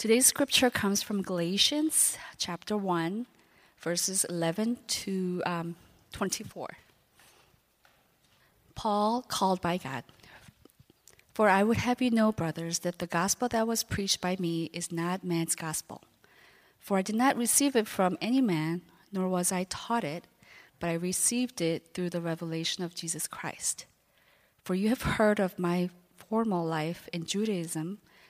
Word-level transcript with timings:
Today's 0.00 0.24
scripture 0.24 0.70
comes 0.70 1.02
from 1.02 1.20
Galatians 1.20 2.16
chapter 2.38 2.74
1, 2.74 3.26
verses 3.80 4.24
11 4.24 4.78
to 4.86 5.42
um, 5.44 5.76
24. 6.14 6.68
Paul, 8.74 9.20
called 9.28 9.60
by 9.60 9.76
God. 9.76 10.04
For 11.34 11.50
I 11.50 11.62
would 11.62 11.76
have 11.76 12.00
you 12.00 12.10
know, 12.10 12.32
brothers, 12.32 12.78
that 12.78 12.98
the 12.98 13.06
gospel 13.06 13.46
that 13.48 13.66
was 13.66 13.82
preached 13.82 14.22
by 14.22 14.36
me 14.38 14.70
is 14.72 14.90
not 14.90 15.22
man's 15.22 15.54
gospel. 15.54 16.00
For 16.78 16.96
I 16.96 17.02
did 17.02 17.16
not 17.16 17.36
receive 17.36 17.76
it 17.76 17.86
from 17.86 18.16
any 18.22 18.40
man, 18.40 18.80
nor 19.12 19.28
was 19.28 19.52
I 19.52 19.64
taught 19.64 20.02
it, 20.02 20.24
but 20.78 20.88
I 20.88 20.94
received 20.94 21.60
it 21.60 21.92
through 21.92 22.08
the 22.08 22.22
revelation 22.22 22.82
of 22.82 22.94
Jesus 22.94 23.26
Christ. 23.26 23.84
For 24.64 24.74
you 24.74 24.88
have 24.88 25.02
heard 25.02 25.38
of 25.38 25.58
my 25.58 25.90
former 26.16 26.62
life 26.62 27.06
in 27.12 27.26
Judaism, 27.26 27.98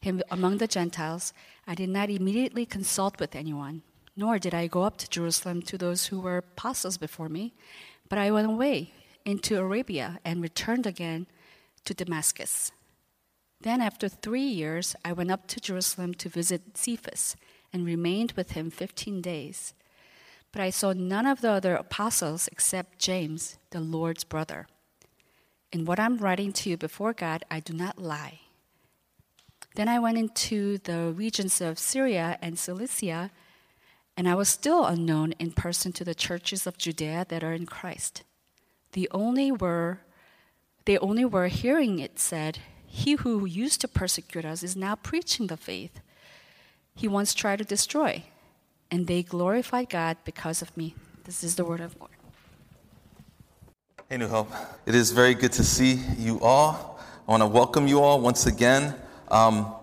him 0.00 0.22
among 0.30 0.58
the 0.58 0.66
Gentiles, 0.66 1.32
I 1.66 1.74
did 1.74 1.88
not 1.88 2.10
immediately 2.10 2.66
consult 2.66 3.18
with 3.18 3.34
anyone, 3.34 3.82
nor 4.16 4.38
did 4.38 4.54
I 4.54 4.66
go 4.66 4.82
up 4.82 4.96
to 4.98 5.10
Jerusalem 5.10 5.62
to 5.62 5.76
those 5.76 6.06
who 6.06 6.20
were 6.20 6.38
apostles 6.38 6.96
before 6.96 7.28
me, 7.28 7.54
but 8.08 8.18
I 8.18 8.30
went 8.30 8.46
away 8.46 8.92
into 9.24 9.58
Arabia 9.58 10.20
and 10.24 10.40
returned 10.40 10.86
again 10.86 11.26
to 11.84 11.94
Damascus. 11.94 12.72
Then, 13.60 13.80
after 13.80 14.08
three 14.08 14.46
years, 14.46 14.94
I 15.04 15.12
went 15.12 15.30
up 15.30 15.46
to 15.48 15.60
Jerusalem 15.60 16.14
to 16.14 16.28
visit 16.28 16.76
Cephas 16.76 17.36
and 17.72 17.84
remained 17.84 18.32
with 18.32 18.52
him 18.52 18.70
fifteen 18.70 19.20
days. 19.20 19.74
But 20.52 20.62
I 20.62 20.70
saw 20.70 20.92
none 20.92 21.26
of 21.26 21.40
the 21.40 21.50
other 21.50 21.74
apostles 21.74 22.48
except 22.52 22.98
James, 22.98 23.58
the 23.70 23.80
Lord's 23.80 24.24
brother. 24.24 24.68
In 25.72 25.84
what 25.84 25.98
I'm 25.98 26.18
writing 26.18 26.52
to 26.52 26.70
you 26.70 26.76
before 26.76 27.12
God, 27.12 27.44
I 27.50 27.60
do 27.60 27.72
not 27.72 27.98
lie. 27.98 28.40
Then 29.76 29.90
I 29.90 29.98
went 29.98 30.16
into 30.16 30.78
the 30.78 31.12
regions 31.14 31.60
of 31.60 31.78
Syria 31.78 32.38
and 32.40 32.58
Cilicia, 32.58 33.30
and 34.16 34.26
I 34.26 34.34
was 34.34 34.48
still 34.48 34.86
unknown 34.86 35.32
in 35.32 35.50
person 35.50 35.92
to 35.92 36.04
the 36.04 36.14
churches 36.14 36.66
of 36.66 36.78
Judea 36.78 37.26
that 37.28 37.44
are 37.44 37.52
in 37.52 37.66
Christ. 37.66 38.24
The 38.92 39.06
only 39.10 39.52
were, 39.52 40.00
they 40.86 40.96
only 40.96 41.26
were 41.26 41.48
hearing 41.48 41.98
it 41.98 42.18
said, 42.18 42.58
He 42.86 43.16
who 43.16 43.44
used 43.44 43.82
to 43.82 43.88
persecute 43.88 44.46
us 44.46 44.62
is 44.62 44.76
now 44.76 44.94
preaching 44.94 45.48
the 45.48 45.58
faith 45.58 46.00
he 46.94 47.06
once 47.06 47.34
tried 47.34 47.58
to 47.58 47.64
destroy, 47.64 48.24
and 48.90 49.06
they 49.06 49.22
glorified 49.22 49.90
God 49.90 50.16
because 50.24 50.62
of 50.62 50.74
me. 50.74 50.94
This 51.24 51.44
is 51.44 51.56
the 51.56 51.66
word 51.66 51.82
of 51.82 51.94
Lord. 52.00 52.12
Hey, 54.08 54.16
New 54.16 54.28
Hope. 54.28 54.50
It 54.86 54.94
is 54.94 55.12
very 55.12 55.34
good 55.34 55.52
to 55.52 55.64
see 55.64 56.00
you 56.16 56.40
all. 56.40 56.98
I 57.28 57.30
want 57.30 57.42
to 57.42 57.46
welcome 57.46 57.86
you 57.86 58.00
all 58.00 58.22
once 58.22 58.46
again. 58.46 58.94
Um, 59.28 59.74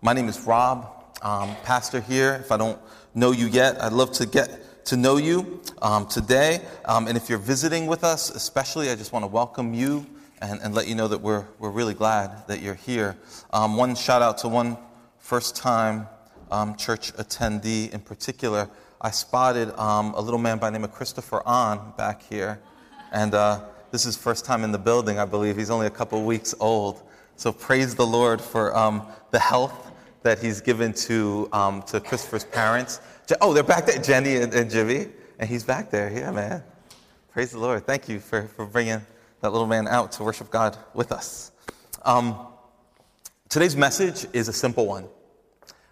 my 0.00 0.12
name 0.12 0.28
is 0.28 0.40
Rob, 0.42 0.86
um, 1.22 1.56
pastor 1.64 2.00
here. 2.00 2.34
If 2.34 2.52
I 2.52 2.56
don't 2.56 2.78
know 3.14 3.32
you 3.32 3.48
yet, 3.48 3.82
I'd 3.82 3.92
love 3.92 4.12
to 4.12 4.26
get 4.26 4.84
to 4.86 4.96
know 4.96 5.16
you 5.16 5.60
um, 5.80 6.06
today. 6.06 6.60
Um, 6.84 7.08
and 7.08 7.16
if 7.16 7.28
you're 7.28 7.40
visiting 7.40 7.88
with 7.88 8.04
us, 8.04 8.30
especially, 8.30 8.90
I 8.90 8.94
just 8.94 9.12
want 9.12 9.24
to 9.24 9.26
welcome 9.26 9.74
you 9.74 10.06
and, 10.40 10.60
and 10.60 10.72
let 10.72 10.86
you 10.86 10.94
know 10.94 11.08
that 11.08 11.20
we're, 11.20 11.44
we're 11.58 11.70
really 11.70 11.94
glad 11.94 12.46
that 12.46 12.62
you're 12.62 12.76
here. 12.76 13.16
Um, 13.52 13.76
one 13.76 13.96
shout 13.96 14.22
out 14.22 14.38
to 14.38 14.48
one 14.48 14.78
first 15.18 15.56
time 15.56 16.06
um, 16.52 16.76
church 16.76 17.12
attendee 17.14 17.92
in 17.92 18.00
particular. 18.00 18.70
I 19.00 19.10
spotted 19.10 19.72
a 19.76 20.20
little 20.20 20.38
man 20.38 20.58
by 20.58 20.68
the 20.68 20.78
name 20.78 20.84
of 20.84 20.92
Christopher 20.92 21.42
On 21.44 21.92
back 21.96 22.22
here. 22.22 22.60
And 23.10 23.34
uh, 23.34 23.64
this 23.90 24.06
is 24.06 24.16
first 24.16 24.44
time 24.44 24.62
in 24.62 24.70
the 24.70 24.78
building, 24.78 25.18
I 25.18 25.24
believe. 25.24 25.56
He's 25.56 25.70
only 25.70 25.88
a 25.88 25.90
couple 25.90 26.22
weeks 26.24 26.54
old. 26.60 27.02
So 27.42 27.52
praise 27.52 27.96
the 27.96 28.06
Lord 28.06 28.40
for 28.40 28.72
um, 28.76 29.04
the 29.32 29.38
health 29.40 29.90
that 30.22 30.38
He's 30.38 30.60
given 30.60 30.92
to, 30.92 31.48
um, 31.52 31.82
to 31.88 31.98
Christopher's 31.98 32.44
parents. 32.44 33.00
Oh, 33.40 33.52
they're 33.52 33.64
back 33.64 33.84
there, 33.84 34.00
Jenny 34.00 34.36
and, 34.36 34.54
and 34.54 34.70
Jimmy. 34.70 35.08
And 35.40 35.50
he's 35.50 35.64
back 35.64 35.90
there. 35.90 36.08
Yeah, 36.12 36.30
man. 36.30 36.62
Praise 37.32 37.50
the 37.50 37.58
Lord. 37.58 37.84
Thank 37.84 38.08
you 38.08 38.20
for, 38.20 38.42
for 38.42 38.64
bringing 38.64 39.04
that 39.40 39.50
little 39.50 39.66
man 39.66 39.88
out 39.88 40.12
to 40.12 40.22
worship 40.22 40.50
God 40.50 40.78
with 40.94 41.10
us. 41.10 41.50
Um, 42.04 42.46
today's 43.48 43.74
message 43.74 44.24
is 44.32 44.46
a 44.46 44.52
simple 44.52 44.86
one, 44.86 45.08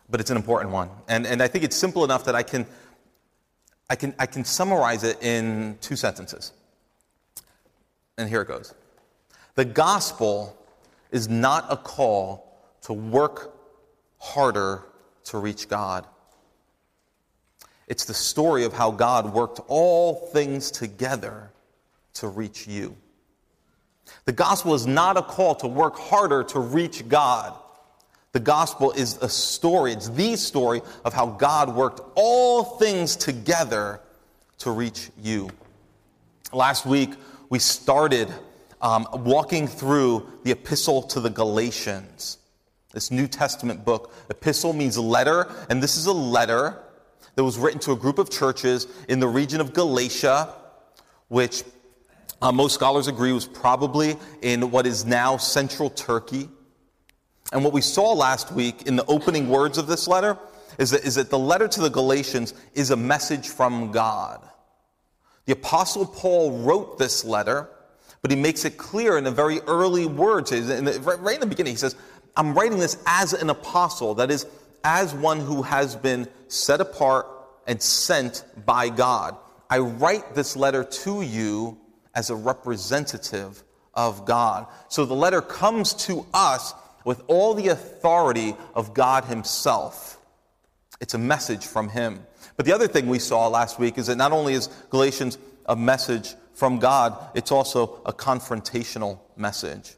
but 0.09 0.21
it's 0.21 0.31
an 0.31 0.37
important 0.37 0.71
one. 0.71 0.89
And, 1.09 1.27
and 1.27 1.43
I 1.43 1.49
think 1.49 1.65
it's 1.65 1.75
simple 1.75 2.05
enough 2.05 2.25
that 2.27 2.37
I 2.37 2.45
can, 2.45 2.65
I, 3.89 3.97
can, 3.97 4.15
I 4.21 4.27
can 4.27 4.45
summarize 4.45 5.03
it 5.03 5.21
in 5.21 5.79
two 5.81 5.97
sentences. 5.97 6.53
And 8.19 8.29
here 8.29 8.43
it 8.43 8.47
goes 8.47 8.73
The 9.57 9.65
gospel 9.65 10.57
is 11.11 11.29
not 11.29 11.67
a 11.71 11.77
call 11.77 12.59
to 12.83 12.93
work 12.93 13.55
harder 14.19 14.83
to 15.25 15.39
reach 15.39 15.69
God. 15.69 16.07
It's 17.87 18.05
the 18.05 18.15
story 18.15 18.65
of 18.65 18.73
how 18.73 18.93
God 18.93 19.33
worked 19.35 19.61
all 19.67 20.15
things 20.33 20.71
together 20.71 21.51
to 22.15 22.29
reach 22.29 22.67
you. 22.67 22.97
The 24.25 24.33
gospel 24.33 24.75
is 24.75 24.87
not 24.87 25.17
a 25.17 25.23
call 25.23 25.55
to 25.57 25.69
work 25.69 25.97
harder 25.97 26.45
to 26.45 26.61
reach 26.61 27.09
God. 27.09 27.55
The 28.33 28.41
gospel 28.41 28.93
is 28.93 29.19
a 29.23 29.29
story, 29.29 29.93
it's 29.93 30.09
the 30.09 30.37
story 30.37 30.83
of 31.05 31.13
how 31.13 31.27
God 31.27 31.75
worked 31.75 32.01
all 32.15 32.63
things 32.63 33.17
together 33.17 34.01
to 34.59 34.71
reach 34.71 35.11
you. 35.21 35.51
Last 36.53 36.87
week, 36.87 37.15
we 37.49 37.59
started 37.59 38.29
um, 38.83 39.07
walking 39.13 39.67
through 39.67 40.27
the 40.45 40.53
epistle 40.53 41.03
to 41.03 41.21
the 41.21 41.31
Galatians, 41.31 42.39
this 42.93 43.11
New 43.11 43.27
Testament 43.27 43.85
book. 43.85 44.13
Epistle 44.31 44.73
means 44.73 44.99
letter, 44.99 45.51
and 45.69 45.83
this 45.83 45.97
is 45.97 46.07
a 46.07 46.13
letter 46.13 46.79
that 47.35 47.45
was 47.45 47.59
written 47.59 47.81
to 47.81 47.93
a 47.93 47.97
group 47.97 48.19
of 48.19 48.31
churches 48.31 48.87
in 49.09 49.21
the 49.21 49.29
region 49.29 49.61
of 49.61 49.73
Galatia, 49.73 50.55
which 51.29 51.63
uh, 52.43 52.51
most 52.51 52.75
scholars 52.75 53.07
agree 53.07 53.33
was 53.33 53.47
probably 53.47 54.17
in 54.43 54.71
what 54.71 54.87
is 54.87 55.05
now 55.05 55.37
central 55.37 55.91
Turkey. 55.91 56.49
And 57.53 57.65
what 57.65 57.73
we 57.73 57.81
saw 57.81 58.13
last 58.13 58.53
week 58.53 58.87
in 58.87 58.97
the 58.97 59.05
opening 59.07 59.49
words 59.49 59.77
of 59.77 59.87
this 59.87 60.09
letter 60.09 60.39
is 60.79 60.91
that, 60.91 61.05
is 61.05 61.17
that 61.17 61.31
the 61.31 61.39
letter 61.39 61.69
to 61.69 61.81
the 61.81 61.91
Galatians 61.91 62.55
is 62.75 62.91
a 62.91 62.97
message 62.97 63.49
from 63.49 63.93
God. 63.93 64.41
The 65.47 65.53
Apostle 65.53 66.07
Paul 66.07 66.63
wrote 66.63 66.99
this 66.99 67.25
letter 67.25 67.69
but 68.23 68.31
he 68.31 68.37
makes 68.37 68.65
it 68.65 68.77
clear 68.77 69.17
in 69.17 69.25
the 69.25 69.31
very 69.31 69.61
early 69.61 70.07
words. 70.07 70.53
In 70.53 70.85
the, 70.85 71.01
right 71.01 71.35
in 71.35 71.41
the 71.41 71.47
beginning, 71.47 71.73
he 71.73 71.79
says, 71.79 71.97
I'm 72.37 72.55
writing 72.55 72.79
this 72.79 73.03
as 73.07 73.33
an 73.33 73.51
apostle, 73.51 74.15
that 74.17 74.31
is, 74.31 74.47
as 74.85 75.15
one 75.15 75.41
who 75.41 75.63
has 75.63 75.97
been 75.97 76.29
set 76.49 76.81
apart 76.81 77.27
and 77.67 77.81
sent 77.81 78.45
by 78.65 78.89
God. 78.89 79.37
I 79.69 79.79
write 79.79 80.35
this 80.35 80.57
letter 80.57 80.85
to 80.85 81.23
you 81.23 81.79
as 82.15 82.31
a 82.31 82.35
representative 82.35 83.63
of 83.95 84.25
God. 84.25 84.67
So 84.89 85.05
the 85.05 85.15
letter 85.15 85.41
comes 85.41 85.95
to 86.07 86.27
us 86.35 86.75
with 87.05 87.23
all 87.29 87.55
the 87.55 87.69
authority 87.69 88.55
of 88.75 88.95
God 88.95 89.25
Himself. 89.25 90.19
It's 91.01 91.15
a 91.15 91.19
message 91.19 91.67
from 91.67 91.89
Him. 91.89 92.27
But 92.57 92.67
the 92.67 92.73
other 92.73 92.89
thing 92.89 93.07
we 93.07 93.19
saw 93.19 93.49
last 93.49 93.79
week 93.79 93.97
is 93.97 94.09
that 94.09 94.17
not 94.17 94.33
only 94.33 94.55
is 94.55 94.69
Galatians 94.91 95.39
a 95.67 95.77
message 95.77 96.35
from 96.61 96.79
God, 96.79 97.17
it's 97.33 97.51
also 97.51 98.03
a 98.05 98.13
confrontational 98.13 99.19
message. 99.35 99.95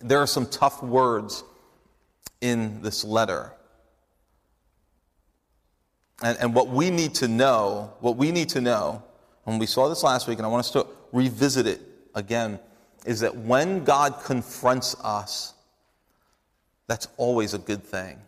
There 0.00 0.18
are 0.18 0.26
some 0.26 0.46
tough 0.46 0.82
words 0.82 1.44
in 2.40 2.80
this 2.80 3.04
letter. 3.04 3.52
And, 6.22 6.38
and 6.38 6.54
what 6.54 6.68
we 6.68 6.88
need 6.88 7.16
to 7.16 7.28
know, 7.28 7.92
what 8.00 8.16
we 8.16 8.32
need 8.32 8.48
to 8.50 8.62
know, 8.62 9.02
when 9.44 9.58
we 9.58 9.66
saw 9.66 9.90
this 9.90 10.02
last 10.02 10.26
week, 10.26 10.38
and 10.38 10.46
I 10.46 10.48
want 10.48 10.60
us 10.60 10.70
to 10.70 10.86
revisit 11.12 11.66
it 11.66 11.82
again, 12.14 12.58
is 13.04 13.20
that 13.20 13.36
when 13.36 13.84
God 13.84 14.22
confronts 14.24 14.96
us, 15.04 15.52
that's 16.86 17.08
always 17.18 17.52
a 17.52 17.58
good 17.58 17.84
thing. 17.84 18.18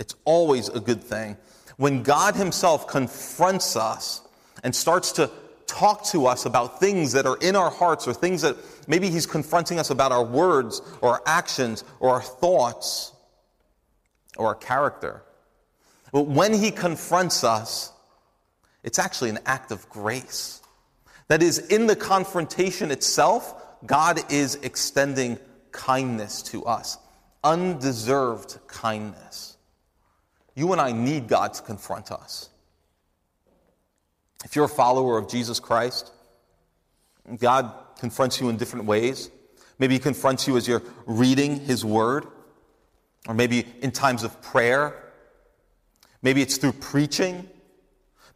It's 0.00 0.16
always 0.24 0.68
a 0.70 0.80
good 0.80 1.04
thing. 1.04 1.36
When 1.76 2.02
God 2.02 2.34
Himself 2.34 2.88
confronts 2.88 3.76
us 3.76 4.22
and 4.64 4.74
starts 4.74 5.12
to 5.12 5.30
talk 5.72 6.04
to 6.06 6.26
us 6.26 6.44
about 6.44 6.78
things 6.78 7.12
that 7.12 7.26
are 7.26 7.38
in 7.40 7.56
our 7.56 7.70
hearts 7.70 8.06
or 8.06 8.12
things 8.12 8.42
that 8.42 8.56
maybe 8.86 9.08
He's 9.10 9.26
confronting 9.26 9.78
us 9.78 9.90
about 9.90 10.12
our 10.12 10.24
words 10.24 10.82
or 11.00 11.14
our 11.14 11.22
actions 11.26 11.84
or 11.98 12.10
our 12.10 12.22
thoughts 12.22 13.12
or 14.36 14.48
our 14.48 14.54
character. 14.54 15.22
But 16.12 16.26
when 16.26 16.52
he 16.52 16.70
confronts 16.70 17.42
us, 17.42 17.92
it's 18.82 18.98
actually 18.98 19.30
an 19.30 19.38
act 19.46 19.70
of 19.70 19.88
grace. 19.88 20.60
That 21.28 21.42
is, 21.42 21.58
in 21.58 21.86
the 21.86 21.96
confrontation 21.96 22.90
itself, 22.90 23.54
God 23.86 24.20
is 24.30 24.56
extending 24.56 25.38
kindness 25.70 26.42
to 26.42 26.64
us, 26.64 26.98
undeserved 27.42 28.58
kindness. 28.66 29.56
You 30.54 30.72
and 30.72 30.80
I 30.80 30.92
need 30.92 31.28
God 31.28 31.54
to 31.54 31.62
confront 31.62 32.12
us. 32.12 32.50
If 34.44 34.56
you're 34.56 34.64
a 34.64 34.68
follower 34.68 35.18
of 35.18 35.28
Jesus 35.28 35.60
Christ, 35.60 36.10
God 37.38 37.72
confronts 37.98 38.40
you 38.40 38.48
in 38.48 38.56
different 38.56 38.86
ways. 38.86 39.30
Maybe 39.78 39.94
He 39.94 40.00
confronts 40.00 40.46
you 40.46 40.56
as 40.56 40.66
you're 40.66 40.82
reading 41.06 41.60
His 41.60 41.84
Word, 41.84 42.26
or 43.28 43.34
maybe 43.34 43.64
in 43.80 43.92
times 43.92 44.24
of 44.24 44.40
prayer. 44.42 44.98
Maybe 46.22 46.42
it's 46.42 46.56
through 46.56 46.72
preaching. 46.72 47.48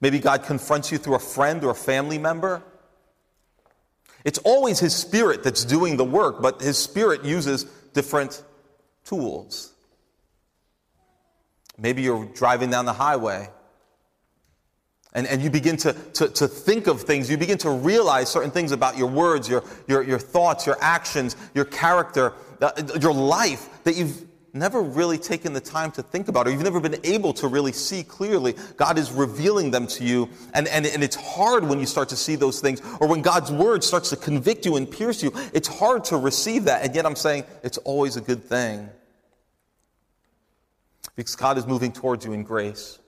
Maybe 0.00 0.18
God 0.18 0.44
confronts 0.44 0.92
you 0.92 0.98
through 0.98 1.14
a 1.14 1.20
friend 1.20 1.64
or 1.64 1.70
a 1.70 1.74
family 1.74 2.18
member. 2.18 2.62
It's 4.24 4.38
always 4.38 4.78
His 4.78 4.94
Spirit 4.94 5.42
that's 5.42 5.64
doing 5.64 5.96
the 5.96 6.04
work, 6.04 6.42
but 6.42 6.60
His 6.60 6.78
Spirit 6.78 7.24
uses 7.24 7.64
different 7.94 8.42
tools. 9.04 9.72
Maybe 11.78 12.02
you're 12.02 12.24
driving 12.26 12.70
down 12.70 12.86
the 12.86 12.92
highway 12.92 13.48
and, 15.16 15.26
and 15.26 15.42
you 15.42 15.50
begin 15.50 15.76
to, 15.78 15.92
to, 15.92 16.28
to 16.28 16.46
think 16.46 16.86
of 16.86 17.02
things. 17.02 17.28
You 17.28 17.38
begin 17.38 17.58
to 17.58 17.70
realize 17.70 18.28
certain 18.28 18.50
things 18.50 18.70
about 18.70 18.96
your 18.96 19.08
words, 19.08 19.48
your, 19.48 19.64
your, 19.88 20.02
your 20.02 20.18
thoughts, 20.18 20.66
your 20.66 20.76
actions, 20.80 21.34
your 21.54 21.64
character, 21.64 22.34
uh, 22.60 22.70
your 23.00 23.14
life 23.14 23.82
that 23.84 23.96
you've 23.96 24.24
never 24.52 24.82
really 24.82 25.18
taken 25.18 25.52
the 25.52 25.60
time 25.60 25.90
to 25.92 26.02
think 26.02 26.28
about, 26.28 26.46
or 26.46 26.50
you've 26.50 26.62
never 26.62 26.80
been 26.80 27.00
able 27.04 27.32
to 27.32 27.48
really 27.48 27.72
see 27.72 28.02
clearly. 28.02 28.54
God 28.76 28.98
is 28.98 29.10
revealing 29.10 29.70
them 29.70 29.86
to 29.88 30.04
you. 30.04 30.28
And, 30.54 30.68
and, 30.68 30.84
and 30.86 31.02
it's 31.02 31.16
hard 31.16 31.64
when 31.64 31.80
you 31.80 31.86
start 31.86 32.10
to 32.10 32.16
see 32.16 32.36
those 32.36 32.60
things, 32.60 32.82
or 33.00 33.08
when 33.08 33.22
God's 33.22 33.50
word 33.50 33.82
starts 33.82 34.10
to 34.10 34.16
convict 34.16 34.66
you 34.66 34.76
and 34.76 34.90
pierce 34.90 35.22
you. 35.22 35.32
It's 35.54 35.68
hard 35.68 36.04
to 36.04 36.18
receive 36.18 36.64
that. 36.64 36.84
And 36.84 36.94
yet 36.94 37.06
I'm 37.06 37.16
saying 37.16 37.44
it's 37.62 37.78
always 37.78 38.16
a 38.16 38.20
good 38.20 38.44
thing. 38.44 38.88
Because 41.14 41.36
God 41.36 41.56
is 41.56 41.66
moving 41.66 41.92
towards 41.92 42.26
you 42.26 42.32
in 42.34 42.42
grace. 42.42 42.98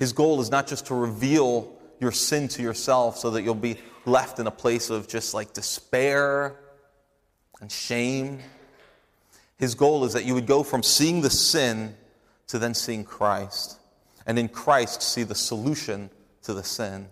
His 0.00 0.12
goal 0.12 0.40
is 0.40 0.50
not 0.50 0.66
just 0.66 0.86
to 0.86 0.94
reveal 0.96 1.72
your 2.00 2.10
sin 2.10 2.48
to 2.48 2.62
yourself 2.62 3.18
so 3.18 3.30
that 3.30 3.42
you'll 3.42 3.54
be 3.54 3.76
left 4.04 4.40
in 4.40 4.48
a 4.48 4.50
place 4.50 4.90
of 4.90 5.06
just 5.06 5.34
like 5.34 5.52
despair 5.52 6.56
and 7.60 7.70
shame 7.70 8.40
his 9.60 9.74
goal 9.74 10.06
is 10.06 10.14
that 10.14 10.24
you 10.24 10.32
would 10.32 10.46
go 10.46 10.62
from 10.62 10.82
seeing 10.82 11.20
the 11.20 11.28
sin 11.28 11.94
to 12.46 12.58
then 12.58 12.72
seeing 12.72 13.04
Christ. 13.04 13.78
And 14.26 14.38
in 14.38 14.48
Christ, 14.48 15.02
see 15.02 15.22
the 15.22 15.34
solution 15.34 16.08
to 16.44 16.54
the 16.54 16.64
sin. 16.64 17.08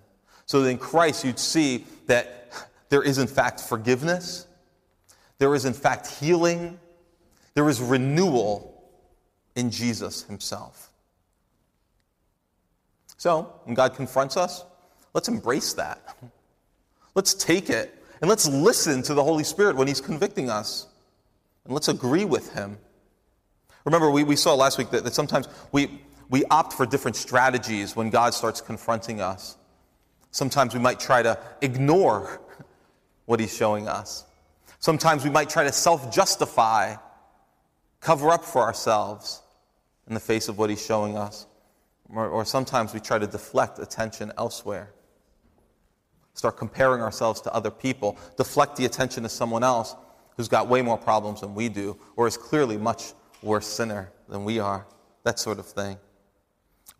So 0.47 0.63
that 0.63 0.71
in 0.71 0.79
Christ, 0.79 1.27
you'd 1.27 1.39
see 1.39 1.85
that 2.07 2.51
there 2.89 3.03
is, 3.03 3.19
in 3.19 3.27
fact, 3.27 3.61
forgiveness, 3.61 4.47
there 5.37 5.55
is, 5.55 5.67
in 5.67 5.75
fact, 5.75 6.07
healing, 6.07 6.81
there 7.53 7.69
is 7.69 7.83
renewal 7.83 8.83
in 9.55 9.71
Jesus 9.71 10.23
himself. 10.23 10.88
So, 13.19 13.53
when 13.65 13.75
God 13.75 13.95
confronts 13.95 14.37
us, 14.37 14.65
let's 15.13 15.29
embrace 15.29 15.75
that. 15.75 16.17
Let's 17.15 17.35
take 17.35 17.69
it 17.69 17.95
and 18.21 18.29
let's 18.29 18.49
listen 18.49 19.03
to 19.03 19.15
the 19.15 19.23
Holy 19.23 19.45
Spirit 19.45 19.77
when 19.77 19.89
He's 19.89 20.01
convicting 20.01 20.49
us. 20.49 20.87
And 21.69 21.75
let's 21.75 21.89
agree 21.89 22.25
with 22.25 22.55
him. 22.55 22.79
Remember, 23.85 24.11
we, 24.11 24.25
we 24.25 24.37
saw 24.37 24.55
last 24.55 24.79
week 24.79 24.91
that, 24.91 25.05
that 25.05 25.13
sometimes 25.15 25.49
we, 25.71 26.01
we 26.31 26.45
opt 26.47 26.73
for 26.73 26.87
different 26.87 27.15
strategies 27.15 27.95
when 27.95 28.09
God 28.09 28.33
starts 28.33 28.63
confronting 28.63 29.21
us. 29.21 29.59
Sometimes 30.31 30.73
we 30.73 30.81
might 30.81 30.99
try 30.99 31.23
to 31.23 31.39
ignore 31.61 32.41
what 33.27 33.39
he's 33.39 33.55
showing 33.55 33.87
us. 33.87 34.25
Sometimes 34.79 35.25
we 35.25 35.31
might 35.31 35.51
try 35.51 35.63
to 35.63 35.73
self 35.73 36.11
justify, 36.15 36.97
cover 38.01 38.31
up 38.31 38.45
for 38.45 38.63
ourselves 38.63 39.43
in 40.07 40.15
the 40.15 40.21
face 40.21 40.49
of 40.49 40.57
what 40.57 40.71
he's 40.71 40.85
showing 40.85 41.19
us. 41.19 41.47
Or, 42.15 42.27
or, 42.29 42.45
sometimes 42.45 42.95
we 42.95 43.01
try 43.01 43.19
to 43.19 43.27
deflect 43.27 43.79
attention 43.79 44.33
elsewhere. 44.39 44.95
Start 46.33 46.57
comparing 46.57 47.03
ourselves 47.03 47.41
to 47.43 47.53
other 47.53 47.71
people, 47.71 48.17
deflect 48.37 48.77
the 48.77 48.87
attention 48.87 49.25
to 49.25 49.29
someone 49.29 49.63
else 49.63 49.95
who's 50.37 50.49
got 50.49 50.69
way 50.69 50.81
more 50.81 50.97
problems 50.97 51.43
than 51.43 51.55
we 51.55 51.69
do, 51.69 51.99
or 52.17 52.27
is 52.27 52.37
clearly 52.37 52.79
much 52.79 53.13
worse 53.43 53.67
sinner 53.67 54.11
than 54.29 54.45
we 54.45 54.59
are, 54.59 54.87
that 55.25 55.39
sort 55.39 55.59
of 55.59 55.67
thing. 55.67 55.99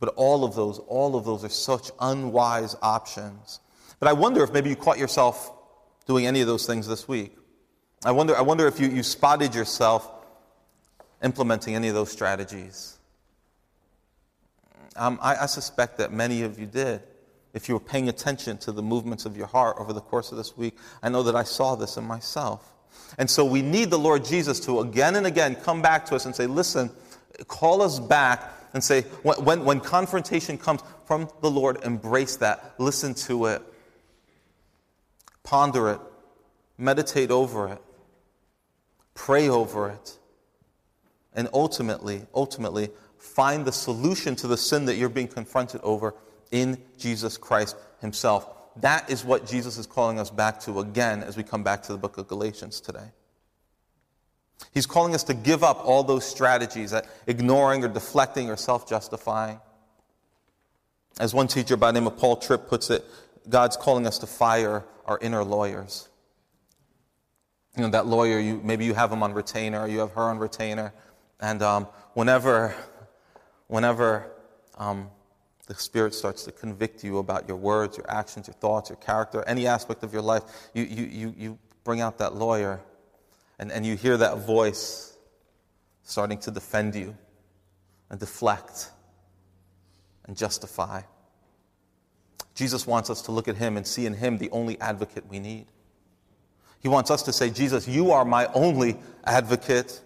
But 0.01 0.13
all 0.17 0.45
of 0.45 0.55
those, 0.55 0.79
all 0.81 1.17
of 1.17 1.25
those 1.25 1.45
are 1.45 1.49
such 1.49 1.91
unwise 2.01 2.77
options. 2.83 3.61
But 4.01 4.09
I 4.09 4.13
wonder 4.13 4.43
if 4.43 4.53
maybe 4.53 4.71
you 4.71 4.77
caught 4.77 4.99
yourself 4.99 5.53
doing 6.07 6.27
any 6.27 6.41
of 6.41 6.47
those 6.47 6.67
things 6.67 6.87
this 6.87 7.09
week. 7.09 7.37
I 8.05 8.13
wonder, 8.13 8.37
I 8.37 8.43
wonder 8.43 8.67
if 8.67 8.79
you, 8.79 8.89
you 8.89 9.03
spotted 9.03 9.55
yourself 9.55 10.11
implementing 11.23 11.75
any 11.75 11.89
of 11.89 11.95
those 11.95 12.13
strategies. 12.13 12.98
Um, 14.99 15.19
I, 15.23 15.37
I 15.37 15.47
suspect 15.47 15.99
that 15.99 16.13
many 16.13 16.43
of 16.43 16.59
you 16.59 16.67
did. 16.67 17.03
If 17.55 17.69
you 17.69 17.75
were 17.75 17.81
paying 17.81 18.09
attention 18.09 18.59
to 18.59 18.73
the 18.73 18.83
movements 18.83 19.25
of 19.25 19.37
your 19.37 19.47
heart 19.47 19.77
over 19.79 19.93
the 19.93 20.01
course 20.01 20.31
of 20.33 20.39
this 20.39 20.57
week, 20.57 20.77
I 21.03 21.09
know 21.09 21.23
that 21.23 21.35
I 21.35 21.45
saw 21.45 21.75
this 21.75 21.97
in 21.97 22.05
myself. 22.05 22.73
And 23.17 23.29
so 23.31 23.45
we 23.45 23.63
need 23.63 23.91
the 23.91 23.99
Lord 23.99 24.25
Jesus 24.25 24.61
to 24.61 24.81
again 24.81 25.17
and 25.17 25.27
again 25.27 25.55
come 25.55 25.81
back 25.81 26.05
to 26.07 26.15
us 26.15 26.27
and 26.27 26.35
say, 26.35 26.47
listen, 26.47 26.91
call 27.47 27.81
us 27.81 27.99
back 27.99 28.53
and 28.75 28.85
say, 28.85 29.03
when, 29.23 29.45
when, 29.45 29.65
when 29.65 29.81
confrontation 29.81 30.59
comes 30.59 30.83
from 31.07 31.29
the 31.41 31.51
Lord, 31.51 31.83
embrace 31.85 32.37
that, 32.37 32.75
listen 32.79 33.15
to 33.15 33.47
it, 33.47 33.63
ponder 35.43 35.91
it, 35.91 36.01
meditate 36.77 37.31
over 37.31 37.69
it, 37.69 37.83
pray 39.15 39.49
over 39.49 39.89
it, 39.89 40.19
and 41.35 41.49
ultimately, 41.53 42.23
ultimately, 42.35 42.91
find 43.19 43.65
the 43.65 43.73
solution 43.73 44.37
to 44.37 44.47
the 44.47 44.57
sin 44.57 44.87
that 44.87 44.97
you're 44.97 45.09
being 45.09 45.29
confronted 45.29 45.81
over 45.83 46.15
in 46.51 46.79
Jesus 46.99 47.37
Christ 47.37 47.77
Himself. 48.01 48.49
That 48.77 49.11
is 49.11 49.25
what 49.25 49.47
Jesus 49.47 49.77
is 49.77 49.87
calling 49.87 50.19
us 50.19 50.31
back 50.31 50.61
to 50.61 50.81
again 50.81 51.23
as 51.23 51.37
we 51.37 51.43
come 51.43 51.63
back 51.63 51.83
to 51.85 51.93
the 51.93 51.99
book 51.99 52.17
of 52.19 52.29
Galatians 52.29 52.81
today. 52.81 53.11
He's 54.73 54.87
calling 54.87 55.15
us 55.15 55.25
to 55.25 55.35
give 55.35 55.63
up 55.63 55.85
all 55.85 56.03
those 56.03 56.25
strategies 56.25 56.91
that 56.91 57.07
ignoring 57.27 57.85
or 57.85 57.89
deflecting 57.89 58.51
or 58.51 58.57
self 58.57 58.89
justifying. 58.89 59.61
As 61.21 61.35
one 61.35 61.49
teacher 61.49 61.77
by 61.77 61.89
the 61.89 62.01
name 62.01 62.07
of 62.07 62.17
Paul 62.17 62.37
Tripp 62.37 62.69
puts 62.69 62.91
it, 62.91 63.05
God's 63.49 63.77
calling 63.77 64.07
us 64.07 64.19
to 64.19 64.27
fire 64.27 64.85
our 65.07 65.19
inner 65.21 65.43
lawyers. 65.43 66.09
You 67.77 67.83
know, 67.85 67.91
that 67.91 68.07
lawyer, 68.07 68.39
you, 68.39 68.61
maybe 68.63 68.85
you 68.85 68.95
have 68.95 69.11
him 69.11 69.23
on 69.23 69.33
retainer, 69.33 69.87
you 69.87 70.01
have 70.01 70.13
her 70.13 70.23
on 70.23 70.39
retainer, 70.39 70.93
and 71.41 71.63
um, 71.63 71.87
whenever, 72.15 72.75
whenever 73.69 74.31
um, 74.77 75.09
the 75.67 75.75
Spirit 75.75 76.15
starts 76.15 76.45
to 76.45 76.53
convict 76.53 77.05
you 77.05 77.19
about 77.19 77.47
your 77.47 77.57
words, 77.57 77.97
your 77.97 78.11
actions, 78.11 78.49
your 78.49 78.55
thoughts, 78.55 78.91
your 78.91 78.97
character, 78.97 79.45
any 79.47 79.67
aspect 79.67 80.03
of 80.03 80.13
your 80.13 80.23
life, 80.23 80.43
you, 80.75 80.85
you, 80.85 81.05
you, 81.05 81.35
you 81.37 81.59
bring 81.85 82.01
out 82.01 82.19
that 82.19 82.35
lawyer 82.35 82.81
and, 83.59 83.71
and 83.71 83.87
you 83.87 83.97
hear 83.97 84.17
that 84.17 84.39
voice 84.39 85.17
starting 86.03 86.39
to 86.39 86.51
defend 86.51 86.95
you 86.95 87.17
and 88.11 88.19
deflect 88.19 88.91
and 90.27 90.37
justify. 90.37 91.03
Jesus 92.55 92.87
wants 92.87 93.11
us 93.11 93.23
to 93.23 93.33
look 93.33 93.47
at 93.47 93.57
him 93.57 93.77
and 93.77 93.87
see 93.87 94.07
in 94.07 94.15
him 94.15 94.39
the 94.39 94.51
only 94.51 94.81
advocate 94.81 95.25
we 95.29 95.39
need. 95.39 95.67
He 96.81 96.89
wants 96.89 97.11
us 97.11 97.23
to 97.25 97.33
say, 97.33 97.51
Jesus, 97.51 97.87
you 97.87 98.11
are 98.11 98.25
my 98.25 98.47
only 98.55 98.97
advocate. 99.25 100.01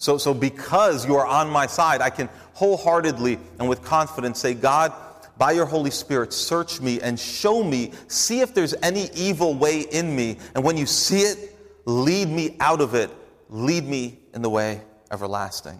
So, 0.00 0.16
so 0.16 0.32
because 0.32 1.06
you 1.06 1.16
are 1.16 1.26
on 1.26 1.50
my 1.50 1.66
side, 1.66 2.00
I 2.00 2.08
can 2.08 2.30
wholeheartedly 2.54 3.38
and 3.58 3.68
with 3.68 3.84
confidence 3.84 4.38
say, 4.38 4.54
God, 4.54 4.94
by 5.36 5.52
your 5.52 5.66
Holy 5.66 5.90
Spirit, 5.90 6.32
search 6.32 6.80
me 6.80 7.02
and 7.02 7.20
show 7.20 7.62
me, 7.62 7.92
see 8.08 8.40
if 8.40 8.54
there's 8.54 8.74
any 8.82 9.10
evil 9.14 9.54
way 9.54 9.80
in 9.80 10.16
me. 10.16 10.38
And 10.54 10.64
when 10.64 10.78
you 10.78 10.86
see 10.86 11.20
it, 11.20 11.54
lead 11.84 12.28
me 12.28 12.56
out 12.60 12.80
of 12.80 12.94
it, 12.94 13.10
lead 13.50 13.84
me 13.84 14.18
in 14.32 14.40
the 14.40 14.48
way 14.48 14.80
everlasting. 15.12 15.78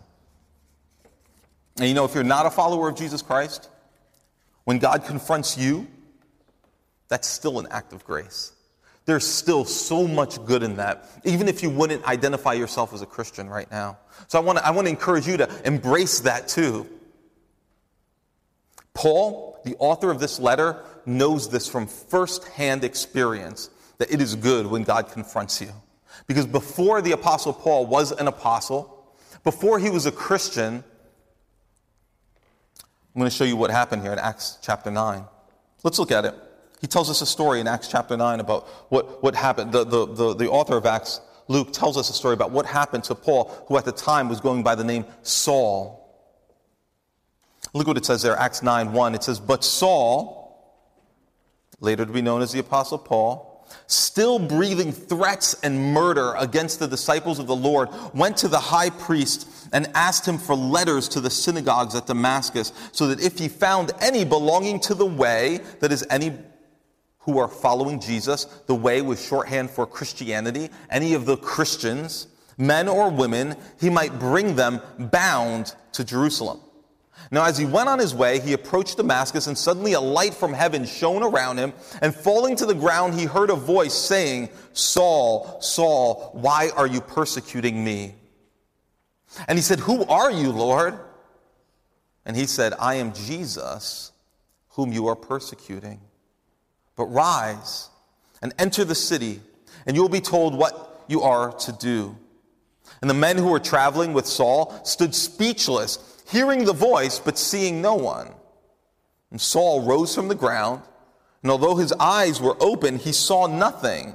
And 1.79 1.89
you 1.89 1.95
know, 1.95 2.05
if 2.05 2.15
you're 2.15 2.23
not 2.23 2.45
a 2.45 2.51
follower 2.51 2.91
of 2.91 2.97
Jesus 2.97 3.23
Christ, 3.23 3.71
when 4.65 4.79
God 4.79 5.07
confronts 5.07 5.57
you, 5.57 5.87
that's 7.09 7.27
still 7.27 7.59
an 7.59 7.67
act 7.71 7.95
of 7.95 8.05
grace. 8.05 8.53
There's 9.07 9.27
still 9.27 9.65
so 9.65 10.07
much 10.07 10.45
good 10.45 10.63
in 10.63 10.77
that, 10.77 11.09
even 11.25 11.49
if 11.49 11.63
you 11.63 11.71
wouldn't 11.71 12.05
identify 12.05 12.53
yourself 12.53 12.93
as 12.93 13.03
a 13.03 13.07
Christian 13.07 13.49
right 13.49 13.71
now. 13.71 13.99
So 14.29 14.39
I 14.39 14.43
want 14.43 14.59
to, 14.59 14.67
I 14.67 14.71
want 14.71 14.87
to 14.87 14.91
encourage 14.91 15.27
you 15.27 15.37
to 15.39 15.49
embrace 15.65 16.21
that 16.21 16.49
too. 16.49 16.87
Paul, 18.95 19.61
the 19.65 19.77
author 19.79 20.11
of 20.11 20.21
this 20.21 20.39
letter, 20.39 20.83
knows 21.07 21.49
this 21.49 21.67
from 21.67 21.87
firsthand 21.87 22.85
experience 22.85 23.71
that 23.99 24.13
it 24.13 24.21
is 24.21 24.35
good 24.35 24.67
when 24.67 24.85
God 24.85 25.11
confronts 25.11 25.61
you. 25.61 25.73
Because 26.27 26.47
before 26.47 27.01
the 27.03 27.13
Apostle 27.13 27.53
Paul 27.53 27.87
was 27.87 28.13
an 28.13 28.29
apostle, 28.29 29.15
before 29.45 29.79
he 29.79 29.91
was 29.91 30.07
a 30.07 30.13
Christian, 30.13 30.85
I'm 33.15 33.19
going 33.19 33.31
to 33.31 33.35
show 33.35 33.45
you 33.45 33.57
what 33.57 33.71
happened 33.71 34.03
here 34.03 34.13
in 34.13 34.19
Acts 34.19 34.59
chapter 34.63 34.91
9. 34.91 35.25
Let's 35.83 35.99
look 35.99 36.13
at 36.13 36.25
it. 36.25 36.35
He 36.81 36.87
tells 36.87 37.11
us 37.11 37.21
a 37.21 37.27
story 37.27 37.61
in 37.61 37.69
Acts 37.69 37.89
chapter 37.89 38.17
9 38.17 38.41
about 38.41 38.67
what, 38.89 39.23
what 39.23 39.35
happened. 39.35 39.73
The, 39.73 39.85
the, 39.85 40.07
the, 40.07 40.35
the 40.35 40.51
author 40.51 40.77
of 40.77 40.87
Acts, 40.87 41.21
Luke, 41.47 41.73
tells 41.73 41.99
us 41.99 42.09
a 42.09 42.15
story 42.15 42.35
about 42.35 42.53
what 42.53 42.65
happened 42.65 43.05
to 43.05 43.15
Paul, 43.15 43.65
who 43.69 43.77
at 43.77 43.85
the 43.85 43.93
time 43.93 44.29
was 44.29 44.41
going 44.41 44.63
by 44.63 44.75
the 44.75 44.85
name 44.85 45.05
Saul. 45.23 45.99
Look 47.75 47.87
what 47.87 47.99
it 47.99 48.07
says 48.07 48.23
there, 48.23 48.37
Acts 48.37 48.63
9 48.63 48.93
1. 48.93 49.15
It 49.15 49.23
says, 49.23 49.39
But 49.39 49.63
Saul, 49.63 50.81
later 51.81 52.07
to 52.07 52.13
be 52.13 52.23
known 52.23 52.41
as 52.41 52.53
the 52.53 52.61
Apostle 52.61 52.99
Paul, 52.99 53.47
still 53.87 54.39
breathing 54.39 54.91
threats 54.91 55.55
and 55.63 55.93
murder 55.93 56.35
against 56.39 56.79
the 56.79 56.89
disciples 56.89 57.39
of 57.39 57.47
the 57.47 57.55
Lord, 57.55 57.91
went 58.15 58.39
to 58.39 58.49
the 58.49 58.59
high 58.59 58.91
priest 58.91 59.47
and 59.73 59.87
asked 59.95 60.27
him 60.27 60.39
for 60.39 60.55
letters 60.55 61.09
to 61.11 61.21
the 61.21 61.31
synagogues 61.31 61.95
at 61.95 62.07
Damascus, 62.07 62.73
so 62.91 63.07
that 63.09 63.21
if 63.21 63.39
he 63.39 63.49
found 63.49 63.93
any 64.01 64.25
belonging 64.25 64.81
to 64.81 64.95
the 64.95 65.07
way, 65.07 65.61
that 65.81 65.93
is, 65.93 66.05
any 66.11 66.33
who 67.31 67.39
are 67.39 67.49
following 67.49 68.01
Jesus, 68.01 68.45
the 68.67 68.75
way 68.75 69.03
was 69.03 69.25
shorthand 69.25 69.71
for 69.71 69.87
Christianity, 69.87 70.71
any 70.91 71.15
of 71.15 71.27
the 71.27 71.37
Christians, 71.37 72.27
men 72.59 72.89
or 72.89 73.11
women, 73.11 73.57
he 73.81 73.91
might 73.91 74.19
bring 74.19 74.57
them 74.57 74.81
bound 74.99 75.75
to 75.93 76.05
Jerusalem. 76.05 76.61
Now, 77.31 77.45
as 77.45 77.57
he 77.57 77.65
went 77.65 77.89
on 77.89 77.99
his 77.99 78.15
way, 78.15 78.41
he 78.41 78.55
approached 78.55 78.97
Damascus, 78.97 79.47
and 79.47 79.57
suddenly 79.57 79.93
a 79.93 80.01
light 80.01 80.35
from 80.35 80.53
heaven 80.53 80.85
shone 80.85 81.23
around 81.23 81.59
him. 81.59 81.73
And 82.03 82.13
falling 82.15 82.57
to 82.57 82.67
the 82.67 82.75
ground, 82.75 83.15
he 83.15 83.25
heard 83.25 83.51
a 83.51 83.55
voice 83.55 83.95
saying, 83.95 84.49
Saul, 84.73 85.61
Saul, 85.61 86.31
why 86.33 86.71
are 86.77 86.87
you 86.87 87.01
persecuting 87.01 87.85
me? 87.85 88.17
And 89.47 89.57
he 89.57 89.63
said, 89.63 89.79
Who 89.81 90.05
are 90.07 90.31
you, 90.31 90.51
Lord? 90.51 90.99
And 92.25 92.37
he 92.37 92.47
said, 92.47 92.73
I 92.81 92.95
am 92.95 93.13
Jesus, 93.13 94.11
whom 94.71 94.93
you 94.93 95.07
are 95.07 95.17
persecuting. 95.17 96.01
But 97.01 97.07
rise 97.07 97.89
and 98.43 98.53
enter 98.59 98.85
the 98.85 98.95
city, 98.95 99.41
and 99.87 99.97
you 99.97 100.03
will 100.03 100.11
be 100.11 100.21
told 100.21 100.55
what 100.55 101.03
you 101.09 101.23
are 101.23 101.51
to 101.51 101.73
do. 101.73 102.15
And 103.01 103.09
the 103.09 103.15
men 103.15 103.39
who 103.39 103.49
were 103.49 103.59
traveling 103.59 104.13
with 104.13 104.27
Saul 104.27 104.79
stood 104.85 105.15
speechless 105.15 106.21
hearing 106.29 106.67
the 106.67 106.75
voice, 106.75 107.19
but 107.19 107.39
seeing 107.39 107.81
no 107.81 107.95
one. 107.95 108.29
And 109.31 109.41
Saul 109.41 109.81
rose 109.81 110.15
from 110.15 110.29
the 110.29 110.35
ground, 110.35 110.83
and 111.43 111.51
although 111.51 111.77
his 111.77 111.91
eyes 111.93 112.39
were 112.39 112.59
open, 112.61 112.99
he 112.99 113.13
saw 113.13 113.47
nothing. 113.47 114.15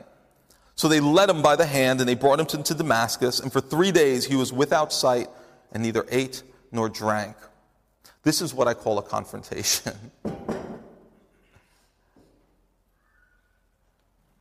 So 0.75 0.87
they 0.87 0.99
led 0.99 1.31
him 1.31 1.41
by 1.41 1.55
the 1.55 1.65
hand, 1.65 2.01
and 2.01 2.07
they 2.07 2.13
brought 2.13 2.39
him 2.39 2.63
to, 2.63 2.75
Damascus, 2.75 3.39
and 3.39 3.51
for 3.51 3.61
three 3.61 3.91
days 3.91 4.25
he 4.25 4.35
was 4.35 4.53
without 4.53 4.93
sight, 4.93 5.27
and 5.71 5.81
neither 5.81 6.05
ate 6.11 6.43
nor 6.71 6.87
drank. 6.87 7.35
This 8.21 8.43
is 8.43 8.53
what 8.53 8.67
I 8.67 8.75
call 8.75 8.99
a 8.99 9.01
confrontation. 9.01 9.93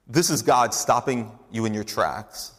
this 0.07 0.31
is 0.31 0.43
God 0.43 0.75
stopping 0.75 1.31
you 1.51 1.65
in 1.65 1.75
your 1.75 1.85
tracks. 1.85 2.53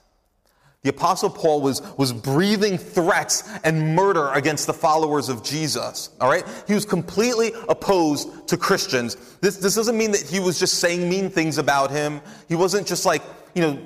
The 0.86 0.92
Apostle 0.92 1.32
Paul 1.32 1.62
was, 1.62 1.82
was 1.98 2.14
breathing 2.14 2.78
threats 2.78 3.50
and 3.64 3.96
murder 3.96 4.30
against 4.34 4.68
the 4.68 4.74
followers 4.74 5.30
of 5.30 5.44
Jesus. 5.44 6.12
All 6.22 6.30
right? 6.30 6.46
He 6.68 6.75
was 6.75 6.86
completely 6.86 7.54
opposed 7.68 8.48
to 8.50 8.56
Christians. 8.56 9.16
This, 9.42 9.58
this 9.58 9.74
doesn't 9.74 9.98
mean 9.98 10.12
that 10.12 10.22
he 10.22 10.40
was 10.40 10.60
just 10.60 10.75
saying 10.75 11.10
mean 11.10 11.32
things 11.32 11.58
about 11.58 11.90
him. 11.90 12.22
He 12.48 12.54
wasn't 12.54 12.86
just 12.86 13.04
like, 13.04 13.24
you 13.56 13.64
know, 13.64 13.80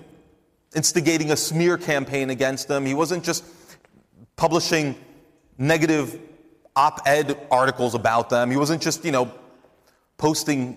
instigating 0.76 1.32
a 1.32 1.38
smear 1.38 1.78
campaign 1.78 2.32
against 2.32 2.68
them. 2.68 2.86
He 2.86 2.94
wasn't 2.94 3.24
just 3.24 3.46
publishing 4.36 4.94
negative 5.58 6.20
op 6.76 7.00
ed 7.06 7.48
articles 7.50 7.96
about 7.96 8.30
them. 8.30 8.52
He 8.52 8.58
wasn't 8.58 8.82
just, 8.82 9.06
you 9.06 9.14
know, 9.14 9.32
posting 10.18 10.76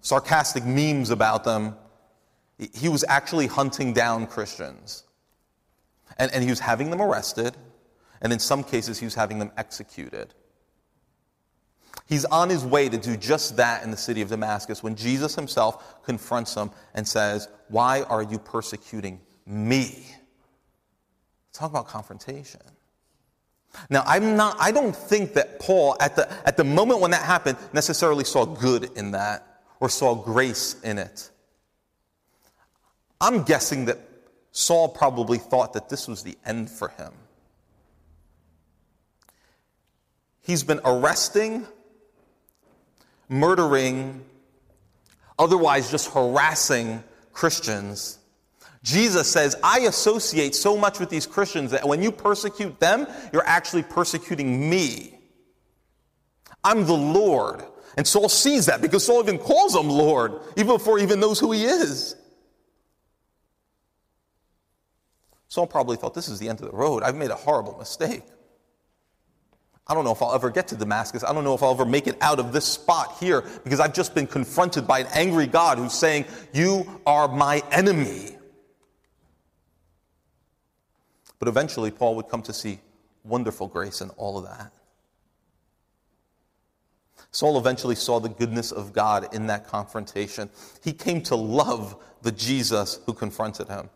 sarcastic 0.00 0.64
memes 0.64 1.10
about 1.10 1.44
them. 1.44 1.76
He 2.74 2.88
was 2.88 3.04
actually 3.08 3.46
hunting 3.46 3.92
down 3.92 4.26
Christians. 4.26 5.04
And, 6.18 6.32
and 6.32 6.42
he 6.42 6.50
was 6.50 6.60
having 6.60 6.90
them 6.90 7.00
arrested, 7.00 7.56
and 8.20 8.32
in 8.32 8.38
some 8.38 8.64
cases, 8.64 8.98
he 8.98 9.04
was 9.04 9.14
having 9.14 9.38
them 9.38 9.52
executed. 9.56 10.34
He's 12.06 12.24
on 12.24 12.48
his 12.48 12.64
way 12.64 12.88
to 12.88 12.96
do 12.96 13.16
just 13.16 13.56
that 13.56 13.84
in 13.84 13.90
the 13.90 13.96
city 13.96 14.22
of 14.22 14.28
Damascus 14.28 14.82
when 14.82 14.96
Jesus 14.96 15.34
himself 15.34 16.02
confronts 16.02 16.54
him 16.54 16.70
and 16.94 17.06
says, 17.06 17.48
Why 17.68 18.02
are 18.02 18.22
you 18.22 18.38
persecuting 18.38 19.20
me? 19.46 20.06
Talk 21.52 21.70
about 21.70 21.86
confrontation. 21.86 22.60
Now, 23.90 24.02
I'm 24.06 24.36
not, 24.36 24.56
I 24.58 24.72
don't 24.72 24.96
think 24.96 25.34
that 25.34 25.60
Paul, 25.60 25.96
at 26.00 26.16
the, 26.16 26.30
at 26.46 26.56
the 26.56 26.64
moment 26.64 27.00
when 27.00 27.10
that 27.10 27.22
happened, 27.22 27.58
necessarily 27.72 28.24
saw 28.24 28.46
good 28.46 28.90
in 28.96 29.10
that 29.10 29.47
or 29.80 29.88
saw 29.88 30.14
grace 30.14 30.76
in 30.82 30.98
it. 30.98 31.30
I'm 33.20 33.42
guessing 33.42 33.86
that 33.86 33.98
Saul 34.52 34.88
probably 34.88 35.38
thought 35.38 35.72
that 35.74 35.88
this 35.88 36.08
was 36.08 36.22
the 36.22 36.36
end 36.44 36.70
for 36.70 36.88
him. 36.88 37.12
He's 40.40 40.62
been 40.62 40.80
arresting, 40.84 41.66
murdering, 43.28 44.24
otherwise 45.38 45.90
just 45.90 46.10
harassing 46.12 47.04
Christians. 47.32 48.18
Jesus 48.82 49.30
says, 49.30 49.56
I 49.62 49.80
associate 49.80 50.54
so 50.54 50.76
much 50.76 50.98
with 50.98 51.10
these 51.10 51.26
Christians 51.26 51.72
that 51.72 51.86
when 51.86 52.02
you 52.02 52.10
persecute 52.10 52.80
them, 52.80 53.06
you're 53.32 53.46
actually 53.46 53.82
persecuting 53.82 54.70
me. 54.70 55.18
I'm 56.64 56.86
the 56.86 56.94
Lord. 56.96 57.62
And 57.98 58.06
Saul 58.06 58.28
sees 58.28 58.66
that 58.66 58.80
because 58.80 59.04
Saul 59.04 59.20
even 59.20 59.38
calls 59.38 59.74
him 59.74 59.88
Lord, 59.88 60.34
even 60.56 60.68
before 60.68 60.98
he 60.98 61.04
even 61.04 61.18
knows 61.18 61.40
who 61.40 61.50
he 61.50 61.64
is. 61.64 62.14
Saul 65.48 65.66
probably 65.66 65.96
thought, 65.96 66.14
this 66.14 66.28
is 66.28 66.38
the 66.38 66.48
end 66.48 66.60
of 66.60 66.70
the 66.70 66.76
road. 66.76 67.02
I've 67.02 67.16
made 67.16 67.32
a 67.32 67.34
horrible 67.34 67.76
mistake. 67.76 68.22
I 69.84 69.94
don't 69.94 70.04
know 70.04 70.12
if 70.12 70.22
I'll 70.22 70.32
ever 70.32 70.48
get 70.48 70.68
to 70.68 70.76
Damascus. 70.76 71.24
I 71.24 71.32
don't 71.32 71.42
know 71.42 71.54
if 71.54 71.62
I'll 71.64 71.72
ever 71.72 71.84
make 71.84 72.06
it 72.06 72.16
out 72.20 72.38
of 72.38 72.52
this 72.52 72.66
spot 72.66 73.16
here 73.18 73.42
because 73.64 73.80
I've 73.80 73.94
just 73.94 74.14
been 74.14 74.28
confronted 74.28 74.86
by 74.86 75.00
an 75.00 75.08
angry 75.12 75.48
God 75.48 75.78
who's 75.78 75.94
saying, 75.94 76.26
You 76.52 77.00
are 77.04 77.26
my 77.26 77.64
enemy. 77.72 78.36
But 81.40 81.48
eventually, 81.48 81.90
Paul 81.90 82.14
would 82.14 82.28
come 82.28 82.42
to 82.42 82.52
see 82.52 82.78
wonderful 83.24 83.66
grace 83.66 84.02
in 84.02 84.10
all 84.10 84.38
of 84.38 84.44
that. 84.44 84.77
Saul 87.30 87.58
eventually 87.58 87.94
saw 87.94 88.18
the 88.18 88.28
goodness 88.28 88.72
of 88.72 88.92
God 88.92 89.34
in 89.34 89.46
that 89.48 89.66
confrontation. 89.66 90.48
He 90.82 90.92
came 90.92 91.22
to 91.24 91.36
love 91.36 91.96
the 92.22 92.32
Jesus 92.32 93.00
who 93.06 93.12
confronted 93.12 93.68
him. 93.68 93.90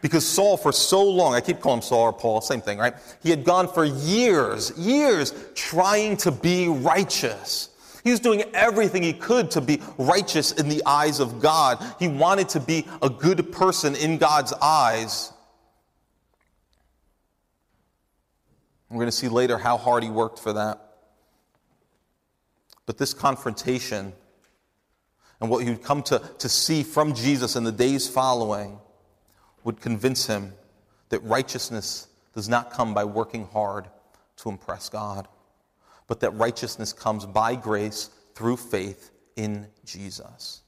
Because 0.00 0.26
Saul, 0.26 0.56
for 0.56 0.72
so 0.72 1.02
long, 1.02 1.34
I 1.34 1.40
keep 1.40 1.60
calling 1.60 1.78
him 1.78 1.82
Saul 1.82 2.02
or 2.02 2.12
Paul, 2.12 2.40
same 2.40 2.60
thing, 2.60 2.78
right? 2.78 2.94
He 3.22 3.30
had 3.30 3.44
gone 3.44 3.68
for 3.68 3.84
years, 3.84 4.72
years 4.78 5.34
trying 5.54 6.16
to 6.18 6.30
be 6.30 6.68
righteous. 6.68 7.70
He 8.02 8.10
was 8.10 8.20
doing 8.20 8.44
everything 8.54 9.02
he 9.02 9.12
could 9.12 9.50
to 9.52 9.60
be 9.60 9.80
righteous 9.98 10.52
in 10.52 10.68
the 10.68 10.82
eyes 10.84 11.20
of 11.20 11.40
God. 11.40 11.84
He 11.98 12.08
wanted 12.08 12.50
to 12.50 12.60
be 12.60 12.86
a 13.02 13.10
good 13.10 13.50
person 13.52 13.96
in 13.96 14.18
God's 14.18 14.52
eyes. 14.54 15.32
We're 18.90 18.98
going 18.98 19.08
to 19.08 19.12
see 19.12 19.28
later 19.28 19.58
how 19.58 19.76
hard 19.76 20.02
he 20.02 20.10
worked 20.10 20.38
for 20.38 20.52
that. 20.52 20.83
But 22.86 22.98
this 22.98 23.14
confrontation 23.14 24.12
and 25.40 25.50
what 25.50 25.64
he 25.64 25.70
would 25.70 25.82
come 25.82 26.02
to, 26.04 26.20
to 26.38 26.48
see 26.48 26.82
from 26.82 27.14
Jesus 27.14 27.56
in 27.56 27.64
the 27.64 27.72
days 27.72 28.08
following 28.08 28.78
would 29.64 29.80
convince 29.80 30.26
him 30.26 30.52
that 31.08 31.20
righteousness 31.20 32.08
does 32.34 32.48
not 32.48 32.70
come 32.70 32.94
by 32.94 33.04
working 33.04 33.46
hard 33.46 33.86
to 34.36 34.48
impress 34.48 34.88
God, 34.88 35.28
but 36.06 36.20
that 36.20 36.30
righteousness 36.30 36.92
comes 36.92 37.26
by 37.26 37.54
grace 37.54 38.10
through 38.34 38.56
faith 38.56 39.10
in 39.36 39.66
Jesus. 39.84 40.62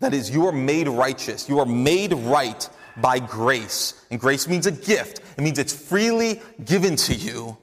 That 0.00 0.14
is, 0.14 0.30
you 0.30 0.46
are 0.46 0.52
made 0.52 0.88
righteous. 0.88 1.48
You 1.48 1.58
are 1.60 1.66
made 1.66 2.12
right 2.14 2.68
by 2.96 3.18
grace. 3.18 4.04
And 4.10 4.18
grace 4.18 4.48
means 4.48 4.66
a 4.66 4.72
gift, 4.72 5.20
it 5.36 5.42
means 5.42 5.58
it's 5.58 5.74
freely 5.74 6.40
given 6.64 6.96
to 6.96 7.14
you. 7.14 7.56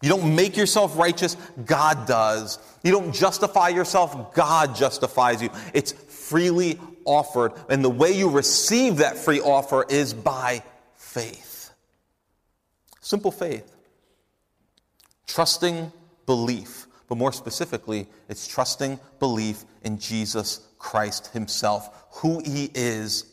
You 0.00 0.08
don't 0.08 0.34
make 0.36 0.56
yourself 0.56 0.96
righteous, 0.96 1.36
God 1.64 2.06
does. 2.06 2.58
You 2.84 2.92
don't 2.92 3.12
justify 3.12 3.68
yourself, 3.68 4.32
God 4.34 4.76
justifies 4.76 5.42
you. 5.42 5.50
It's 5.74 5.92
freely 5.92 6.78
offered. 7.04 7.52
And 7.68 7.84
the 7.84 7.90
way 7.90 8.12
you 8.12 8.30
receive 8.30 8.98
that 8.98 9.16
free 9.16 9.40
offer 9.40 9.84
is 9.88 10.14
by 10.14 10.62
faith. 10.94 11.70
Simple 13.00 13.32
faith. 13.32 13.74
Trusting 15.26 15.92
belief. 16.26 16.86
But 17.08 17.18
more 17.18 17.32
specifically, 17.32 18.06
it's 18.28 18.46
trusting 18.46 19.00
belief 19.18 19.64
in 19.82 19.98
Jesus 19.98 20.60
Christ 20.78 21.28
Himself, 21.28 22.04
who 22.10 22.40
He 22.44 22.70
is, 22.74 23.24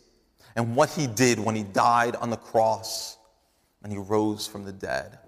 and 0.55 0.75
what 0.75 0.89
He 0.89 1.05
did 1.07 1.39
when 1.39 1.55
He 1.55 1.63
died 1.63 2.15
on 2.15 2.29
the 2.29 2.37
cross 2.37 3.17
and 3.83 3.91
He 3.91 3.99
rose 3.99 4.47
from 4.47 4.63
the 4.63 4.71
dead. 4.71 5.19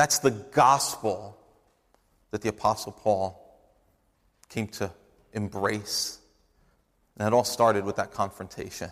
That's 0.00 0.20
the 0.20 0.30
gospel 0.30 1.36
that 2.30 2.40
the 2.40 2.48
Apostle 2.48 2.92
Paul 2.92 3.38
came 4.48 4.66
to 4.68 4.90
embrace. 5.34 6.20
And 7.18 7.28
it 7.28 7.34
all 7.34 7.44
started 7.44 7.84
with 7.84 7.96
that 7.96 8.10
confrontation. 8.10 8.88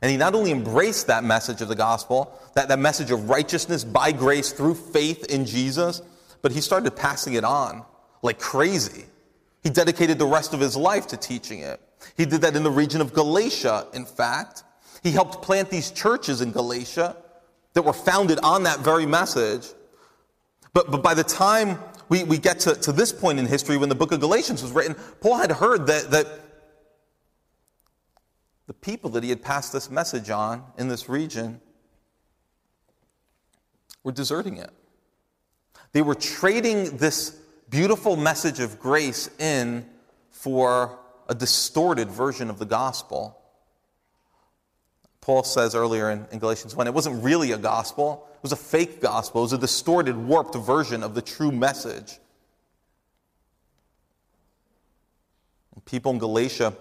And 0.00 0.10
he 0.10 0.16
not 0.16 0.34
only 0.34 0.50
embraced 0.50 1.08
that 1.08 1.24
message 1.24 1.60
of 1.60 1.68
the 1.68 1.74
gospel, 1.74 2.32
that, 2.54 2.68
that 2.68 2.78
message 2.78 3.10
of 3.10 3.28
righteousness 3.28 3.84
by 3.84 4.12
grace 4.12 4.50
through 4.50 4.76
faith 4.76 5.26
in 5.26 5.44
Jesus, 5.44 6.00
but 6.40 6.52
he 6.52 6.62
started 6.62 6.96
passing 6.96 7.34
it 7.34 7.44
on 7.44 7.84
like 8.22 8.38
crazy. 8.38 9.04
He 9.62 9.68
dedicated 9.68 10.18
the 10.18 10.24
rest 10.24 10.54
of 10.54 10.60
his 10.60 10.74
life 10.74 11.08
to 11.08 11.18
teaching 11.18 11.58
it. 11.58 11.82
He 12.16 12.24
did 12.24 12.40
that 12.40 12.56
in 12.56 12.62
the 12.62 12.70
region 12.70 13.02
of 13.02 13.12
Galatia, 13.12 13.88
in 13.92 14.06
fact. 14.06 14.64
He 15.02 15.10
helped 15.10 15.42
plant 15.42 15.68
these 15.68 15.90
churches 15.90 16.40
in 16.40 16.50
Galatia 16.50 17.14
that 17.74 17.82
were 17.82 17.92
founded 17.92 18.38
on 18.42 18.62
that 18.62 18.78
very 18.78 19.04
message. 19.04 19.66
But, 20.74 20.90
but 20.90 21.02
by 21.02 21.14
the 21.14 21.24
time 21.24 21.78
we, 22.08 22.24
we 22.24 22.38
get 22.38 22.60
to, 22.60 22.74
to 22.74 22.92
this 22.92 23.12
point 23.12 23.38
in 23.38 23.46
history, 23.46 23.76
when 23.76 23.88
the 23.88 23.94
book 23.94 24.12
of 24.12 24.20
Galatians 24.20 24.62
was 24.62 24.72
written, 24.72 24.94
Paul 25.20 25.38
had 25.38 25.52
heard 25.52 25.86
that, 25.86 26.10
that 26.10 26.26
the 28.66 28.74
people 28.74 29.10
that 29.10 29.22
he 29.22 29.30
had 29.30 29.42
passed 29.42 29.72
this 29.72 29.90
message 29.90 30.30
on 30.30 30.64
in 30.78 30.88
this 30.88 31.08
region 31.08 31.60
were 34.02 34.12
deserting 34.12 34.56
it. 34.56 34.70
They 35.92 36.02
were 36.02 36.14
trading 36.14 36.96
this 36.96 37.36
beautiful 37.68 38.16
message 38.16 38.60
of 38.60 38.78
grace 38.78 39.28
in 39.38 39.86
for 40.30 40.98
a 41.28 41.34
distorted 41.34 42.08
version 42.08 42.50
of 42.50 42.58
the 42.58 42.64
gospel. 42.64 43.41
Paul 45.22 45.44
says 45.44 45.74
earlier 45.74 46.10
in, 46.10 46.26
in, 46.32 46.40
Galatians 46.40 46.76
1, 46.76 46.86
it 46.86 46.92
wasn't 46.92 47.22
really 47.24 47.52
a 47.52 47.58
gospel, 47.58 48.28
it 48.34 48.42
was 48.42 48.52
a 48.52 48.56
fake 48.56 49.00
gospel, 49.00 49.40
it 49.40 49.44
was 49.44 49.52
a 49.54 49.58
distorted, 49.58 50.16
warped 50.16 50.56
version 50.56 51.02
of 51.02 51.14
the 51.14 51.22
true 51.22 51.52
message. 51.52 52.18
And 55.74 55.84
people 55.84 56.12
in 56.12 56.18
Galatia 56.18 56.74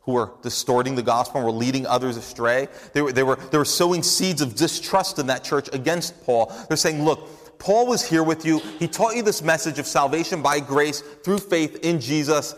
who 0.00 0.12
were 0.12 0.32
distorting 0.42 0.94
the 0.96 1.02
gospel 1.02 1.36
and 1.36 1.46
were 1.46 1.52
leading 1.52 1.86
others 1.86 2.16
astray. 2.16 2.66
They 2.92 3.02
were, 3.02 3.12
they, 3.12 3.22
were, 3.22 3.36
they 3.36 3.58
were 3.58 3.64
sowing 3.64 4.02
seeds 4.02 4.40
of 4.40 4.56
distrust 4.56 5.18
in 5.18 5.26
that 5.26 5.44
church 5.44 5.68
against 5.72 6.24
Paul. 6.24 6.52
They're 6.66 6.76
saying, 6.76 7.04
look, 7.04 7.58
Paul 7.60 7.86
was 7.86 8.04
here 8.04 8.24
with 8.24 8.44
you. 8.44 8.58
He 8.80 8.88
taught 8.88 9.14
you 9.14 9.22
this 9.22 9.42
message 9.42 9.78
of 9.78 9.86
salvation 9.86 10.42
by 10.42 10.58
grace 10.58 11.02
through 11.22 11.38
faith 11.38 11.78
in 11.84 12.00
Jesus. 12.00 12.54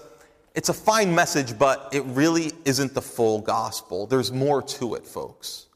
It's 0.54 0.68
a 0.68 0.74
fine 0.74 1.14
message, 1.14 1.58
but 1.58 1.88
it 1.92 2.04
really 2.04 2.52
isn't 2.64 2.94
the 2.94 3.02
full 3.02 3.40
gospel. 3.40 4.06
There's 4.06 4.30
more 4.30 4.62
to 4.62 4.94
it, 4.94 5.06
folks. 5.06 5.66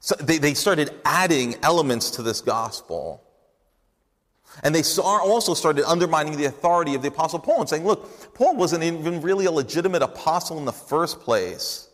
So 0.00 0.14
they, 0.20 0.38
they 0.38 0.54
started 0.54 0.90
adding 1.04 1.56
elements 1.62 2.10
to 2.12 2.22
this 2.22 2.40
gospel. 2.40 3.22
And 4.62 4.74
they 4.74 4.82
also 5.00 5.54
started 5.54 5.84
undermining 5.84 6.36
the 6.36 6.46
authority 6.46 6.94
of 6.94 7.02
the 7.02 7.08
Apostle 7.08 7.38
Paul 7.38 7.60
and 7.60 7.68
saying, 7.68 7.84
look, 7.84 8.34
Paul 8.34 8.56
wasn't 8.56 8.82
even 8.82 9.20
really 9.20 9.46
a 9.46 9.50
legitimate 9.50 10.02
apostle 10.02 10.58
in 10.58 10.64
the 10.64 10.72
first 10.72 11.20
place. 11.20 11.88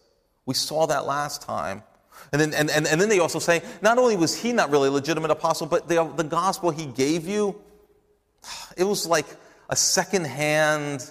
We 0.46 0.54
saw 0.54 0.87
that 0.87 1.06
last 1.06 1.42
time. 1.42 1.82
And 2.32 2.40
then, 2.40 2.54
and, 2.54 2.70
and, 2.70 2.87
and 2.87 3.00
then 3.00 3.08
they 3.08 3.18
also 3.18 3.38
say, 3.38 3.62
not 3.82 3.99
only 3.99 4.16
was 4.16 4.34
he 4.37 4.52
not 4.52 4.70
really 4.70 4.88
a 4.88 4.92
legitimate 4.92 5.30
apostle, 5.30 5.66
but 5.66 5.88
the, 5.88 6.04
the 6.16 6.25
gospel 6.25 6.70
he 6.70 6.87
gave 6.87 7.26
you, 7.26 7.61
it 8.76 8.84
was 8.84 9.06
like 9.06 9.26
a 9.73 9.76
secondhand, 9.76 11.11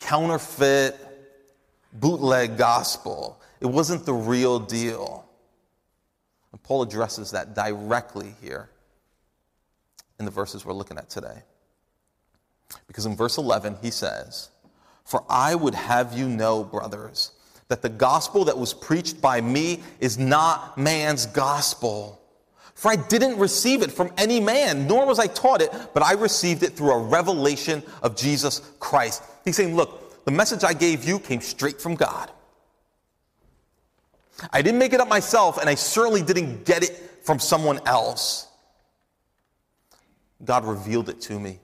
counterfeit, 0.00 0.96
bootleg 1.92 2.58
gospel. 2.58 3.40
It 3.60 3.66
wasn't 3.66 4.04
the 4.04 4.12
real 4.12 4.58
deal. 4.58 5.24
And 6.50 6.60
Paul 6.64 6.82
addresses 6.82 7.30
that 7.30 7.54
directly 7.54 8.34
here 8.42 8.70
in 10.18 10.24
the 10.24 10.32
verses 10.32 10.64
we're 10.64 10.72
looking 10.72 10.98
at 10.98 11.08
today. 11.08 11.44
Because 12.88 13.06
in 13.06 13.14
verse 13.14 13.38
11, 13.38 13.76
he 13.80 13.92
says, 13.92 14.50
For 15.04 15.22
I 15.30 15.54
would 15.54 15.76
have 15.76 16.12
you 16.12 16.28
know, 16.28 16.64
brothers, 16.64 17.30
that 17.68 17.82
the 17.82 17.88
gospel 17.88 18.46
that 18.46 18.58
was 18.58 18.74
preached 18.74 19.20
by 19.20 19.40
me 19.40 19.80
is 20.00 20.18
not 20.18 20.76
man's 20.76 21.26
gospel. 21.26 22.20
For 22.76 22.90
I 22.90 22.96
didn't 22.96 23.38
receive 23.38 23.80
it 23.80 23.90
from 23.90 24.12
any 24.18 24.38
man, 24.38 24.86
nor 24.86 25.06
was 25.06 25.18
I 25.18 25.28
taught 25.28 25.62
it, 25.62 25.70
but 25.94 26.02
I 26.02 26.12
received 26.12 26.62
it 26.62 26.74
through 26.74 26.92
a 26.92 26.98
revelation 26.98 27.82
of 28.02 28.16
Jesus 28.16 28.60
Christ. 28.78 29.22
He's 29.46 29.56
saying, 29.56 29.74
Look, 29.74 30.24
the 30.26 30.30
message 30.30 30.62
I 30.62 30.74
gave 30.74 31.02
you 31.02 31.18
came 31.18 31.40
straight 31.40 31.80
from 31.80 31.94
God. 31.94 32.30
I 34.52 34.60
didn't 34.60 34.78
make 34.78 34.92
it 34.92 35.00
up 35.00 35.08
myself, 35.08 35.56
and 35.56 35.70
I 35.70 35.74
certainly 35.74 36.20
didn't 36.20 36.66
get 36.66 36.82
it 36.82 36.90
from 37.22 37.38
someone 37.38 37.80
else. 37.86 38.46
God 40.44 40.66
revealed 40.66 41.08
it 41.08 41.22
to 41.22 41.40
me 41.40 41.60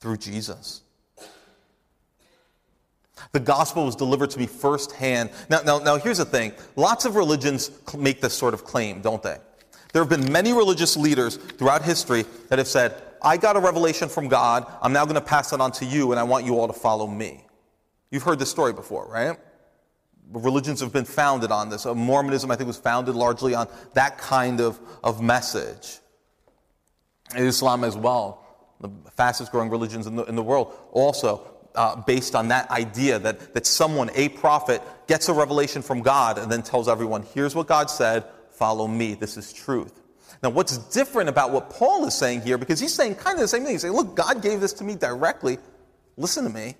through 0.00 0.16
Jesus. 0.16 0.80
The 3.32 3.40
gospel 3.40 3.84
was 3.84 3.94
delivered 3.94 4.30
to 4.30 4.38
me 4.38 4.46
firsthand. 4.46 5.28
Now, 5.50 5.60
now, 5.60 5.80
now, 5.80 5.98
here's 5.98 6.16
the 6.16 6.24
thing 6.24 6.54
lots 6.76 7.04
of 7.04 7.14
religions 7.14 7.70
make 7.94 8.22
this 8.22 8.32
sort 8.32 8.54
of 8.54 8.64
claim, 8.64 9.02
don't 9.02 9.22
they? 9.22 9.36
There 9.92 10.02
have 10.02 10.08
been 10.08 10.30
many 10.30 10.52
religious 10.52 10.96
leaders 10.96 11.36
throughout 11.36 11.82
history 11.82 12.24
that 12.48 12.58
have 12.58 12.68
said, 12.68 13.02
I 13.22 13.36
got 13.36 13.56
a 13.56 13.60
revelation 13.60 14.08
from 14.08 14.28
God, 14.28 14.66
I'm 14.80 14.92
now 14.92 15.04
going 15.04 15.16
to 15.16 15.20
pass 15.20 15.52
it 15.52 15.60
on 15.60 15.72
to 15.72 15.84
you, 15.84 16.12
and 16.12 16.20
I 16.20 16.22
want 16.22 16.44
you 16.44 16.58
all 16.58 16.66
to 16.66 16.72
follow 16.72 17.06
me. 17.06 17.44
You've 18.10 18.22
heard 18.22 18.38
this 18.38 18.50
story 18.50 18.72
before, 18.72 19.08
right? 19.08 19.36
Religions 20.32 20.80
have 20.80 20.92
been 20.92 21.04
founded 21.04 21.50
on 21.50 21.68
this. 21.68 21.84
Mormonism, 21.86 22.50
I 22.50 22.56
think, 22.56 22.68
was 22.68 22.78
founded 22.78 23.14
largely 23.14 23.54
on 23.54 23.68
that 23.94 24.18
kind 24.18 24.60
of, 24.60 24.78
of 25.02 25.20
message. 25.20 25.98
Islam 27.36 27.84
as 27.84 27.96
well, 27.96 28.44
the 28.80 28.90
fastest 29.16 29.52
growing 29.52 29.70
religions 29.70 30.06
in 30.06 30.16
the, 30.16 30.24
in 30.24 30.36
the 30.36 30.42
world, 30.42 30.72
also 30.92 31.42
uh, 31.74 31.96
based 31.96 32.34
on 32.34 32.48
that 32.48 32.70
idea 32.70 33.18
that, 33.18 33.54
that 33.54 33.66
someone, 33.66 34.10
a 34.14 34.28
prophet, 34.30 34.82
gets 35.06 35.28
a 35.28 35.32
revelation 35.32 35.82
from 35.82 36.02
God 36.02 36.38
and 36.38 36.50
then 36.50 36.62
tells 36.62 36.88
everyone, 36.88 37.22
here's 37.34 37.54
what 37.54 37.66
God 37.66 37.90
said, 37.90 38.24
follow 38.60 38.86
me, 38.86 39.14
this 39.14 39.38
is 39.38 39.54
truth. 39.54 40.02
Now, 40.42 40.50
what's 40.50 40.76
different 40.92 41.30
about 41.30 41.50
what 41.50 41.70
Paul 41.70 42.04
is 42.04 42.14
saying 42.14 42.42
here, 42.42 42.58
because 42.58 42.78
he's 42.78 42.92
saying 42.92 43.14
kind 43.14 43.36
of 43.36 43.40
the 43.40 43.48
same 43.48 43.64
thing. 43.64 43.72
He's 43.72 43.80
saying, 43.80 43.94
look, 43.94 44.14
God 44.14 44.42
gave 44.42 44.60
this 44.60 44.74
to 44.74 44.84
me 44.84 44.94
directly, 44.94 45.56
listen 46.18 46.44
to 46.44 46.50
me. 46.50 46.76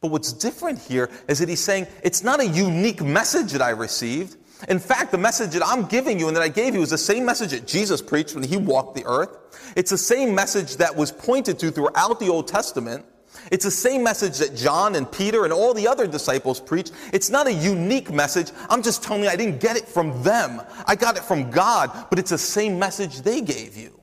But 0.00 0.12
what's 0.12 0.32
different 0.32 0.78
here 0.78 1.10
is 1.28 1.40
that 1.40 1.48
he's 1.48 1.60
saying, 1.60 1.88
it's 2.04 2.22
not 2.22 2.40
a 2.40 2.46
unique 2.46 3.02
message 3.02 3.50
that 3.50 3.60
I 3.60 3.70
received. 3.70 4.36
In 4.68 4.78
fact, 4.78 5.10
the 5.10 5.18
message 5.18 5.50
that 5.50 5.62
I'm 5.66 5.86
giving 5.86 6.20
you 6.20 6.28
and 6.28 6.36
that 6.36 6.42
I 6.42 6.48
gave 6.48 6.74
you 6.74 6.82
is 6.82 6.90
the 6.90 6.98
same 6.98 7.26
message 7.26 7.50
that 7.50 7.66
Jesus 7.66 8.00
preached 8.00 8.34
when 8.34 8.44
he 8.44 8.56
walked 8.56 8.94
the 8.94 9.04
earth. 9.04 9.36
It's 9.76 9.90
the 9.90 9.98
same 9.98 10.34
message 10.34 10.76
that 10.76 10.94
was 10.94 11.10
pointed 11.10 11.58
to 11.58 11.72
throughout 11.72 12.20
the 12.20 12.28
Old 12.28 12.46
Testament. 12.46 13.04
It's 13.50 13.64
the 13.64 13.70
same 13.70 14.02
message 14.02 14.38
that 14.38 14.56
John 14.56 14.94
and 14.94 15.10
Peter 15.10 15.44
and 15.44 15.52
all 15.52 15.74
the 15.74 15.86
other 15.86 16.06
disciples 16.06 16.60
preached. 16.60 16.92
It's 17.12 17.30
not 17.30 17.46
a 17.46 17.52
unique 17.52 18.10
message. 18.10 18.50
I'm 18.68 18.82
just 18.82 19.02
telling 19.02 19.24
you, 19.24 19.28
I 19.28 19.36
didn't 19.36 19.60
get 19.60 19.76
it 19.76 19.86
from 19.86 20.22
them. 20.22 20.62
I 20.86 20.94
got 20.94 21.16
it 21.16 21.22
from 21.24 21.50
God, 21.50 22.06
but 22.10 22.18
it's 22.18 22.30
the 22.30 22.38
same 22.38 22.78
message 22.78 23.22
they 23.22 23.40
gave 23.40 23.76
you. 23.76 24.00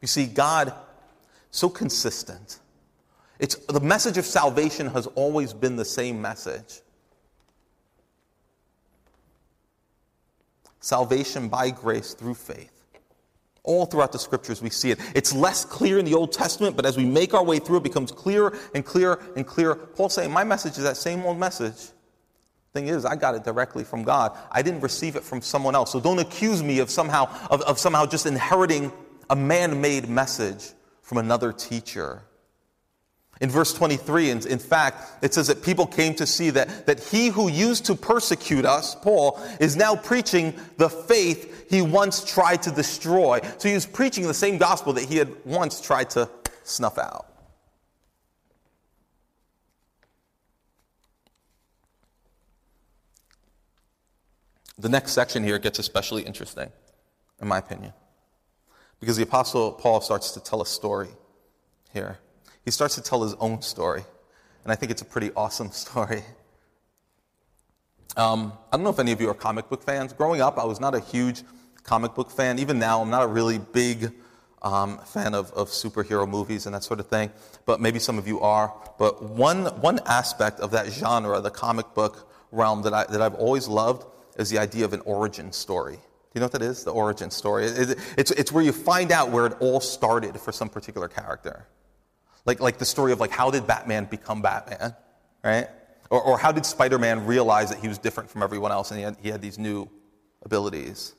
You 0.00 0.08
see, 0.08 0.26
God, 0.26 0.72
so 1.50 1.68
consistent 1.68 2.60
it's, 3.38 3.54
the 3.54 3.80
message 3.80 4.18
of 4.18 4.26
salvation 4.26 4.88
has 4.88 5.06
always 5.08 5.52
been 5.52 5.76
the 5.76 5.84
same 5.84 6.20
message. 6.20 6.80
Salvation 10.80 11.48
by 11.48 11.70
grace 11.70 12.14
through 12.14 12.34
faith. 12.34 12.77
All 13.68 13.84
throughout 13.84 14.12
the 14.12 14.18
scriptures, 14.18 14.62
we 14.62 14.70
see 14.70 14.92
it. 14.92 14.98
It's 15.14 15.34
less 15.34 15.62
clear 15.62 15.98
in 15.98 16.06
the 16.06 16.14
Old 16.14 16.32
Testament, 16.32 16.74
but 16.74 16.86
as 16.86 16.96
we 16.96 17.04
make 17.04 17.34
our 17.34 17.44
way 17.44 17.58
through, 17.58 17.76
it 17.76 17.82
becomes 17.82 18.10
clearer 18.10 18.56
and 18.74 18.82
clearer 18.82 19.22
and 19.36 19.46
clearer. 19.46 19.74
Paul's 19.74 20.14
saying, 20.14 20.32
My 20.32 20.42
message 20.42 20.78
is 20.78 20.84
that 20.84 20.96
same 20.96 21.22
old 21.22 21.38
message. 21.38 21.76
Thing 22.72 22.88
is, 22.88 23.04
I 23.04 23.14
got 23.14 23.34
it 23.34 23.44
directly 23.44 23.84
from 23.84 24.04
God. 24.04 24.34
I 24.50 24.62
didn't 24.62 24.80
receive 24.80 25.16
it 25.16 25.22
from 25.22 25.42
someone 25.42 25.74
else. 25.74 25.92
So 25.92 26.00
don't 26.00 26.18
accuse 26.18 26.62
me 26.62 26.78
of 26.78 26.88
somehow, 26.88 27.28
of, 27.50 27.60
of 27.60 27.78
somehow 27.78 28.06
just 28.06 28.24
inheriting 28.24 28.90
a 29.28 29.36
man 29.36 29.82
made 29.82 30.08
message 30.08 30.70
from 31.02 31.18
another 31.18 31.52
teacher. 31.52 32.22
In 33.40 33.50
verse 33.50 33.72
23, 33.72 34.30
in, 34.30 34.46
in 34.48 34.58
fact, 34.58 35.24
it 35.24 35.32
says 35.32 35.46
that 35.46 35.62
people 35.62 35.86
came 35.86 36.14
to 36.16 36.26
see 36.26 36.50
that, 36.50 36.86
that 36.86 36.98
he 36.98 37.28
who 37.28 37.48
used 37.48 37.84
to 37.86 37.94
persecute 37.94 38.64
us, 38.64 38.96
Paul, 38.96 39.40
is 39.60 39.76
now 39.76 39.94
preaching 39.94 40.54
the 40.76 40.88
faith 40.88 41.70
he 41.70 41.80
once 41.80 42.24
tried 42.24 42.62
to 42.62 42.72
destroy. 42.72 43.40
So 43.58 43.68
he 43.68 43.74
was 43.74 43.86
preaching 43.86 44.26
the 44.26 44.34
same 44.34 44.58
gospel 44.58 44.92
that 44.94 45.04
he 45.04 45.16
had 45.16 45.32
once 45.44 45.80
tried 45.80 46.10
to 46.10 46.28
snuff 46.64 46.98
out. 46.98 47.26
The 54.80 54.88
next 54.88 55.12
section 55.12 55.44
here 55.44 55.58
gets 55.58 55.78
especially 55.78 56.22
interesting, 56.22 56.70
in 57.40 57.48
my 57.48 57.58
opinion, 57.58 57.92
because 59.00 59.16
the 59.16 59.24
Apostle 59.24 59.72
Paul 59.72 60.00
starts 60.00 60.32
to 60.32 60.40
tell 60.40 60.62
a 60.62 60.66
story 60.66 61.08
here 61.92 62.18
he 62.64 62.70
starts 62.70 62.94
to 62.96 63.02
tell 63.02 63.22
his 63.22 63.34
own 63.34 63.62
story. 63.62 64.02
And 64.64 64.72
I 64.72 64.74
think 64.74 64.90
it's 64.90 65.02
a 65.02 65.06
pretty 65.06 65.30
awesome 65.36 65.70
story. 65.72 66.22
Um, 68.16 68.52
I 68.72 68.76
don't 68.76 68.84
know 68.84 68.90
if 68.90 68.98
any 68.98 69.12
of 69.12 69.20
you 69.20 69.28
are 69.30 69.34
comic 69.34 69.68
book 69.68 69.82
fans. 69.82 70.12
Growing 70.12 70.40
up, 70.40 70.58
I 70.58 70.64
was 70.64 70.80
not 70.80 70.94
a 70.94 71.00
huge 71.00 71.42
comic 71.84 72.14
book 72.14 72.30
fan. 72.30 72.58
Even 72.58 72.78
now, 72.78 73.00
I'm 73.00 73.10
not 73.10 73.22
a 73.22 73.26
really 73.26 73.58
big 73.58 74.12
um, 74.62 74.98
fan 74.98 75.34
of, 75.34 75.52
of 75.52 75.68
superhero 75.68 76.28
movies 76.28 76.66
and 76.66 76.74
that 76.74 76.82
sort 76.82 77.00
of 77.00 77.06
thing, 77.06 77.30
but 77.64 77.80
maybe 77.80 77.98
some 77.98 78.18
of 78.18 78.26
you 78.26 78.40
are. 78.40 78.72
But 78.98 79.22
one, 79.22 79.66
one 79.80 80.00
aspect 80.06 80.60
of 80.60 80.70
that 80.72 80.86
genre, 80.88 81.40
the 81.40 81.50
comic 81.50 81.94
book 81.94 82.30
realm, 82.50 82.82
that, 82.82 82.92
I, 82.92 83.04
that 83.04 83.22
I've 83.22 83.34
always 83.34 83.68
loved 83.68 84.04
is 84.36 84.50
the 84.50 84.58
idea 84.58 84.84
of 84.84 84.92
an 84.92 85.00
origin 85.04 85.52
story. 85.52 85.94
Do 85.94 86.00
you 86.34 86.40
know 86.40 86.46
what 86.46 86.52
that 86.52 86.62
is? 86.62 86.84
The 86.84 86.92
origin 86.92 87.30
story. 87.30 87.66
It, 87.66 87.90
it, 87.90 87.98
it's, 88.16 88.30
it's 88.32 88.52
where 88.52 88.62
you 88.62 88.72
find 88.72 89.12
out 89.12 89.30
where 89.30 89.46
it 89.46 89.54
all 89.60 89.80
started 89.80 90.38
for 90.38 90.52
some 90.52 90.68
particular 90.68 91.08
character. 91.08 91.66
Like, 92.48 92.60
like 92.60 92.78
the 92.78 92.86
story 92.86 93.12
of 93.12 93.20
like 93.20 93.30
how 93.30 93.50
did 93.50 93.66
Batman 93.66 94.06
become 94.06 94.40
Batman, 94.40 94.96
right? 95.44 95.68
Or, 96.08 96.22
or 96.22 96.38
how 96.38 96.50
did 96.50 96.64
Spider-Man 96.64 97.26
realize 97.26 97.68
that 97.68 97.78
he 97.78 97.88
was 97.88 97.98
different 97.98 98.30
from 98.30 98.42
everyone 98.42 98.72
else 98.72 98.90
and 98.90 98.98
he 98.98 99.04
had, 99.04 99.16
he 99.20 99.28
had 99.28 99.42
these 99.42 99.58
new 99.58 99.86
abilities? 100.42 101.14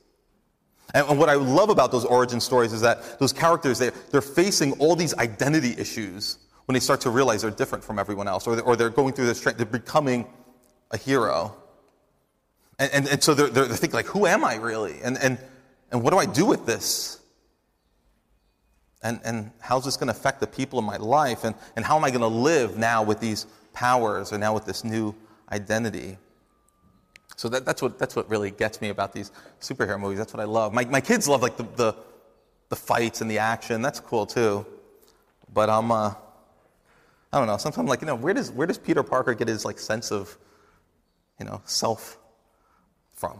And 0.96 1.20
what 1.20 1.30
I 1.30 1.36
love 1.36 1.70
about 1.70 1.92
those 1.92 2.04
origin 2.04 2.39
stories 2.39 2.74
is 2.74 2.82
that 2.82 3.20
those 3.20 3.32
characters, 3.32 3.78
they're, 3.78 3.94
they're 4.10 4.22
facing 4.22 4.72
all 4.80 4.96
these 4.96 5.13
identity 5.13 5.76
issues 5.78 6.39
when 6.65 6.74
they 6.74 6.80
start 6.80 7.00
to 7.02 7.12
realize 7.12 7.44
they're 7.44 7.52
different 7.52 7.84
from 7.84 8.00
everyone 8.00 8.28
else, 8.28 8.48
or 8.48 8.56
they're, 8.56 8.65
or 8.65 8.76
they're 8.76 8.89
going 8.89 9.13
through 9.13 9.28
this, 9.28 9.39
they're 9.39 9.68
becoming 9.68 10.26
a 10.89 10.98
hero. 10.98 11.56
And, 12.80 12.92
and, 12.92 13.08
and 13.08 13.24
so 13.24 13.36
they're, 13.36 13.50
they're, 13.50 13.68
thinking, 13.68 13.98
like, 13.98 14.08
who 14.08 14.26
am 14.26 14.44
I 14.44 14.56
really? 14.56 15.00
And, 15.04 15.15
and, 15.20 15.38
and 15.92 16.02
what 16.02 16.10
do 16.10 16.18
I 16.18 16.26
do 16.26 16.48
with 16.48 16.65
this? 16.65 17.22
And, 19.02 19.20
and 19.24 19.52
how's 19.60 19.86
this 19.86 19.96
going 19.96 20.08
to 20.08 20.12
affect 20.12 20.40
the 20.40 20.48
people 20.48 20.78
in 20.80 20.86
my 20.86 20.98
life? 20.98 21.44
And, 21.44 21.56
and 21.76 21.86
how 21.86 21.98
am 21.98 22.04
I 22.04 22.10
going 22.10 22.22
to 22.22 22.28
live 22.28 22.78
now 22.78 23.02
with 23.02 23.20
these 23.20 23.48
powers 23.74 24.34
or 24.34 24.38
now 24.38 24.54
with 24.54 24.66
this 24.66 24.84
new 24.84 25.16
identity? 25.52 26.18
So 27.38 27.48
that, 27.50 27.66
that's, 27.66 27.82
what, 27.82 27.98
that's 27.98 28.16
what 28.16 28.30
really 28.30 28.52
gets 28.52 28.82
me 28.82 28.90
about 28.90 29.14
these 29.14 29.32
superhero 29.62 30.00
movies. 30.00 30.18
That's 30.18 30.34
what 30.34 30.42
I 30.42 30.46
love. 30.46 30.74
My, 30.74 30.84
my 30.86 31.00
kids 31.00 31.30
love 31.30 31.42
like 31.42 31.56
the, 31.56 31.64
the, 31.78 31.96
the 32.68 32.76
fights 32.76 33.22
and 33.22 33.32
the 33.32 33.38
action. 33.38 33.82
That's 33.82 34.02
cool 34.02 34.26
too. 34.26 34.66
But 35.54 35.70
I'm, 35.70 35.92
uh, 35.92 36.14
I 37.32 37.38
don't 37.38 37.48
know. 37.48 37.58
Sometimes 37.58 37.88
like, 37.90 38.02
you 38.02 38.08
know, 38.08 38.16
where 38.16 38.34
does, 38.34 38.52
where 38.52 38.68
does 38.68 38.78
Peter 38.78 39.04
Parker 39.04 39.34
get 39.34 39.48
his 39.48 39.64
like 39.64 39.80
sense 39.80 40.12
of, 40.12 40.38
you 41.40 41.46
know, 41.46 41.62
self 41.64 42.18
from? 43.14 43.40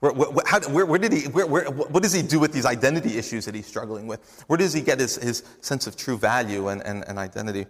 Where, 0.00 0.12
where, 0.12 0.44
how, 0.46 0.60
where, 0.68 0.86
where 0.86 0.98
did 0.98 1.12
he, 1.12 1.22
what 1.28 2.02
does 2.02 2.12
he 2.12 2.22
do 2.22 2.38
with 2.38 2.52
these 2.52 2.66
identity 2.66 3.18
issues 3.18 3.46
that 3.46 3.54
he's 3.54 3.66
struggling 3.66 4.06
with? 4.06 4.44
Where 4.46 4.56
does 4.56 4.72
he 4.72 4.80
get 4.80 5.00
his, 5.00 5.16
his 5.16 5.42
sense 5.60 5.86
of 5.88 5.96
true 5.96 6.16
value 6.16 6.68
and, 6.68 6.82
and, 6.82 7.04
and 7.08 7.18
identity? 7.18 7.66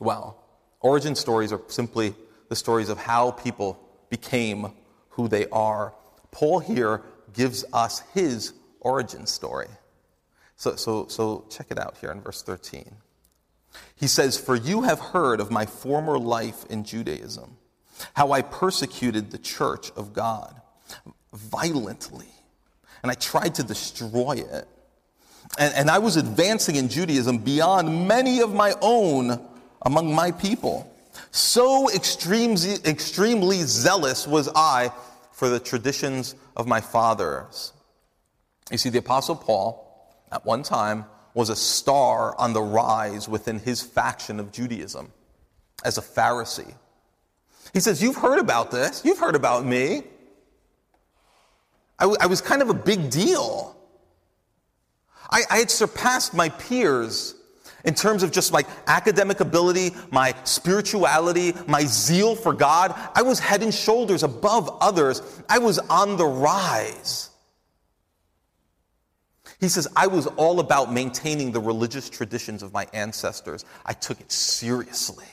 Well, 0.00 0.42
origin 0.80 1.14
stories 1.14 1.52
are 1.52 1.60
simply 1.68 2.14
the 2.48 2.56
stories 2.56 2.88
of 2.88 2.98
how 2.98 3.32
people 3.32 3.78
became 4.08 4.72
who 5.10 5.28
they 5.28 5.46
are. 5.48 5.94
Paul 6.30 6.60
here 6.60 7.02
gives 7.32 7.64
us 7.72 8.00
his 8.14 8.54
origin 8.80 9.26
story. 9.26 9.68
So, 10.56 10.76
so, 10.76 11.08
so 11.08 11.44
check 11.50 11.66
it 11.70 11.78
out 11.78 11.96
here 12.00 12.10
in 12.10 12.20
verse 12.20 12.42
13. 12.42 12.96
He 13.96 14.06
says, 14.06 14.38
For 14.38 14.56
you 14.56 14.82
have 14.82 15.00
heard 15.00 15.40
of 15.40 15.50
my 15.50 15.66
former 15.66 16.18
life 16.18 16.64
in 16.70 16.84
Judaism, 16.84 17.56
how 18.14 18.32
I 18.32 18.42
persecuted 18.42 19.30
the 19.30 19.38
church 19.38 19.90
of 19.96 20.12
God 20.12 20.60
violently, 21.32 22.28
and 23.02 23.10
I 23.10 23.14
tried 23.14 23.56
to 23.56 23.62
destroy 23.62 24.44
it. 24.48 24.68
And, 25.58 25.74
and 25.74 25.90
I 25.90 25.98
was 25.98 26.16
advancing 26.16 26.76
in 26.76 26.88
Judaism 26.88 27.38
beyond 27.38 28.08
many 28.08 28.40
of 28.40 28.54
my 28.54 28.74
own 28.80 29.40
among 29.82 30.14
my 30.14 30.30
people. 30.30 30.90
So 31.30 31.90
extremely, 31.90 32.74
extremely 32.84 33.58
zealous 33.62 34.26
was 34.26 34.48
I 34.54 34.90
for 35.32 35.48
the 35.48 35.60
traditions 35.60 36.34
of 36.56 36.66
my 36.66 36.80
fathers. 36.80 37.72
You 38.70 38.78
see, 38.78 38.88
the 38.88 38.98
Apostle 38.98 39.36
Paul, 39.36 40.16
at 40.32 40.44
one 40.46 40.62
time, 40.62 41.04
was 41.34 41.50
a 41.50 41.56
star 41.56 42.38
on 42.38 42.52
the 42.52 42.62
rise 42.62 43.28
within 43.28 43.58
his 43.58 43.82
faction 43.82 44.40
of 44.40 44.52
Judaism 44.52 45.12
as 45.84 45.98
a 45.98 46.02
Pharisee. 46.02 46.74
He 47.72 47.80
says, 47.80 48.02
You've 48.02 48.16
heard 48.16 48.38
about 48.38 48.70
this. 48.70 49.02
You've 49.04 49.18
heard 49.18 49.34
about 49.34 49.64
me. 49.64 50.02
I, 51.98 52.04
w- 52.04 52.18
I 52.20 52.26
was 52.26 52.40
kind 52.40 52.62
of 52.62 52.70
a 52.70 52.74
big 52.74 53.10
deal. 53.10 53.76
I, 55.30 55.42
I 55.50 55.56
had 55.58 55.70
surpassed 55.70 56.34
my 56.34 56.48
peers 56.48 57.34
in 57.84 57.94
terms 57.94 58.22
of 58.22 58.32
just 58.32 58.52
my 58.52 58.64
academic 58.86 59.40
ability, 59.40 59.94
my 60.10 60.34
spirituality, 60.44 61.52
my 61.66 61.84
zeal 61.84 62.34
for 62.34 62.52
God, 62.52 62.94
I 63.14 63.22
was 63.22 63.38
head 63.38 63.62
and 63.62 63.72
shoulders 63.72 64.22
above 64.22 64.78
others. 64.80 65.22
I 65.48 65.58
was 65.58 65.78
on 65.78 66.16
the 66.16 66.24
rise. 66.24 67.30
He 69.60 69.68
says, 69.68 69.86
I 69.94 70.06
was 70.06 70.26
all 70.26 70.60
about 70.60 70.92
maintaining 70.92 71.52
the 71.52 71.60
religious 71.60 72.08
traditions 72.08 72.62
of 72.62 72.72
my 72.72 72.86
ancestors. 72.92 73.64
I 73.84 73.92
took 73.92 74.20
it 74.20 74.32
seriously. 74.32 75.26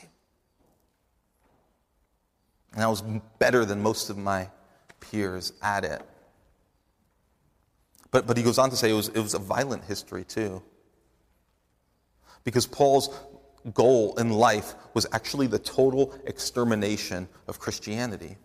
And 2.74 2.82
I 2.82 2.88
was 2.88 3.02
better 3.38 3.64
than 3.64 3.82
most 3.82 4.10
of 4.10 4.16
my 4.16 4.48
peers 5.00 5.52
at 5.62 5.84
it. 5.84 6.02
But, 8.10 8.26
but 8.26 8.36
he 8.36 8.42
goes 8.42 8.58
on 8.58 8.70
to 8.70 8.76
say 8.76 8.90
it 8.90 8.94
was, 8.94 9.08
it 9.08 9.20
was 9.20 9.34
a 9.34 9.38
violent 9.38 9.84
history, 9.84 10.24
too. 10.24 10.62
Because 12.44 12.66
Paul's 12.66 13.08
goal 13.74 14.18
in 14.18 14.30
life 14.30 14.74
was 14.94 15.06
actually 15.12 15.46
the 15.46 15.58
total 15.58 16.14
extermination 16.26 17.28
of 17.46 17.58
Christianity. 17.58 18.36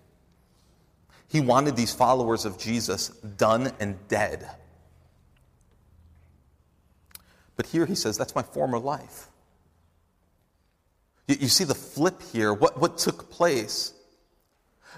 He 1.27 1.41
wanted 1.41 1.75
these 1.75 1.93
followers 1.93 2.45
of 2.45 2.57
Jesus 2.57 3.09
done 3.09 3.71
and 3.79 3.95
dead. 4.07 4.49
But 7.57 7.65
here 7.65 7.85
he 7.85 7.95
says, 7.95 8.17
That's 8.17 8.35
my 8.35 8.43
former 8.43 8.79
life. 8.79 9.27
You, 11.27 11.35
you 11.41 11.47
see 11.47 11.65
the 11.65 11.75
flip 11.75 12.21
here, 12.21 12.53
what, 12.53 12.79
what 12.79 12.97
took 12.97 13.29
place. 13.29 13.93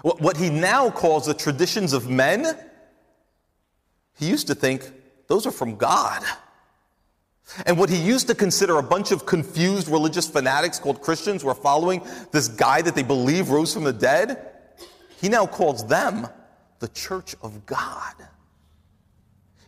What, 0.02 0.36
he 0.36 0.48
now 0.48 0.90
calls 0.90 1.26
the 1.26 1.34
traditions 1.34 1.92
of 1.92 2.08
men, 2.08 2.56
he 4.18 4.28
used 4.28 4.46
to 4.46 4.54
think 4.54 4.90
those 5.28 5.46
are 5.46 5.50
from 5.50 5.76
God. 5.76 6.22
And 7.66 7.78
what 7.78 7.90
he 7.90 7.96
used 7.96 8.28
to 8.28 8.34
consider 8.34 8.78
a 8.78 8.82
bunch 8.82 9.10
of 9.10 9.26
confused 9.26 9.88
religious 9.88 10.28
fanatics 10.28 10.78
called 10.78 11.02
Christians 11.02 11.44
were 11.44 11.54
following 11.54 12.02
this 12.30 12.48
guy 12.48 12.80
that 12.82 12.94
they 12.94 13.02
believe 13.02 13.50
rose 13.50 13.74
from 13.74 13.84
the 13.84 13.92
dead, 13.92 14.52
he 15.20 15.28
now 15.28 15.46
calls 15.46 15.86
them 15.86 16.28
the 16.78 16.88
church 16.88 17.34
of 17.42 17.66
God. 17.66 18.14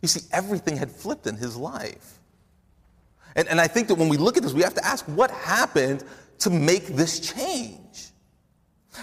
You 0.01 0.07
see, 0.07 0.21
everything 0.31 0.77
had 0.77 0.91
flipped 0.91 1.27
in 1.27 1.35
his 1.35 1.55
life. 1.55 2.19
And, 3.35 3.47
and 3.47 3.59
I 3.59 3.67
think 3.67 3.87
that 3.87 3.95
when 3.95 4.09
we 4.09 4.17
look 4.17 4.37
at 4.37 4.43
this, 4.43 4.53
we 4.53 4.61
have 4.61 4.75
to 4.75 4.85
ask 4.85 5.05
what 5.05 5.31
happened 5.31 6.03
to 6.39 6.49
make 6.49 6.87
this 6.87 7.19
change? 7.19 7.79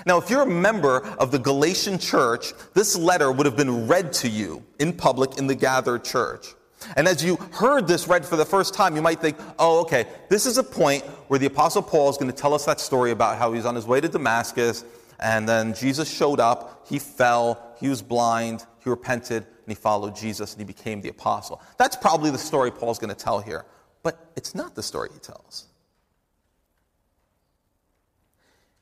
Now, 0.07 0.19
if 0.19 0.31
you're 0.31 0.43
a 0.43 0.47
member 0.47 1.01
of 1.19 1.31
the 1.31 1.39
Galatian 1.39 1.99
church, 1.99 2.53
this 2.75 2.97
letter 2.97 3.31
would 3.33 3.47
have 3.47 3.57
been 3.57 3.87
read 3.87 4.13
to 4.15 4.29
you 4.29 4.65
in 4.79 4.93
public 4.93 5.39
in 5.39 5.47
the 5.47 5.55
gathered 5.55 6.05
church. 6.05 6.55
And 6.97 7.07
as 7.07 7.23
you 7.23 7.37
heard 7.53 7.87
this 7.87 8.09
read 8.09 8.25
for 8.25 8.37
the 8.37 8.45
first 8.45 8.73
time, 8.73 8.97
you 8.97 9.03
might 9.03 9.21
think, 9.21 9.37
oh, 9.59 9.81
okay, 9.83 10.07
this 10.29 10.47
is 10.47 10.59
a 10.59 10.63
point 10.63 11.05
where 11.29 11.39
the 11.39 11.47
Apostle 11.47 11.83
Paul 11.83 12.09
is 12.09 12.17
going 12.17 12.31
to 12.31 12.37
tell 12.37 12.55
us 12.55 12.65
that 12.65 12.81
story 12.81 13.11
about 13.11 13.37
how 13.37 13.53
he's 13.53 13.67
on 13.67 13.75
his 13.75 13.87
way 13.87 14.01
to 14.01 14.09
Damascus, 14.09 14.85
and 15.21 15.47
then 15.47 15.75
Jesus 15.75 16.11
showed 16.11 16.41
up, 16.41 16.87
he 16.89 16.99
fell, 16.99 17.75
he 17.79 17.89
was 17.89 18.01
blind, 18.01 18.65
he 18.83 18.89
repented, 18.89 19.43
and 19.43 19.69
he 19.69 19.75
followed 19.75 20.17
Jesus, 20.17 20.53
and 20.53 20.61
he 20.61 20.65
became 20.65 21.03
the 21.03 21.11
apostle. 21.11 21.61
That's 21.77 21.97
probably 21.97 22.31
the 22.31 22.39
story 22.39 22.71
Paul's 22.71 22.99
going 22.99 23.15
to 23.15 23.25
tell 23.25 23.41
here. 23.41 23.67
But 24.03 24.33
it's 24.35 24.55
not 24.55 24.75
the 24.75 24.83
story 24.83 25.11
he 25.13 25.19
tells. 25.19 25.67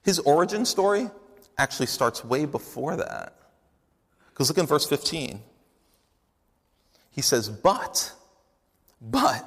His 0.09 0.21
origin 0.21 0.65
story 0.65 1.11
actually 1.59 1.85
starts 1.85 2.25
way 2.25 2.47
before 2.47 2.97
that. 2.97 3.35
Because 4.31 4.49
look 4.49 4.57
in 4.57 4.65
verse 4.65 4.87
15. 4.89 5.43
He 7.11 7.21
says, 7.21 7.51
But, 7.51 8.11
but, 9.03 9.47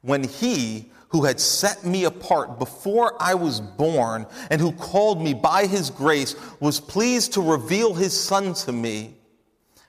when 0.00 0.24
he 0.24 0.90
who 1.08 1.24
had 1.24 1.38
set 1.38 1.84
me 1.84 2.04
apart 2.04 2.58
before 2.58 3.14
I 3.20 3.34
was 3.34 3.60
born 3.60 4.24
and 4.48 4.58
who 4.58 4.72
called 4.72 5.20
me 5.22 5.34
by 5.34 5.66
his 5.66 5.90
grace 5.90 6.34
was 6.60 6.80
pleased 6.80 7.34
to 7.34 7.42
reveal 7.42 7.92
his 7.92 8.18
son 8.18 8.54
to 8.54 8.72
me 8.72 9.18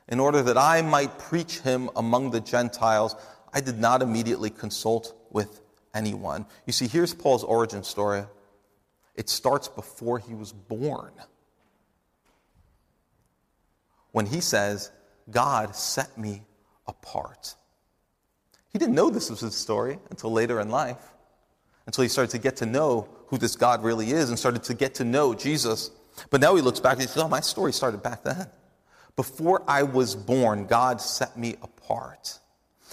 in 0.09 0.19
order 0.19 0.43
that 0.43 0.57
I 0.57 0.81
might 0.81 1.17
preach 1.19 1.59
him 1.59 1.89
among 1.95 2.31
the 2.31 2.41
Gentiles, 2.41 3.15
I 3.53 3.61
did 3.61 3.79
not 3.79 4.01
immediately 4.01 4.49
consult 4.49 5.15
with 5.31 5.61
anyone. 5.93 6.47
You 6.65 6.73
see, 6.73 6.89
here's 6.89 7.13
Paul's 7.13 7.45
origin 7.45 7.81
story. 7.81 8.25
It 9.15 9.29
starts 9.29 9.67
before 9.67 10.19
he 10.19 10.33
was 10.33 10.51
born. 10.51 11.11
When 14.11 14.25
he 14.25 14.41
says, 14.41 14.91
God 15.29 15.75
set 15.75 16.17
me 16.17 16.43
apart. 16.87 17.55
He 18.71 18.79
didn't 18.79 18.95
know 18.95 19.09
this 19.09 19.29
was 19.29 19.39
his 19.39 19.55
story 19.55 19.99
until 20.09 20.31
later 20.31 20.59
in 20.59 20.69
life, 20.69 21.13
until 21.85 22.03
he 22.03 22.09
started 22.09 22.31
to 22.31 22.37
get 22.37 22.57
to 22.57 22.65
know 22.65 23.09
who 23.27 23.37
this 23.37 23.55
God 23.55 23.83
really 23.83 24.11
is 24.11 24.29
and 24.29 24.37
started 24.37 24.63
to 24.63 24.73
get 24.73 24.95
to 24.95 25.03
know 25.03 25.33
Jesus 25.33 25.91
But 26.29 26.41
now 26.41 26.55
he 26.55 26.61
looks 26.61 26.79
back 26.79 26.93
and 26.93 27.01
he 27.01 27.07
says, 27.07 27.23
Oh, 27.23 27.27
my 27.27 27.41
story 27.41 27.73
started 27.73 28.01
back 28.01 28.23
then. 28.23 28.47
Before 29.15 29.63
I 29.67 29.83
was 29.83 30.15
born, 30.15 30.65
God 30.65 31.01
set 31.01 31.37
me 31.37 31.55
apart. 31.61 32.39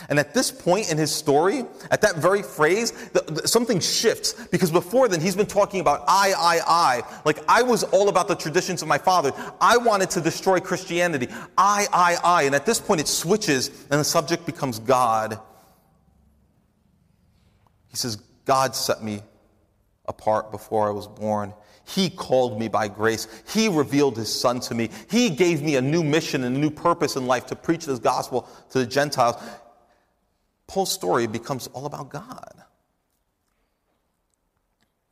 And 0.09 0.19
at 0.19 0.35
this 0.35 0.51
point 0.51 0.91
in 0.91 0.99
his 0.99 1.15
story, 1.15 1.65
at 1.91 2.01
that 2.03 2.17
very 2.17 2.43
phrase, 2.43 2.93
the, 3.11 3.21
the, 3.23 3.49
something 3.49 3.81
shifts 3.81 4.35
because 4.49 4.71
before 4.71 5.09
then 5.09 5.21
he's 5.21 5.37
been 5.37 5.47
talking 5.47 5.81
about 5.81 6.05
I, 6.09 6.33
I, 6.37 6.61
I. 6.67 7.21
Like 7.25 7.39
I 7.49 7.63
was 7.63 7.85
all 7.85 8.09
about 8.09 8.29
the 8.29 8.35
traditions 8.35 8.83
of 8.83 8.89
my 8.89 8.99
father. 8.99 9.33
I 9.61 9.77
wanted 9.77 10.11
to 10.11 10.21
destroy 10.21 10.61
Christianity. 10.61 11.29
I, 11.57 11.87
I, 11.93 12.17
I. 12.23 12.43
And 12.45 12.55
at 12.55 12.67
this 12.67 12.81
point 12.81 13.01
it 13.01 13.09
switches 13.09 13.69
and 13.91 14.01
the 14.01 14.05
subject 14.05 14.47
becomes 14.47 14.79
God. 14.79 15.41
He 17.89 17.97
says, 17.97 18.17
God 18.45 18.75
set 18.75 19.03
me 19.03 19.21
apart 20.07 20.51
before 20.51 20.89
I 20.89 20.91
was 20.91 21.07
born. 21.07 21.53
He 21.85 22.11
called 22.11 22.59
me 22.59 22.69
by 22.69 22.89
grace. 22.89 23.27
He 23.53 23.69
revealed 23.69 24.17
his 24.17 24.33
son 24.33 24.61
to 24.61 24.75
me. 24.75 24.91
He 25.11 25.31
gave 25.31 25.63
me 25.63 25.77
a 25.77 25.83
new 25.83 26.03
mission 26.03 26.45
and 26.45 26.57
a 26.57 26.59
new 26.59 26.71
purpose 26.71 27.17
in 27.17 27.27
life 27.27 27.47
to 27.47 27.57
preach 27.57 27.87
this 27.87 27.99
gospel 27.99 28.49
to 28.71 28.79
the 28.79 28.87
Gentiles. 28.87 29.37
Paul's 30.73 30.91
story 30.91 31.27
becomes 31.27 31.67
all 31.75 31.85
about 31.85 32.09
God. 32.09 32.55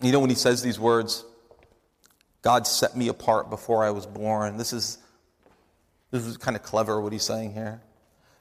You 0.01 0.11
know, 0.11 0.19
when 0.19 0.31
he 0.31 0.37
says 0.37 0.63
these 0.63 0.81
words, 0.81 1.23
God 2.41 2.67
set 2.67 2.97
me 2.97 3.09
apart 3.09 3.51
before 3.51 3.85
I 3.85 3.91
was 3.91 4.07
born, 4.07 4.57
this 4.57 4.73
is, 4.73 4.97
this 6.13 6.25
is 6.25 6.39
kind 6.39 6.57
of 6.57 6.63
clever 6.63 6.99
what 6.99 7.13
he's 7.13 7.25
saying 7.25 7.53
here. 7.53 7.83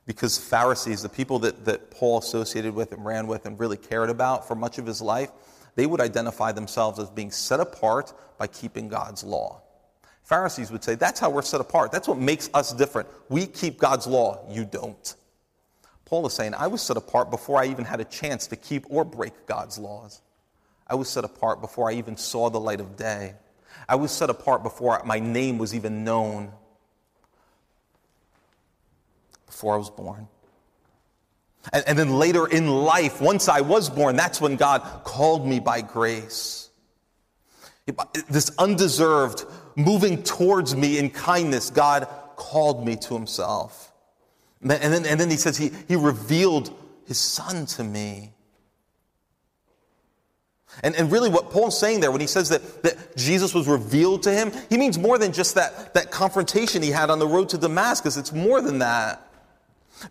Because 0.06 0.38
Pharisees, 0.38 1.02
the 1.02 1.10
people 1.10 1.40
that, 1.40 1.66
that 1.66 1.92
Paul 1.92 2.20
associated 2.20 2.74
with 2.74 2.94
and 2.94 3.06
ran 3.06 3.28
with 3.28 3.46
and 3.46 3.60
really 3.60 3.76
cared 3.76 4.10
about 4.10 4.48
for 4.48 4.56
much 4.56 4.78
of 4.78 4.86
his 4.86 5.02
life, 5.02 5.30
they 5.76 5.86
would 5.86 6.00
identify 6.00 6.54
themselves 6.54 7.00
as 7.00 7.10
being 7.10 7.32
set 7.32 7.60
apart 7.60 8.14
by 8.38 8.48
keeping 8.48 8.88
God's 8.88 9.26
law. 9.26 9.62
Pharisees 10.24 10.72
would 10.72 10.86
say, 10.86 10.96
That's 10.96 11.20
how 11.20 11.30
we're 11.30 11.42
set 11.42 11.60
apart. 11.60 11.92
That's 11.92 12.08
what 12.08 12.18
makes 12.18 12.50
us 12.54 12.72
different. 12.72 13.10
We 13.28 13.46
keep 13.46 13.78
God's 13.78 14.08
law, 14.08 14.46
you 14.50 14.64
don't. 14.64 15.16
Paul 16.10 16.26
is 16.26 16.34
saying, 16.34 16.56
I 16.56 16.66
was 16.66 16.82
set 16.82 16.98
apart 16.98 17.30
before 17.30 17.62
I 17.62 17.68
even 17.68 17.86
had 17.86 18.00
a 18.00 18.04
chance 18.04 18.48
to 18.48 18.56
keep 18.56 18.84
or 18.90 19.06
break 19.06 19.46
God's 19.46 19.78
laws. 19.78 20.22
I 20.88 20.96
was 20.96 21.08
set 21.08 21.24
apart 21.24 21.62
before 21.62 21.88
I 21.88 21.94
even 21.94 22.18
saw 22.18 22.50
the 22.50 22.60
light 22.60 22.80
of 22.80 22.98
day. 22.98 23.36
I 23.88 23.96
was 23.96 24.12
set 24.12 24.32
apart 24.32 24.64
before 24.64 25.00
my 25.06 25.20
name 25.20 25.60
was 25.60 25.76
even 25.76 26.04
known, 26.04 26.52
before 29.46 29.76
I 29.76 29.78
was 29.78 29.92
born. 29.92 30.28
And, 31.72 31.84
and, 31.86 32.00
then 32.00 32.10
later 32.18 32.48
in 32.48 32.68
life, 32.68 33.22
once 33.22 33.48
I 33.48 33.62
was 33.62 33.88
born, 33.88 34.16
that's 34.16 34.42
when 34.42 34.56
God 34.56 34.82
called 35.04 35.46
me 35.46 35.60
by 35.60 35.82
grace. 35.82 36.72
This 38.28 38.50
undeserved 38.58 39.46
moving 39.76 40.24
towards 40.24 40.76
me 40.76 40.98
in 40.98 41.12
kindness, 41.12 41.70
God 41.70 42.08
called 42.36 42.84
me 42.84 42.96
to 42.96 43.14
Himself. 43.14 43.89
And 44.62 44.72
then, 44.72 45.06
and 45.06 45.20
then 45.20 45.30
he 45.30 45.38
says, 45.38 45.58
he, 45.58 45.72
he 45.88 45.96
revealed 45.96 46.74
his 47.06 47.18
son 47.18 47.66
to 47.68 47.84
me. 47.84 48.34
And, 50.84 50.96
and 50.96 51.12
really, 51.12 51.30
what 51.30 51.50
Paul's 51.50 51.80
saying 51.80 52.00
there 52.02 52.12
when 52.12 52.22
he 52.22 52.28
says 52.28 52.50
that, 52.50 52.84
that 52.84 53.18
Jesus 53.18 53.54
was 53.54 53.68
revealed 53.68 54.24
to 54.24 54.32
him, 54.32 54.52
he 54.70 54.78
means 54.78 54.98
more 54.98 55.18
than 55.18 55.32
just 55.32 55.56
that, 55.56 55.94
that 55.94 56.12
confrontation 56.12 56.82
he 56.82 56.92
had 56.92 57.10
on 57.10 57.20
the 57.20 57.28
road 57.28 57.50
to 57.50 57.58
Damascus. 57.58 58.18
It's 58.18 58.32
more 58.32 58.62
than 58.62 58.80
that. 58.80 59.26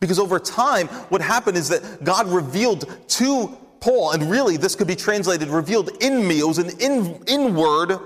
Because 0.00 0.18
over 0.18 0.38
time, 0.38 0.88
what 1.08 1.20
happened 1.20 1.56
is 1.56 1.68
that 1.68 2.04
God 2.04 2.26
revealed 2.26 2.92
to 3.08 3.56
Paul, 3.80 4.10
and 4.12 4.30
really, 4.30 4.56
this 4.56 4.74
could 4.74 4.88
be 4.88 4.96
translated 4.96 5.48
revealed 5.48 5.90
in 6.02 6.26
me. 6.26 6.40
It 6.40 6.46
was 6.46 6.58
an 6.58 6.70
in, 6.80 7.22
inward 7.26 7.98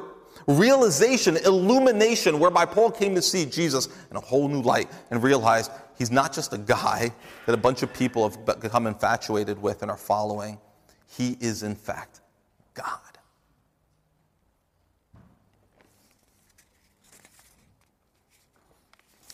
realization, 0.46 1.36
illumination, 1.36 2.38
whereby 2.38 2.64
Paul 2.64 2.90
came 2.90 3.14
to 3.14 3.22
see 3.22 3.44
Jesus 3.44 3.88
in 4.10 4.16
a 4.16 4.20
whole 4.20 4.48
new 4.48 4.62
light 4.62 4.90
and 5.10 5.22
realized 5.22 5.70
he's 5.98 6.10
not 6.10 6.32
just 6.32 6.52
a 6.52 6.58
guy 6.58 7.12
that 7.46 7.52
a 7.52 7.58
bunch 7.58 7.82
of 7.82 7.92
people 7.92 8.28
have 8.28 8.60
become 8.60 8.86
infatuated 8.86 9.60
with 9.60 9.82
and 9.82 9.90
are 9.90 9.96
following. 9.96 10.58
He 11.16 11.36
is, 11.40 11.62
in 11.62 11.74
fact, 11.74 12.20
God. 12.74 12.98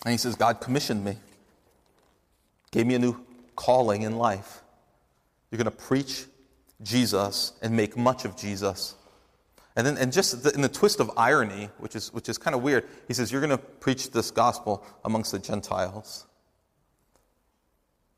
And 0.05 0.13
he 0.13 0.19
says, 0.19 0.37
God 0.37 0.61
commissioned 0.61 1.05
me, 1.05 1.17
gave 2.71 2.87
me 2.87 2.95
a 2.95 2.99
new 2.99 3.17
calling 3.57 4.03
in 4.03 4.17
life. 4.17 4.63
You're 5.51 5.63
going 5.63 5.65
to 5.65 5.71
preach 5.71 6.25
Jesus 6.83 7.53
and 7.63 7.75
make 7.75 7.97
much 7.97 8.25
of 8.25 8.37
Jesus. 8.37 8.95
And 9.79 9.87
then, 9.87 9.97
and 9.97 10.13
just 10.13 10.43
the, 10.43 10.53
in 10.55 10.61
the 10.61 10.69
twist 10.69 10.99
of 10.99 11.09
irony, 11.17 11.71
which 11.79 11.95
is, 11.95 12.13
which 12.13 12.29
is 12.29 12.37
kind 12.37 12.57
of 12.57 12.63
weird, 12.63 12.85
he 13.07 13.15
says, 13.15 13.31
You're 13.31 13.41
going 13.41 13.57
to 13.57 13.59
preach 13.59 14.11
this 14.11 14.33
gospel 14.33 14.85
amongst 15.05 15.31
the 15.31 15.39
Gentiles. 15.39 16.27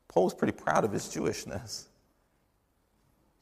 Paul 0.07 0.23
was 0.23 0.33
pretty 0.33 0.53
proud 0.53 0.83
of 0.83 0.91
his 0.91 1.03
Jewishness. 1.03 1.83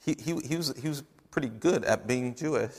He, 0.04 0.18
he, 0.20 0.36
he, 0.42 0.58
was, 0.58 0.78
he 0.78 0.90
was 0.90 1.02
pretty 1.32 1.48
good 1.48 1.86
at 1.86 2.08
being 2.08 2.36
Jewish. 2.36 2.76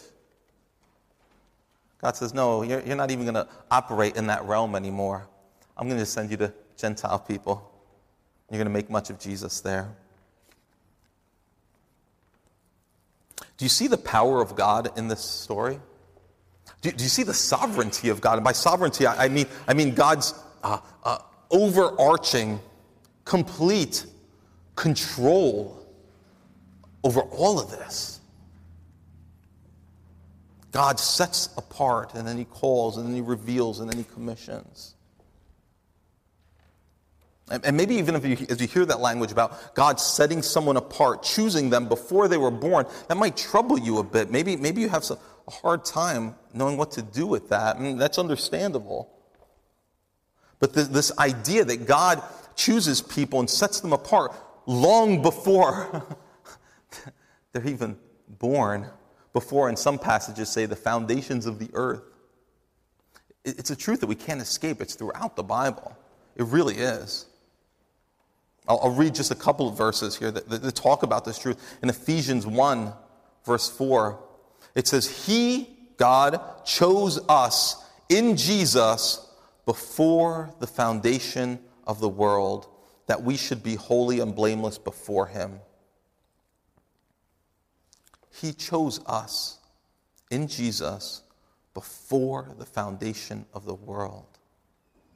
God 2.02 2.16
says, 2.16 2.34
No, 2.34 2.62
you're, 2.62 2.82
you're 2.82 2.94
not 2.94 3.10
even 3.10 3.24
going 3.24 3.34
to 3.34 3.48
operate 3.70 4.16
in 4.16 4.26
that 4.26 4.44
realm 4.44 4.76
anymore. 4.76 5.26
I'm 5.74 5.88
going 5.88 6.00
to 6.00 6.06
send 6.06 6.30
you 6.30 6.36
to 6.36 6.52
Gentile 6.76 7.18
people. 7.18 7.66
You're 8.50 8.58
going 8.58 8.66
to 8.66 8.72
make 8.74 8.90
much 8.90 9.08
of 9.08 9.18
Jesus 9.18 9.62
there. 9.62 9.96
Do 13.60 13.66
you 13.66 13.68
see 13.68 13.88
the 13.88 13.98
power 13.98 14.40
of 14.40 14.56
God 14.56 14.90
in 14.96 15.08
this 15.08 15.20
story? 15.20 15.78
Do, 16.80 16.90
do 16.90 17.04
you 17.04 17.10
see 17.10 17.24
the 17.24 17.34
sovereignty 17.34 18.08
of 18.08 18.22
God? 18.22 18.36
And 18.38 18.42
by 18.42 18.52
sovereignty, 18.52 19.04
I, 19.04 19.26
I 19.26 19.28
mean, 19.28 19.44
I 19.68 19.74
mean 19.74 19.94
God's 19.94 20.32
uh, 20.62 20.78
uh, 21.04 21.18
overarching, 21.50 22.58
complete 23.26 24.06
control 24.76 25.86
over 27.04 27.20
all 27.20 27.60
of 27.60 27.70
this. 27.70 28.20
God 30.72 30.98
sets 30.98 31.50
apart, 31.58 32.14
and 32.14 32.26
then 32.26 32.38
He 32.38 32.46
calls, 32.46 32.96
and 32.96 33.06
then 33.06 33.14
He 33.14 33.20
reveals, 33.20 33.80
and 33.80 33.90
then 33.90 33.98
He 33.98 34.04
commissions. 34.04 34.94
And 37.50 37.76
maybe 37.76 37.96
even 37.96 38.14
if 38.14 38.24
you, 38.24 38.46
as 38.48 38.60
you 38.60 38.68
hear 38.68 38.84
that 38.86 39.00
language 39.00 39.32
about 39.32 39.74
God 39.74 39.98
setting 39.98 40.40
someone 40.40 40.76
apart, 40.76 41.24
choosing 41.24 41.68
them 41.68 41.88
before 41.88 42.28
they 42.28 42.36
were 42.36 42.50
born, 42.50 42.86
that 43.08 43.16
might 43.16 43.36
trouble 43.36 43.76
you 43.76 43.98
a 43.98 44.04
bit. 44.04 44.30
Maybe, 44.30 44.56
maybe 44.56 44.80
you 44.80 44.88
have 44.88 45.04
a 45.10 45.50
hard 45.50 45.84
time 45.84 46.36
knowing 46.54 46.76
what 46.76 46.92
to 46.92 47.02
do 47.02 47.26
with 47.26 47.48
that. 47.48 47.76
I 47.76 47.80
mean, 47.80 47.98
that's 47.98 48.18
understandable. 48.18 49.10
But 50.60 50.74
this, 50.74 50.88
this 50.88 51.18
idea 51.18 51.64
that 51.64 51.86
God 51.86 52.22
chooses 52.54 53.02
people 53.02 53.40
and 53.40 53.50
sets 53.50 53.80
them 53.80 53.92
apart 53.92 54.32
long 54.66 55.20
before 55.20 56.06
they're 57.52 57.66
even 57.66 57.96
born, 58.28 58.86
before, 59.32 59.68
in 59.68 59.76
some 59.76 59.98
passages, 59.98 60.50
say 60.50 60.66
the 60.66 60.76
foundations 60.76 61.46
of 61.46 61.58
the 61.58 61.70
earth. 61.72 62.02
It's 63.44 63.70
a 63.70 63.76
truth 63.76 64.00
that 64.00 64.06
we 64.06 64.14
can't 64.14 64.40
escape. 64.40 64.80
It's 64.80 64.94
throughout 64.94 65.34
the 65.34 65.42
Bible. 65.42 65.96
It 66.36 66.44
really 66.44 66.76
is. 66.76 67.26
I'll, 68.70 68.78
I'll 68.84 68.90
read 68.94 69.16
just 69.16 69.32
a 69.32 69.34
couple 69.34 69.68
of 69.68 69.76
verses 69.76 70.16
here 70.16 70.30
that, 70.30 70.48
that, 70.48 70.62
that 70.62 70.74
talk 70.76 71.02
about 71.02 71.24
this 71.24 71.36
truth. 71.36 71.78
In 71.82 71.88
Ephesians 71.88 72.46
1, 72.46 72.92
verse 73.44 73.68
4, 73.68 74.22
it 74.76 74.86
says, 74.86 75.26
He, 75.26 75.76
God, 75.96 76.40
chose 76.64 77.18
us 77.28 77.84
in 78.08 78.36
Jesus 78.36 79.28
before 79.66 80.54
the 80.60 80.68
foundation 80.68 81.58
of 81.84 81.98
the 81.98 82.08
world 82.08 82.68
that 83.08 83.24
we 83.24 83.36
should 83.36 83.64
be 83.64 83.74
holy 83.74 84.20
and 84.20 84.36
blameless 84.36 84.78
before 84.78 85.26
Him. 85.26 85.58
He 88.32 88.52
chose 88.52 89.00
us 89.04 89.58
in 90.30 90.46
Jesus 90.46 91.22
before 91.74 92.54
the 92.56 92.66
foundation 92.66 93.46
of 93.52 93.64
the 93.64 93.74
world, 93.74 94.38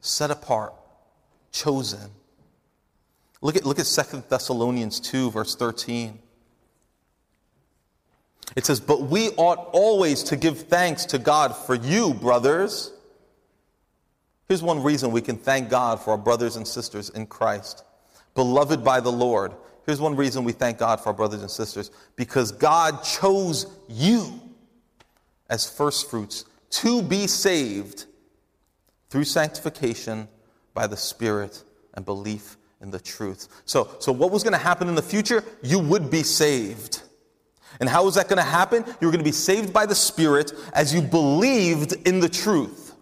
set 0.01 0.33
apart, 0.33 0.75
chosen 1.53 2.11
Look 3.45 3.57
at, 3.57 3.67
look 3.67 3.79
at 3.79 3.85
2 3.85 4.25
Thessalonians 4.31 4.99
2, 5.01 5.31
verse 5.31 5.55
13. 5.55 6.19
It 8.57 8.65
says, 8.65 8.81
But 8.81 9.03
we 9.03 9.33
ought 9.37 9.69
always 9.73 10.23
to 10.25 10.37
give 10.37 10.63
thanks 10.63 11.05
to 11.07 11.19
God 11.19 11.55
for 11.55 11.75
you, 11.75 12.15
brothers. 12.15 12.91
Here's 14.49 14.63
one 14.63 14.83
reason 14.83 15.13
we 15.13 15.21
can 15.21 15.37
thank 15.37 15.69
God 15.69 16.01
for 16.01 16.13
our 16.13 16.19
brothers 16.19 16.57
and 16.57 16.67
sisters 16.67 17.11
in 17.11 17.27
Christ. 17.27 17.85
Beloved 18.35 18.83
by 18.83 19.01
the 19.01 19.13
Lord. 19.13 19.53
Here's 19.85 20.01
one 20.01 20.17
reason 20.17 20.45
we 20.45 20.53
thank 20.53 20.79
God 20.79 21.01
for 21.01 21.09
our 21.11 21.15
brothers 21.15 21.43
and 21.43 21.51
sisters 21.51 21.91
because 22.17 22.51
God 22.51 23.03
chose 23.03 23.67
you 23.91 24.41
as 25.51 25.71
firstfruits 25.71 26.47
to 26.71 27.03
be 27.03 27.27
saved 27.27 28.07
through 29.11 29.25
sanctification 29.25 30.29
by 30.73 30.87
the 30.87 30.97
Spirit 30.97 31.63
and 31.93 32.07
belief 32.07 32.57
in 32.85 32.91
the 32.91 33.01
truth. 33.01 33.49
So, 33.65 33.89
so 33.99 34.13
what 34.13 34.31
was 34.31 34.43
going 34.45 34.53
to 34.53 34.59
happen 34.59 34.89
in 34.89 34.95
the 34.95 35.03
future? 35.03 35.43
You 35.63 35.81
would 35.81 36.11
be 36.11 36.23
saved. 36.23 37.03
And 37.81 37.89
how 37.89 38.05
was 38.05 38.15
that 38.17 38.29
going 38.29 38.37
to 38.37 38.43
happen? 38.43 38.85
You 39.01 39.09
were 39.09 39.11
going 39.11 39.25
to 39.25 39.25
be 39.25 39.33
saved 39.33 39.73
by 39.73 39.87
the 39.87 39.95
Spirit 39.95 40.53
as 40.75 40.95
you 40.95 41.01
believed 41.01 41.95
in 42.07 42.21
the 42.21 42.29
truth. 42.29 42.95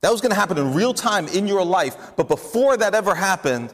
That 0.00 0.10
was 0.10 0.20
going 0.20 0.30
to 0.30 0.36
happen 0.36 0.58
in 0.58 0.74
real 0.74 0.92
time 0.92 1.28
in 1.28 1.46
your 1.46 1.64
life. 1.64 2.16
But 2.16 2.26
before 2.26 2.76
that 2.76 2.94
ever 2.94 3.14
happened, 3.14 3.72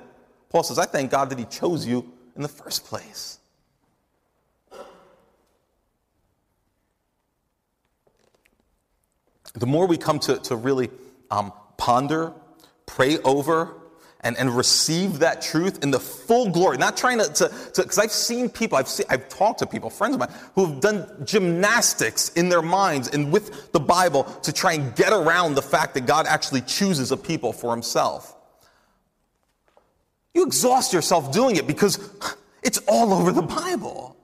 Paul 0.50 0.62
says, 0.62 0.78
I 0.78 0.84
thank 0.84 1.10
God 1.10 1.30
that 1.30 1.38
He 1.38 1.46
chose 1.46 1.86
you 1.86 2.12
in 2.36 2.42
the 2.42 2.48
first 2.48 2.84
place. 2.84 3.38
The 9.54 9.66
more 9.66 9.86
we 9.86 9.96
come 9.96 10.18
to, 10.20 10.36
to 10.40 10.56
really 10.56 10.90
um, 11.30 11.54
ponder, 11.78 12.34
pray 12.84 13.16
over, 13.20 13.72
and, 14.20 14.36
and 14.38 14.56
receive 14.56 15.20
that 15.20 15.42
truth 15.42 15.82
in 15.82 15.90
the 15.90 16.00
full 16.00 16.50
glory. 16.50 16.78
Not 16.78 16.96
trying 16.96 17.18
to, 17.18 17.52
because 17.76 17.98
I've 17.98 18.10
seen 18.10 18.48
people, 18.48 18.78
I've, 18.78 18.88
seen, 18.88 19.06
I've 19.08 19.28
talked 19.28 19.60
to 19.60 19.66
people, 19.66 19.90
friends 19.90 20.14
of 20.14 20.20
mine, 20.20 20.32
who 20.54 20.66
have 20.66 20.80
done 20.80 21.06
gymnastics 21.24 22.30
in 22.30 22.48
their 22.48 22.62
minds 22.62 23.08
and 23.08 23.32
with 23.32 23.72
the 23.72 23.80
Bible 23.80 24.24
to 24.42 24.52
try 24.52 24.72
and 24.72 24.94
get 24.96 25.12
around 25.12 25.54
the 25.54 25.62
fact 25.62 25.94
that 25.94 26.06
God 26.06 26.26
actually 26.26 26.62
chooses 26.62 27.12
a 27.12 27.16
people 27.16 27.52
for 27.52 27.70
himself. 27.70 28.34
You 30.34 30.44
exhaust 30.44 30.92
yourself 30.92 31.32
doing 31.32 31.56
it 31.56 31.66
because 31.66 31.98
it's 32.62 32.78
all 32.88 33.14
over 33.14 33.32
the 33.32 33.42
Bible. 33.42 34.16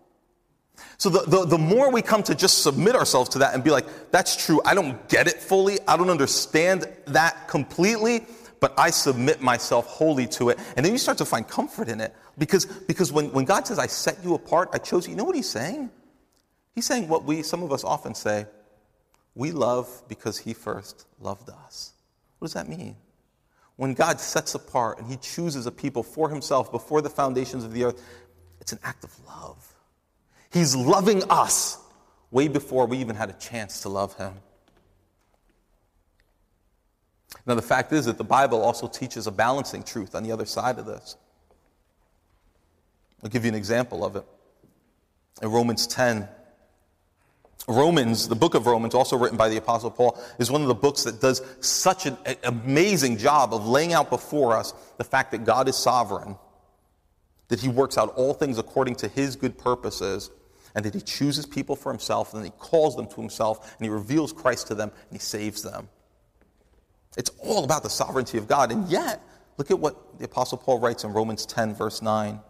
So 0.98 1.08
the, 1.08 1.22
the, 1.22 1.46
the, 1.46 1.58
more 1.58 1.90
we 1.90 2.02
come 2.02 2.22
to 2.24 2.34
just 2.34 2.62
submit 2.62 2.94
ourselves 2.94 3.30
to 3.30 3.38
that 3.38 3.54
and 3.54 3.64
be 3.64 3.70
like, 3.70 3.86
that's 4.12 4.36
true, 4.36 4.60
I 4.64 4.74
don't 4.74 5.08
get 5.08 5.26
it 5.26 5.34
fully, 5.34 5.78
I 5.88 5.96
don't 5.96 6.10
understand 6.10 6.86
that 7.06 7.48
completely, 7.48 8.24
but 8.62 8.78
I 8.78 8.90
submit 8.90 9.42
myself 9.42 9.86
wholly 9.88 10.28
to 10.28 10.50
it. 10.50 10.58
And 10.76 10.86
then 10.86 10.92
you 10.92 10.98
start 10.98 11.18
to 11.18 11.24
find 11.24 11.46
comfort 11.46 11.88
in 11.88 12.00
it. 12.00 12.14
Because, 12.38 12.64
because 12.64 13.10
when, 13.10 13.32
when 13.32 13.44
God 13.44 13.66
says, 13.66 13.76
I 13.76 13.88
set 13.88 14.22
you 14.22 14.36
apart, 14.36 14.70
I 14.72 14.78
chose 14.78 15.04
you, 15.04 15.10
you 15.10 15.16
know 15.16 15.24
what 15.24 15.34
he's 15.34 15.50
saying? 15.50 15.90
He's 16.72 16.86
saying 16.86 17.08
what 17.08 17.24
we, 17.24 17.42
some 17.42 17.64
of 17.64 17.72
us 17.72 17.82
often 17.82 18.14
say, 18.14 18.46
we 19.34 19.50
love 19.50 19.88
because 20.06 20.38
he 20.38 20.54
first 20.54 21.06
loved 21.18 21.50
us. 21.50 21.92
What 22.38 22.46
does 22.46 22.54
that 22.54 22.68
mean? 22.68 22.94
When 23.74 23.94
God 23.94 24.20
sets 24.20 24.54
apart 24.54 25.00
and 25.00 25.08
he 25.08 25.16
chooses 25.16 25.66
a 25.66 25.72
people 25.72 26.04
for 26.04 26.28
himself 26.28 26.70
before 26.70 27.02
the 27.02 27.10
foundations 27.10 27.64
of 27.64 27.72
the 27.72 27.82
earth, 27.82 28.00
it's 28.60 28.72
an 28.72 28.78
act 28.84 29.02
of 29.02 29.12
love. 29.26 29.74
He's 30.52 30.76
loving 30.76 31.24
us 31.28 31.78
way 32.30 32.46
before 32.46 32.86
we 32.86 32.98
even 32.98 33.16
had 33.16 33.28
a 33.28 33.34
chance 33.34 33.80
to 33.80 33.88
love 33.88 34.16
him. 34.18 34.34
Now, 37.46 37.54
the 37.54 37.62
fact 37.62 37.92
is 37.92 38.04
that 38.06 38.18
the 38.18 38.24
Bible 38.24 38.62
also 38.62 38.86
teaches 38.86 39.26
a 39.26 39.32
balancing 39.32 39.82
truth 39.82 40.14
on 40.14 40.22
the 40.22 40.32
other 40.32 40.46
side 40.46 40.78
of 40.78 40.86
this. 40.86 41.16
I'll 43.22 43.30
give 43.30 43.44
you 43.44 43.48
an 43.48 43.54
example 43.54 44.04
of 44.04 44.16
it. 44.16 44.24
In 45.40 45.50
Romans 45.50 45.86
10, 45.86 46.28
Romans, 47.68 48.28
the 48.28 48.34
book 48.34 48.54
of 48.54 48.66
Romans, 48.66 48.94
also 48.94 49.16
written 49.16 49.38
by 49.38 49.48
the 49.48 49.56
Apostle 49.56 49.90
Paul, 49.90 50.20
is 50.38 50.50
one 50.50 50.62
of 50.62 50.68
the 50.68 50.74
books 50.74 51.04
that 51.04 51.20
does 51.20 51.42
such 51.60 52.06
an 52.06 52.16
amazing 52.42 53.18
job 53.18 53.54
of 53.54 53.66
laying 53.66 53.92
out 53.92 54.10
before 54.10 54.56
us 54.56 54.74
the 54.98 55.04
fact 55.04 55.30
that 55.30 55.44
God 55.44 55.68
is 55.68 55.76
sovereign, 55.76 56.36
that 57.48 57.60
He 57.60 57.68
works 57.68 57.96
out 57.96 58.14
all 58.16 58.34
things 58.34 58.58
according 58.58 58.96
to 58.96 59.08
His 59.08 59.36
good 59.36 59.56
purposes, 59.58 60.30
and 60.74 60.84
that 60.84 60.94
He 60.94 61.00
chooses 61.00 61.46
people 61.46 61.76
for 61.76 61.92
Himself, 61.92 62.34
and 62.34 62.42
then 62.42 62.50
He 62.50 62.58
calls 62.58 62.96
them 62.96 63.06
to 63.06 63.20
Himself, 63.20 63.76
and 63.78 63.84
He 63.84 63.90
reveals 63.90 64.32
Christ 64.32 64.66
to 64.68 64.74
them, 64.74 64.90
and 65.10 65.12
He 65.12 65.24
saves 65.24 65.62
them. 65.62 65.88
It's 67.16 67.30
all 67.40 67.64
about 67.64 67.82
the 67.82 67.90
sovereignty 67.90 68.38
of 68.38 68.48
God. 68.48 68.72
And 68.72 68.88
yet, 68.88 69.20
look 69.58 69.70
at 69.70 69.78
what 69.78 70.18
the 70.18 70.24
Apostle 70.24 70.58
Paul 70.58 70.78
writes 70.78 71.04
in 71.04 71.12
Romans 71.12 71.44
10, 71.46 71.74
verse 71.74 72.02
9. 72.02 72.40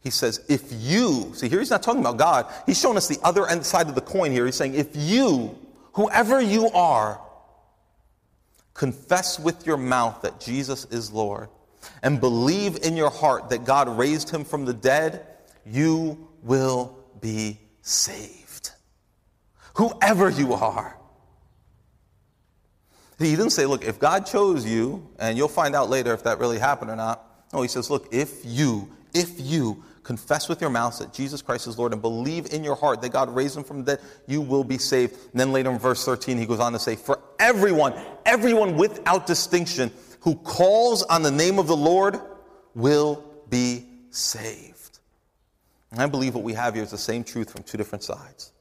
He 0.00 0.10
says, 0.10 0.44
If 0.48 0.64
you, 0.70 1.32
see, 1.34 1.48
here 1.48 1.58
he's 1.58 1.70
not 1.70 1.82
talking 1.82 2.00
about 2.00 2.16
God, 2.16 2.46
he's 2.66 2.78
showing 2.78 2.96
us 2.96 3.08
the 3.08 3.18
other 3.24 3.46
end 3.48 3.64
side 3.64 3.88
of 3.88 3.94
the 3.94 4.00
coin 4.00 4.30
here. 4.30 4.44
He's 4.44 4.54
saying, 4.54 4.74
If 4.74 4.90
you, 4.94 5.58
whoever 5.94 6.40
you 6.40 6.68
are, 6.70 7.20
confess 8.74 9.40
with 9.40 9.66
your 9.66 9.78
mouth 9.78 10.20
that 10.22 10.38
Jesus 10.38 10.84
is 10.86 11.10
Lord 11.10 11.48
and 12.02 12.20
believe 12.20 12.84
in 12.84 12.96
your 12.96 13.10
heart 13.10 13.48
that 13.50 13.64
God 13.64 13.88
raised 13.88 14.30
him 14.30 14.44
from 14.44 14.64
the 14.64 14.74
dead, 14.74 15.26
you 15.64 16.28
will 16.42 16.96
be 17.20 17.58
saved. 17.82 18.70
Whoever 19.74 20.30
you 20.30 20.54
are. 20.54 20.96
He 23.18 23.30
didn't 23.30 23.50
say, 23.50 23.64
look, 23.64 23.84
if 23.84 23.98
God 23.98 24.26
chose 24.26 24.66
you, 24.66 25.08
and 25.18 25.38
you'll 25.38 25.48
find 25.48 25.74
out 25.74 25.88
later 25.88 26.12
if 26.12 26.22
that 26.24 26.38
really 26.38 26.58
happened 26.58 26.90
or 26.90 26.96
not. 26.96 27.22
No, 27.52 27.62
he 27.62 27.68
says, 27.68 27.88
look, 27.88 28.08
if 28.12 28.40
you, 28.44 28.90
if 29.14 29.40
you 29.40 29.82
confess 30.02 30.48
with 30.48 30.60
your 30.60 30.70
mouth 30.70 30.98
that 30.98 31.12
Jesus 31.14 31.40
Christ 31.40 31.66
is 31.66 31.78
Lord 31.78 31.92
and 31.92 32.02
believe 32.02 32.52
in 32.52 32.62
your 32.62 32.76
heart 32.76 33.00
that 33.00 33.12
God 33.12 33.34
raised 33.34 33.56
him 33.56 33.64
from 33.64 33.84
the 33.84 33.96
dead, 33.96 34.04
you 34.26 34.40
will 34.40 34.64
be 34.64 34.78
saved. 34.78 35.14
And 35.32 35.40
then 35.40 35.52
later 35.52 35.70
in 35.70 35.78
verse 35.78 36.04
13, 36.04 36.36
he 36.36 36.46
goes 36.46 36.60
on 36.60 36.72
to 36.72 36.78
say, 36.78 36.94
For 36.94 37.20
everyone, 37.38 37.94
everyone 38.26 38.76
without 38.76 39.26
distinction 39.26 39.90
who 40.20 40.34
calls 40.36 41.02
on 41.04 41.22
the 41.22 41.30
name 41.30 41.58
of 41.58 41.66
the 41.66 41.76
Lord 41.76 42.20
will 42.74 43.24
be 43.48 43.86
saved. 44.10 44.98
And 45.90 46.00
I 46.00 46.06
believe 46.06 46.34
what 46.34 46.44
we 46.44 46.52
have 46.52 46.74
here 46.74 46.82
is 46.82 46.90
the 46.90 46.98
same 46.98 47.24
truth 47.24 47.50
from 47.50 47.62
two 47.62 47.78
different 47.78 48.02
sides. 48.02 48.52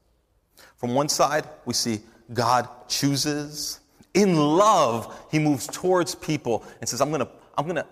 From 0.77 0.93
one 0.93 1.09
side, 1.09 1.45
we 1.65 1.73
see 1.73 1.99
God 2.33 2.69
chooses 2.87 3.79
in 4.15 4.37
love, 4.37 5.13
he 5.29 5.37
moves 5.37 5.67
towards 5.67 6.15
people 6.15 6.63
and 6.79 6.89
says, 6.89 7.01
I'm 7.01 7.09
going 7.09 7.21
to, 7.21 7.29
I'm 7.57 7.65
going 7.65 7.75
to, 7.75 7.85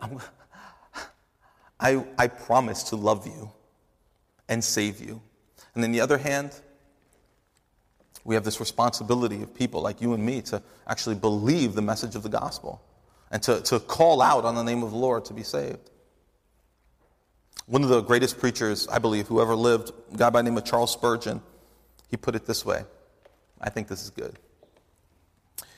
I, 1.79 2.03
I 2.17 2.27
promise 2.27 2.83
to 2.83 2.95
love 2.95 3.27
you 3.27 3.51
and 4.47 4.63
save 4.63 5.01
you. 5.01 5.21
And 5.75 5.83
on 5.83 5.91
the 5.91 5.99
other 6.01 6.17
hand, 6.17 6.55
we 8.23 8.35
have 8.35 8.45
this 8.45 8.61
responsibility 8.61 9.43
of 9.43 9.53
people 9.53 9.81
like 9.81 10.01
you 10.01 10.13
and 10.13 10.25
me 10.25 10.41
to 10.43 10.63
actually 10.87 11.15
believe 11.15 11.75
the 11.75 11.81
message 11.81 12.15
of 12.15 12.23
the 12.23 12.29
gospel 12.29 12.81
and 13.29 13.43
to, 13.43 13.59
to 13.61 13.79
call 13.81 14.21
out 14.21 14.45
on 14.45 14.55
the 14.55 14.63
name 14.63 14.81
of 14.81 14.91
the 14.91 14.97
Lord 14.97 15.25
to 15.25 15.33
be 15.33 15.43
saved. 15.43 15.89
One 17.65 17.83
of 17.83 17.89
the 17.89 18.01
greatest 18.01 18.39
preachers, 18.39 18.87
I 18.87 18.99
believe, 18.99 19.27
who 19.27 19.41
ever 19.41 19.55
lived, 19.55 19.91
a 20.13 20.17
guy 20.17 20.29
by 20.29 20.39
the 20.39 20.49
name 20.49 20.57
of 20.57 20.63
Charles 20.63 20.91
Spurgeon, 20.91 21.41
he 22.09 22.15
put 22.15 22.35
it 22.35 22.45
this 22.45 22.65
way. 22.65 22.83
I 23.59 23.69
think 23.69 23.89
this 23.89 24.03
is 24.03 24.09
good. 24.09 24.37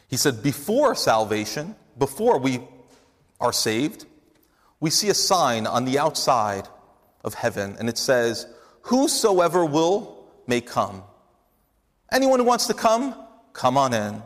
He 0.07 0.17
said, 0.17 0.43
before 0.43 0.95
salvation, 0.95 1.75
before 1.97 2.39
we 2.39 2.61
are 3.39 3.53
saved, 3.53 4.05
we 4.79 4.89
see 4.89 5.09
a 5.09 5.13
sign 5.13 5.65
on 5.65 5.85
the 5.85 5.97
outside 5.97 6.67
of 7.23 7.33
heaven, 7.33 7.75
and 7.79 7.89
it 7.89 7.97
says, 7.97 8.47
Whosoever 8.83 9.65
will 9.65 10.27
may 10.47 10.61
come. 10.61 11.03
Anyone 12.11 12.39
who 12.39 12.45
wants 12.45 12.67
to 12.67 12.73
come, 12.73 13.15
come 13.53 13.77
on 13.77 13.93
in. 13.93 14.21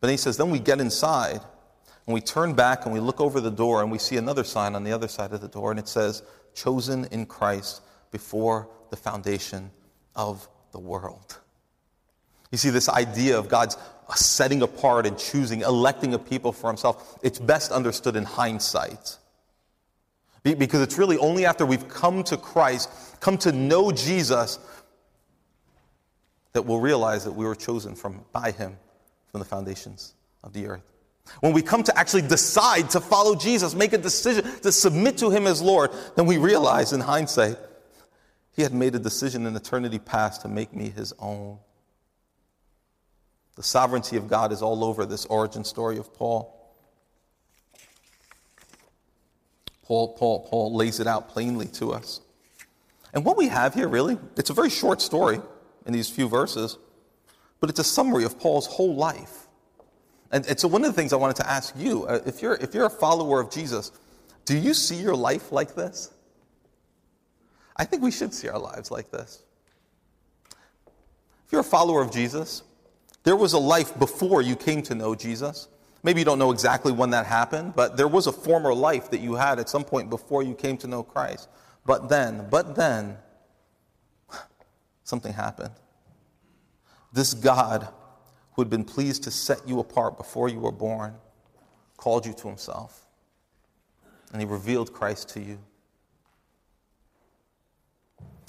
But 0.00 0.08
then 0.08 0.10
he 0.10 0.16
says, 0.16 0.36
then 0.36 0.50
we 0.50 0.58
get 0.58 0.80
inside, 0.80 1.40
and 2.06 2.14
we 2.14 2.20
turn 2.20 2.54
back 2.54 2.84
and 2.84 2.94
we 2.94 3.00
look 3.00 3.20
over 3.20 3.40
the 3.40 3.50
door, 3.50 3.82
and 3.82 3.90
we 3.90 3.98
see 3.98 4.16
another 4.16 4.44
sign 4.44 4.74
on 4.74 4.84
the 4.84 4.92
other 4.92 5.08
side 5.08 5.32
of 5.32 5.40
the 5.40 5.48
door, 5.48 5.70
and 5.70 5.78
it 5.78 5.88
says, 5.88 6.22
Chosen 6.54 7.06
in 7.06 7.26
Christ 7.26 7.82
before 8.10 8.68
the 8.90 8.96
foundation 8.96 9.70
of 10.14 10.48
the 10.72 10.78
world. 10.78 11.38
You 12.52 12.58
see, 12.58 12.70
this 12.70 12.88
idea 12.88 13.38
of 13.38 13.48
God's 13.48 13.76
uh, 14.08 14.14
setting 14.14 14.62
apart 14.62 15.06
and 15.06 15.18
choosing, 15.18 15.62
electing 15.62 16.14
a 16.14 16.18
people 16.18 16.52
for 16.52 16.68
himself, 16.68 17.18
it's 17.22 17.38
best 17.38 17.72
understood 17.72 18.14
in 18.14 18.24
hindsight. 18.24 19.16
Because 20.44 20.82
it's 20.82 20.98
really 20.98 21.18
only 21.18 21.46
after 21.46 21.64
we've 21.64 21.88
come 21.88 22.22
to 22.24 22.36
Christ, 22.36 22.90
come 23.20 23.38
to 23.38 23.52
know 23.52 23.90
Jesus, 23.90 24.58
that 26.52 26.62
we'll 26.62 26.80
realize 26.80 27.24
that 27.24 27.32
we 27.32 27.44
were 27.44 27.54
chosen 27.54 27.94
from, 27.94 28.24
by 28.32 28.50
him 28.50 28.76
from 29.30 29.38
the 29.40 29.46
foundations 29.46 30.14
of 30.44 30.52
the 30.52 30.66
earth. 30.66 30.82
When 31.40 31.52
we 31.52 31.62
come 31.62 31.82
to 31.84 31.96
actually 31.96 32.22
decide 32.22 32.90
to 32.90 33.00
follow 33.00 33.34
Jesus, 33.34 33.74
make 33.74 33.92
a 33.92 33.98
decision 33.98 34.44
to 34.60 34.72
submit 34.72 35.16
to 35.18 35.30
him 35.30 35.46
as 35.46 35.62
Lord, 35.62 35.90
then 36.16 36.26
we 36.26 36.36
realize 36.36 36.92
in 36.92 37.00
hindsight, 37.00 37.56
he 38.54 38.62
had 38.62 38.74
made 38.74 38.94
a 38.94 38.98
decision 38.98 39.46
in 39.46 39.56
eternity 39.56 39.98
past 39.98 40.42
to 40.42 40.48
make 40.48 40.74
me 40.74 40.90
his 40.90 41.14
own. 41.18 41.58
The 43.56 43.62
sovereignty 43.62 44.16
of 44.16 44.28
God 44.28 44.52
is 44.52 44.62
all 44.62 44.84
over 44.84 45.04
this 45.04 45.26
origin 45.26 45.64
story 45.64 45.98
of 45.98 46.12
Paul. 46.14 46.58
Paul, 49.82 50.14
Paul, 50.14 50.46
Paul 50.48 50.74
lays 50.74 51.00
it 51.00 51.06
out 51.06 51.28
plainly 51.28 51.66
to 51.68 51.92
us. 51.92 52.20
And 53.12 53.24
what 53.24 53.36
we 53.36 53.48
have 53.48 53.74
here, 53.74 53.88
really, 53.88 54.16
it's 54.36 54.48
a 54.48 54.54
very 54.54 54.70
short 54.70 55.02
story 55.02 55.38
in 55.84 55.92
these 55.92 56.08
few 56.08 56.28
verses, 56.28 56.78
but 57.60 57.68
it's 57.68 57.78
a 57.78 57.84
summary 57.84 58.24
of 58.24 58.38
Paul's 58.38 58.66
whole 58.66 58.94
life. 58.94 59.48
And, 60.30 60.46
and 60.46 60.58
so, 60.58 60.66
one 60.66 60.82
of 60.82 60.86
the 60.86 60.94
things 60.94 61.12
I 61.12 61.16
wanted 61.16 61.36
to 61.36 61.48
ask 61.48 61.74
you 61.76 62.06
uh, 62.06 62.20
if, 62.24 62.40
you're, 62.40 62.54
if 62.54 62.74
you're 62.74 62.86
a 62.86 62.90
follower 62.90 63.38
of 63.38 63.50
Jesus, 63.50 63.92
do 64.46 64.56
you 64.56 64.72
see 64.72 64.96
your 64.96 65.14
life 65.14 65.52
like 65.52 65.74
this? 65.74 66.10
I 67.76 67.84
think 67.84 68.02
we 68.02 68.10
should 68.10 68.32
see 68.32 68.48
our 68.48 68.58
lives 68.58 68.90
like 68.90 69.10
this. 69.10 69.42
If 71.46 71.52
you're 71.52 71.60
a 71.60 71.64
follower 71.64 72.00
of 72.00 72.10
Jesus, 72.10 72.62
there 73.24 73.36
was 73.36 73.52
a 73.52 73.58
life 73.58 73.98
before 73.98 74.42
you 74.42 74.56
came 74.56 74.82
to 74.82 74.94
know 74.94 75.14
Jesus. 75.14 75.68
Maybe 76.02 76.20
you 76.20 76.24
don't 76.24 76.38
know 76.38 76.50
exactly 76.50 76.90
when 76.92 77.10
that 77.10 77.26
happened, 77.26 77.74
but 77.76 77.96
there 77.96 78.08
was 78.08 78.26
a 78.26 78.32
former 78.32 78.74
life 78.74 79.10
that 79.10 79.20
you 79.20 79.34
had 79.34 79.60
at 79.60 79.68
some 79.68 79.84
point 79.84 80.10
before 80.10 80.42
you 80.42 80.54
came 80.54 80.76
to 80.78 80.88
know 80.88 81.02
Christ. 81.02 81.48
But 81.86 82.08
then, 82.08 82.48
but 82.50 82.74
then, 82.74 83.16
something 85.04 85.32
happened. 85.32 85.74
This 87.12 87.34
God, 87.34 87.88
who 88.54 88.62
had 88.62 88.70
been 88.70 88.84
pleased 88.84 89.22
to 89.24 89.30
set 89.30 89.68
you 89.68 89.78
apart 89.78 90.16
before 90.16 90.48
you 90.48 90.58
were 90.58 90.72
born, 90.72 91.14
called 91.96 92.26
you 92.26 92.32
to 92.32 92.48
himself. 92.48 93.06
And 94.32 94.40
he 94.40 94.46
revealed 94.46 94.92
Christ 94.92 95.28
to 95.30 95.40
you. 95.40 95.58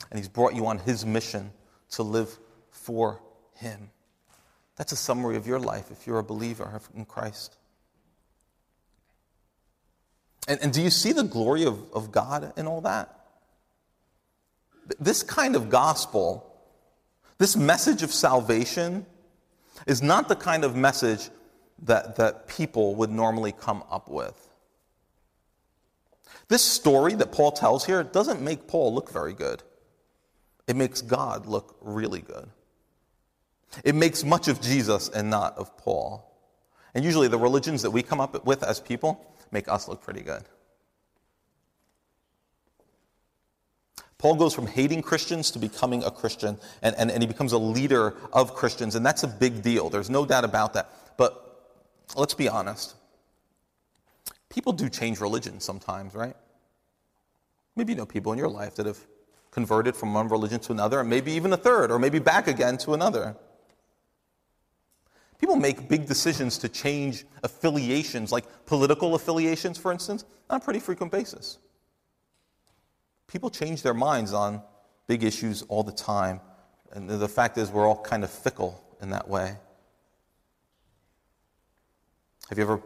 And 0.09 0.19
he's 0.19 0.29
brought 0.29 0.55
you 0.55 0.65
on 0.65 0.79
his 0.79 1.05
mission 1.05 1.51
to 1.91 2.03
live 2.03 2.39
for 2.71 3.21
him. 3.55 3.89
That's 4.75 4.91
a 4.91 4.95
summary 4.95 5.37
of 5.37 5.45
your 5.45 5.59
life 5.59 5.91
if 5.91 6.07
you're 6.07 6.19
a 6.19 6.23
believer 6.23 6.81
in 6.95 7.05
Christ. 7.05 7.57
And, 10.47 10.59
and 10.61 10.73
do 10.73 10.81
you 10.81 10.89
see 10.89 11.13
the 11.13 11.23
glory 11.23 11.63
of, 11.65 11.79
of 11.93 12.11
God 12.11 12.53
in 12.57 12.67
all 12.67 12.81
that? 12.81 13.19
This 14.99 15.23
kind 15.23 15.55
of 15.55 15.69
gospel, 15.69 16.51
this 17.37 17.55
message 17.55 18.03
of 18.03 18.11
salvation, 18.11 19.05
is 19.87 20.01
not 20.01 20.27
the 20.27 20.35
kind 20.35 20.63
of 20.63 20.75
message 20.75 21.29
that, 21.83 22.17
that 22.17 22.47
people 22.47 22.95
would 22.95 23.09
normally 23.09 23.51
come 23.51 23.83
up 23.89 24.09
with. 24.09 24.49
This 26.49 26.61
story 26.61 27.13
that 27.15 27.31
Paul 27.31 27.51
tells 27.51 27.85
here 27.85 28.03
doesn't 28.03 28.41
make 28.41 28.67
Paul 28.67 28.93
look 28.93 29.11
very 29.11 29.33
good. 29.33 29.63
It 30.67 30.75
makes 30.75 31.01
God 31.01 31.45
look 31.45 31.77
really 31.81 32.21
good. 32.21 32.49
It 33.83 33.95
makes 33.95 34.23
much 34.23 34.47
of 34.47 34.61
Jesus 34.61 35.09
and 35.09 35.29
not 35.29 35.57
of 35.57 35.75
Paul. 35.77 36.29
And 36.93 37.03
usually 37.03 37.27
the 37.27 37.39
religions 37.39 37.81
that 37.81 37.91
we 37.91 38.03
come 38.03 38.21
up 38.21 38.45
with 38.45 38.63
as 38.63 38.79
people 38.79 39.25
make 39.51 39.67
us 39.67 39.87
look 39.87 40.01
pretty 40.01 40.21
good. 40.21 40.43
Paul 44.17 44.35
goes 44.35 44.53
from 44.53 44.67
hating 44.67 45.01
Christians 45.01 45.51
to 45.51 45.59
becoming 45.59 46.03
a 46.03 46.09
Christian, 46.11 46.57
and, 46.81 46.95
and, 46.97 47.11
and 47.11 47.21
he 47.21 47.27
becomes 47.27 47.51
a 47.51 47.57
leader 47.57 48.15
of 48.31 48.55
Christians, 48.55 48.95
and 48.95 49.05
that's 49.05 49.23
a 49.23 49.27
big 49.27 49.61
deal. 49.61 49.89
There's 49.89 50.09
no 50.09 50.25
doubt 50.25 50.45
about 50.45 50.73
that. 50.75 50.89
But 51.17 51.73
let's 52.15 52.33
be 52.33 52.47
honest. 52.47 52.95
People 54.47 54.71
do 54.71 54.87
change 54.87 55.19
religion 55.19 55.59
sometimes, 55.59 56.13
right? 56.13 56.37
Maybe 57.75 57.91
you 57.91 57.97
know 57.97 58.05
people 58.05 58.31
in 58.31 58.37
your 58.37 58.47
life 58.47 58.75
that 58.75 58.85
have 58.85 58.99
converted 59.51 59.95
from 59.95 60.13
one 60.13 60.29
religion 60.29 60.59
to 60.61 60.71
another, 60.71 61.01
and 61.01 61.09
maybe 61.09 61.33
even 61.33 61.51
a 61.51 61.57
third, 61.57 61.91
or 61.91 61.99
maybe 61.99 62.19
back 62.19 62.47
again 62.47 62.77
to 62.77 62.93
another. 62.93 63.35
People 65.43 65.57
make 65.57 65.89
big 65.89 66.05
decisions 66.05 66.57
to 66.59 66.69
change 66.69 67.25
affiliations, 67.43 68.31
like 68.31 68.45
political 68.65 69.13
affiliations, 69.13 69.77
for 69.77 69.91
instance, 69.91 70.23
on 70.49 70.55
a 70.55 70.59
pretty 70.63 70.79
frequent 70.79 71.11
basis. 71.11 71.57
People 73.27 73.49
change 73.49 73.81
their 73.81 73.93
minds 73.93 74.31
on 74.31 74.61
big 75.05 75.21
issues 75.21 75.63
all 75.63 75.83
the 75.83 75.91
time. 75.91 76.39
And 76.93 77.09
the 77.09 77.27
fact 77.27 77.57
is, 77.57 77.69
we're 77.69 77.85
all 77.85 78.01
kind 78.01 78.23
of 78.23 78.29
fickle 78.29 78.81
in 79.01 79.09
that 79.09 79.27
way. 79.27 79.57
Have 82.47 82.57
you 82.57 82.63
ever 82.63 82.81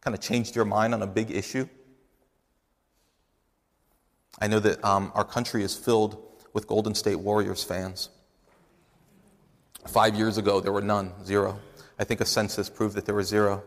kind 0.00 0.16
of 0.16 0.20
changed 0.20 0.56
your 0.56 0.64
mind 0.64 0.94
on 0.94 1.02
a 1.02 1.06
big 1.06 1.30
issue? 1.30 1.68
I 4.40 4.48
know 4.48 4.58
that 4.58 4.84
um, 4.84 5.12
our 5.14 5.24
country 5.24 5.62
is 5.62 5.76
filled 5.76 6.20
with 6.54 6.66
Golden 6.66 6.96
State 6.96 7.20
Warriors 7.20 7.62
fans. 7.62 8.08
Five 9.86 10.14
years 10.14 10.38
ago, 10.38 10.60
there 10.60 10.72
were 10.72 10.82
none, 10.82 11.12
zero. 11.24 11.58
I 11.98 12.04
think 12.04 12.20
a 12.20 12.24
census 12.24 12.70
proved 12.70 12.94
that 12.96 13.04
there 13.04 13.14
were 13.14 13.22
zero 13.22 13.62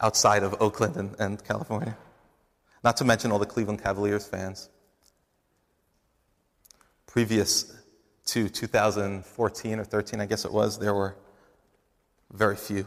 outside 0.00 0.42
of 0.42 0.54
Oakland 0.60 0.96
and, 0.96 1.14
and 1.18 1.44
California. 1.44 1.96
Not 2.82 2.96
to 2.98 3.04
mention 3.04 3.32
all 3.32 3.38
the 3.38 3.46
Cleveland 3.46 3.82
Cavaliers 3.82 4.26
fans. 4.26 4.68
Previous 7.06 7.74
to 8.26 8.48
2014 8.48 9.78
or 9.78 9.84
13, 9.84 10.20
I 10.20 10.26
guess 10.26 10.44
it 10.44 10.52
was, 10.52 10.78
there 10.78 10.94
were 10.94 11.16
very 12.32 12.56
few. 12.56 12.86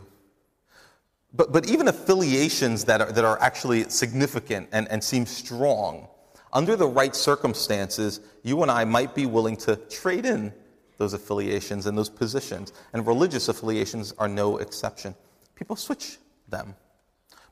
But, 1.33 1.51
but 1.51 1.69
even 1.69 1.87
affiliations 1.87 2.85
that 2.85 3.01
are, 3.01 3.11
that 3.11 3.23
are 3.23 3.39
actually 3.41 3.89
significant 3.89 4.69
and, 4.71 4.87
and 4.89 5.03
seem 5.03 5.25
strong, 5.25 6.07
under 6.51 6.75
the 6.75 6.87
right 6.87 7.15
circumstances, 7.15 8.19
you 8.43 8.61
and 8.61 8.71
I 8.71 8.83
might 8.83 9.13
be 9.13 9.25
willing 9.25 9.55
to 9.57 9.75
trade 9.75 10.25
in 10.25 10.53
those 10.99 11.13
affiliations 11.13 11.87
and 11.87 11.97
those 11.97 12.09
positions. 12.09 12.71
And 12.93 13.07
religious 13.07 13.47
affiliations 13.47 14.13
are 14.19 14.27
no 14.27 14.57
exception. 14.57 15.15
People 15.55 15.75
switch 15.75 16.19
them. 16.47 16.75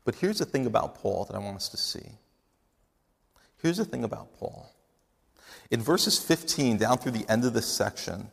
But 0.06 0.16
here's 0.16 0.40
the 0.40 0.46
thing 0.46 0.68
about 0.68 0.96
Paul 0.96 1.26
that 1.26 1.36
I 1.36 1.40
want 1.40 1.56
us 1.56 1.70
to 1.70 1.78
see. 1.78 2.12
Here's 3.62 3.78
the 3.78 3.86
thing 3.86 4.04
about 4.04 4.38
Paul. 4.38 4.70
In 5.72 5.82
verses 5.82 6.20
15 6.20 6.78
down 6.78 6.98
through 6.98 7.14
the 7.14 7.26
end 7.30 7.46
of 7.46 7.54
this 7.54 7.68
section, 7.68 8.30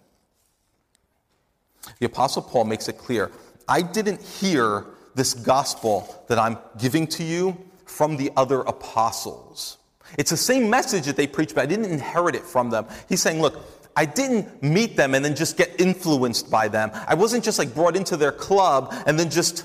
the 1.99 2.07
Apostle 2.07 2.43
Paul 2.43 2.65
makes 2.65 2.89
it 2.89 2.99
clear 2.99 3.31
I 3.69 3.83
didn't 3.83 4.21
hear 4.21 4.85
this 5.15 5.33
gospel 5.33 6.25
that 6.29 6.39
I'm 6.39 6.59
giving 6.79 7.07
to 7.09 7.23
you 7.23 7.57
from 7.87 8.17
the 8.17 8.31
other 8.37 8.61
apostles. 8.61 9.79
It's 10.19 10.31
the 10.31 10.37
same 10.37 10.69
message 10.69 11.07
that 11.07 11.17
they 11.17 11.27
preach, 11.27 11.55
but 11.55 11.63
I 11.63 11.67
didn't 11.67 11.87
inherit 11.87 12.35
it 12.35 12.43
from 12.43 12.71
them. 12.71 12.87
He's 13.09 13.23
saying, 13.23 13.41
look, 13.41 13.84
I 13.97 14.07
didn't 14.07 14.63
meet 14.63 14.97
them 14.97 15.15
and 15.15 15.25
then 15.25 15.37
just 15.37 15.57
get 15.57 15.81
influenced 15.81 16.51
by 16.51 16.69
them. 16.69 16.91
I 17.07 17.15
wasn't 17.15 17.45
just 17.45 17.59
like 17.59 17.75
brought 17.75 17.97
into 17.97 18.17
their 18.17 18.33
club 18.33 18.93
and 19.07 19.19
then 19.19 19.31
just 19.31 19.65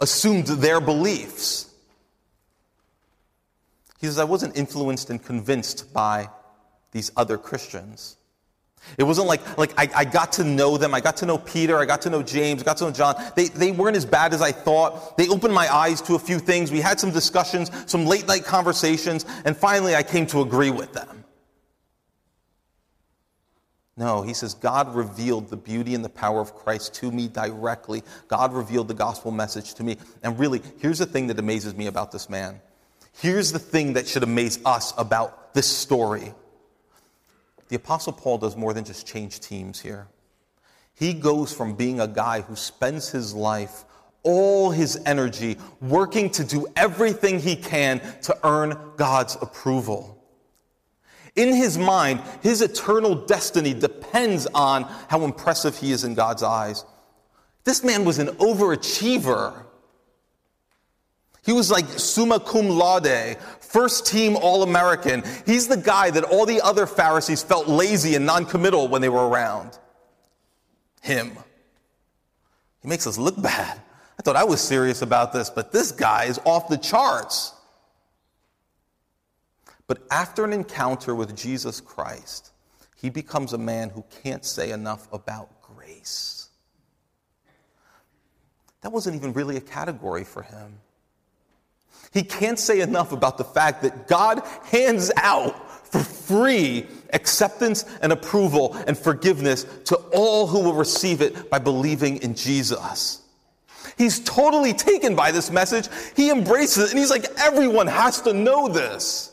assumed 0.00 0.46
their 0.46 0.80
beliefs. 0.80 1.72
He 4.00 4.06
says, 4.06 4.18
I 4.18 4.24
wasn't 4.24 4.56
influenced 4.56 5.10
and 5.10 5.22
convinced 5.22 5.92
by 5.92 6.28
these 6.92 7.12
other 7.16 7.36
Christians. 7.36 8.16
It 8.96 9.04
wasn't 9.04 9.28
like, 9.28 9.58
like 9.58 9.78
I, 9.78 9.88
I, 9.94 10.04
got 10.06 10.32
to 10.32 10.44
know 10.44 10.78
them. 10.78 10.94
I 10.94 11.00
got 11.00 11.18
to 11.18 11.26
know 11.26 11.36
Peter. 11.36 11.78
I 11.78 11.84
got 11.84 12.00
to 12.02 12.10
know 12.10 12.22
James. 12.22 12.62
I 12.62 12.64
got 12.64 12.78
to 12.78 12.84
know 12.84 12.90
John. 12.90 13.14
They, 13.36 13.48
they 13.48 13.72
weren't 13.72 13.96
as 13.96 14.06
bad 14.06 14.32
as 14.32 14.40
I 14.40 14.52
thought. 14.52 15.18
They 15.18 15.28
opened 15.28 15.52
my 15.52 15.72
eyes 15.72 16.00
to 16.02 16.14
a 16.14 16.18
few 16.18 16.38
things. 16.38 16.72
We 16.72 16.80
had 16.80 16.98
some 16.98 17.10
discussions, 17.10 17.70
some 17.86 18.06
late 18.06 18.26
night 18.26 18.44
conversations, 18.44 19.26
and 19.44 19.54
finally 19.54 19.94
I 19.94 20.02
came 20.02 20.26
to 20.28 20.40
agree 20.40 20.70
with 20.70 20.94
them. 20.94 21.19
No, 24.00 24.22
he 24.22 24.32
says, 24.32 24.54
God 24.54 24.94
revealed 24.94 25.50
the 25.50 25.58
beauty 25.58 25.94
and 25.94 26.02
the 26.02 26.08
power 26.08 26.40
of 26.40 26.54
Christ 26.54 26.94
to 26.94 27.12
me 27.12 27.28
directly. 27.28 28.02
God 28.28 28.54
revealed 28.54 28.88
the 28.88 28.94
gospel 28.94 29.30
message 29.30 29.74
to 29.74 29.84
me. 29.84 29.98
And 30.22 30.38
really, 30.38 30.62
here's 30.78 31.00
the 31.00 31.04
thing 31.04 31.26
that 31.26 31.38
amazes 31.38 31.74
me 31.74 31.86
about 31.86 32.10
this 32.10 32.30
man. 32.30 32.62
Here's 33.12 33.52
the 33.52 33.58
thing 33.58 33.92
that 33.92 34.08
should 34.08 34.22
amaze 34.22 34.58
us 34.64 34.94
about 34.96 35.52
this 35.52 35.66
story. 35.66 36.32
The 37.68 37.76
Apostle 37.76 38.14
Paul 38.14 38.38
does 38.38 38.56
more 38.56 38.72
than 38.72 38.84
just 38.84 39.06
change 39.06 39.38
teams 39.38 39.78
here. 39.78 40.08
He 40.94 41.12
goes 41.12 41.52
from 41.52 41.74
being 41.74 42.00
a 42.00 42.08
guy 42.08 42.40
who 42.40 42.56
spends 42.56 43.10
his 43.10 43.34
life, 43.34 43.84
all 44.22 44.70
his 44.70 44.98
energy, 45.04 45.58
working 45.82 46.30
to 46.30 46.44
do 46.44 46.66
everything 46.74 47.38
he 47.38 47.54
can 47.54 48.00
to 48.22 48.34
earn 48.44 48.78
God's 48.96 49.36
approval. 49.42 50.19
In 51.36 51.54
his 51.54 51.78
mind, 51.78 52.20
his 52.42 52.60
eternal 52.60 53.14
destiny 53.14 53.72
depends 53.72 54.46
on 54.48 54.84
how 55.08 55.22
impressive 55.22 55.76
he 55.76 55.92
is 55.92 56.04
in 56.04 56.14
God's 56.14 56.42
eyes. 56.42 56.84
This 57.64 57.84
man 57.84 58.04
was 58.04 58.18
an 58.18 58.28
overachiever. 58.38 59.64
He 61.44 61.52
was 61.52 61.70
like 61.70 61.86
summa 61.86 62.40
cum 62.40 62.68
laude, 62.68 63.38
first 63.60 64.06
team 64.06 64.36
All 64.36 64.62
American. 64.62 65.22
He's 65.46 65.68
the 65.68 65.76
guy 65.76 66.10
that 66.10 66.24
all 66.24 66.46
the 66.46 66.60
other 66.60 66.86
Pharisees 66.86 67.42
felt 67.42 67.68
lazy 67.68 68.14
and 68.14 68.26
non-committal 68.26 68.88
when 68.88 69.00
they 69.00 69.08
were 69.08 69.28
around. 69.28 69.78
Him. 71.02 71.32
He 72.82 72.88
makes 72.88 73.06
us 73.06 73.18
look 73.18 73.40
bad. 73.40 73.80
I 74.18 74.22
thought 74.22 74.36
I 74.36 74.44
was 74.44 74.60
serious 74.60 75.00
about 75.00 75.32
this, 75.32 75.48
but 75.48 75.72
this 75.72 75.92
guy 75.92 76.24
is 76.24 76.38
off 76.44 76.68
the 76.68 76.76
charts. 76.76 77.54
But 79.90 80.06
after 80.12 80.44
an 80.44 80.52
encounter 80.52 81.16
with 81.16 81.36
Jesus 81.36 81.80
Christ, 81.80 82.52
he 82.94 83.10
becomes 83.10 83.54
a 83.54 83.58
man 83.58 83.90
who 83.90 84.04
can't 84.22 84.44
say 84.44 84.70
enough 84.70 85.12
about 85.12 85.62
grace. 85.62 86.48
That 88.82 88.92
wasn't 88.92 89.16
even 89.16 89.32
really 89.32 89.56
a 89.56 89.60
category 89.60 90.22
for 90.22 90.42
him. 90.42 90.78
He 92.12 92.22
can't 92.22 92.56
say 92.56 92.82
enough 92.82 93.10
about 93.10 93.36
the 93.36 93.42
fact 93.42 93.82
that 93.82 94.06
God 94.06 94.46
hands 94.62 95.10
out 95.16 95.68
for 95.88 96.04
free 96.04 96.86
acceptance 97.12 97.84
and 98.00 98.12
approval 98.12 98.74
and 98.86 98.96
forgiveness 98.96 99.64
to 99.86 99.96
all 100.14 100.46
who 100.46 100.60
will 100.60 100.74
receive 100.74 101.20
it 101.20 101.50
by 101.50 101.58
believing 101.58 102.18
in 102.18 102.36
Jesus. 102.36 103.22
He's 103.98 104.20
totally 104.20 104.72
taken 104.72 105.16
by 105.16 105.32
this 105.32 105.50
message. 105.50 105.88
He 106.14 106.30
embraces 106.30 106.84
it 106.84 106.90
and 106.90 106.98
he's 107.00 107.10
like, 107.10 107.24
everyone 107.40 107.88
has 107.88 108.20
to 108.22 108.32
know 108.32 108.68
this. 108.68 109.29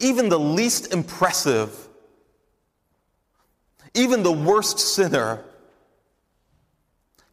Even 0.00 0.28
the 0.28 0.38
least 0.38 0.92
impressive, 0.92 1.88
even 3.94 4.22
the 4.22 4.32
worst 4.32 4.78
sinner 4.78 5.44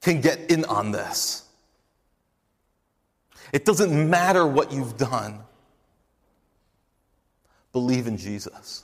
can 0.01 0.22
get 0.22 0.51
in 0.51 0.65
on 0.65 0.91
this. 0.91 1.43
It 3.53 3.65
doesn't 3.65 4.09
matter 4.09 4.45
what 4.45 4.72
you've 4.72 4.97
done. 4.97 5.39
Believe 7.72 8.07
in 8.07 8.18
Jesus. 8.18 8.84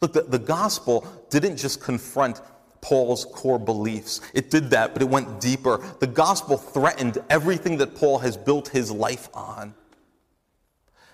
Look, 0.00 0.12
the, 0.12 0.22
the 0.22 0.38
gospel 0.38 1.06
didn't 1.30 1.56
just 1.56 1.80
confront 1.80 2.40
Paul's 2.80 3.24
core 3.24 3.58
beliefs. 3.58 4.20
It 4.34 4.50
did 4.50 4.70
that, 4.70 4.92
but 4.92 5.02
it 5.02 5.08
went 5.08 5.40
deeper. 5.40 5.82
The 6.00 6.06
gospel 6.06 6.56
threatened 6.56 7.18
everything 7.28 7.78
that 7.78 7.96
Paul 7.96 8.18
has 8.18 8.36
built 8.36 8.68
his 8.68 8.90
life 8.90 9.28
on. 9.34 9.74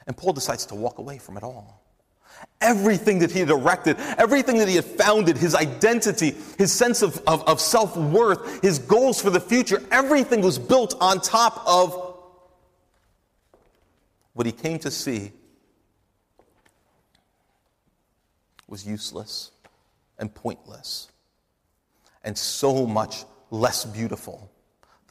And 0.07 0.17
Paul 0.17 0.33
decides 0.33 0.67
to 0.67 0.75
walk 0.75 0.99
away 0.99 1.19
from 1.19 1.37
it 1.37 1.43
all. 1.43 1.81
Everything 2.61 3.21
that 3.21 3.31
he 3.31 3.41
had 3.41 3.51
erected, 3.51 3.97
everything 4.19 4.59
that 4.59 4.69
he 4.69 4.77
had 4.77 4.85
founded, 4.85 5.37
his 5.37 5.55
identity, 5.55 6.35
his 6.59 6.73
sense 6.73 7.03
of, 7.03 7.23
of, 7.27 7.47
of 7.49 7.61
self 7.61 7.97
worth, 7.97 8.63
his 8.63 8.79
goals 8.79 9.21
for 9.21 9.31
the 9.31 9.41
future, 9.41 9.83
everything 9.91 10.41
was 10.41 10.59
built 10.59 10.95
on 11.01 11.21
top 11.21 11.63
of 11.67 12.17
what 14.33 14.47
he 14.47 14.53
came 14.53 14.79
to 14.81 14.91
see 14.91 15.33
was 18.67 18.87
useless 18.87 19.51
and 20.19 20.35
pointless 20.35 21.09
and 22.25 22.37
so 22.37 22.87
much 22.87 23.25
less 23.51 23.85
beautiful 23.85 24.52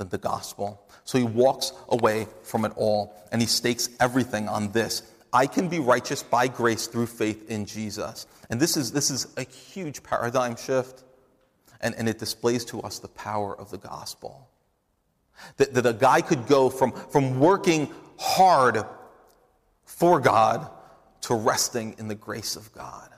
than 0.01 0.09
the 0.09 0.17
gospel. 0.17 0.83
So 1.03 1.17
he 1.17 1.23
walks 1.23 1.73
away 1.89 2.27
from 2.43 2.65
it 2.65 2.73
all 2.75 3.13
and 3.31 3.41
he 3.41 3.47
stakes 3.47 3.89
everything 3.99 4.49
on 4.49 4.71
this. 4.71 5.03
I 5.31 5.45
can 5.45 5.69
be 5.69 5.79
righteous 5.79 6.23
by 6.23 6.47
grace 6.47 6.87
through 6.87 7.05
faith 7.05 7.49
in 7.49 7.65
Jesus. 7.65 8.25
And 8.49 8.59
this 8.59 8.75
is, 8.75 8.91
this 8.91 9.09
is 9.09 9.27
a 9.37 9.43
huge 9.43 10.03
paradigm 10.03 10.57
shift, 10.57 11.03
and, 11.79 11.95
and 11.95 12.09
it 12.09 12.19
displays 12.19 12.65
to 12.65 12.81
us 12.81 12.99
the 12.99 13.07
power 13.09 13.57
of 13.57 13.71
the 13.71 13.77
gospel. 13.77 14.49
That, 15.57 15.73
that 15.73 15.85
a 15.85 15.93
guy 15.93 16.21
could 16.21 16.47
go 16.47 16.69
from, 16.69 16.91
from 16.91 17.39
working 17.39 17.89
hard 18.17 18.83
for 19.85 20.19
God 20.19 20.69
to 21.21 21.35
resting 21.35 21.95
in 21.97 22.07
the 22.07 22.15
grace 22.15 22.55
of 22.55 22.73
God. 22.73 23.09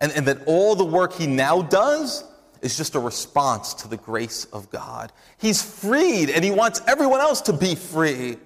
And, 0.00 0.12
and 0.12 0.26
that 0.26 0.44
all 0.46 0.76
the 0.76 0.84
work 0.84 1.14
he 1.14 1.26
now 1.26 1.62
does 1.62 2.22
is 2.62 2.76
just 2.76 2.94
a 2.94 3.00
response 3.00 3.74
to 3.74 3.88
the 3.88 3.96
grace 3.96 4.44
of 4.46 4.70
God. 4.70 5.12
He's 5.38 5.62
freed 5.62 6.30
and 6.30 6.44
he 6.44 6.50
wants 6.50 6.82
everyone 6.86 7.20
else 7.20 7.40
to 7.42 7.52
be 7.52 7.74
free. 7.74 8.36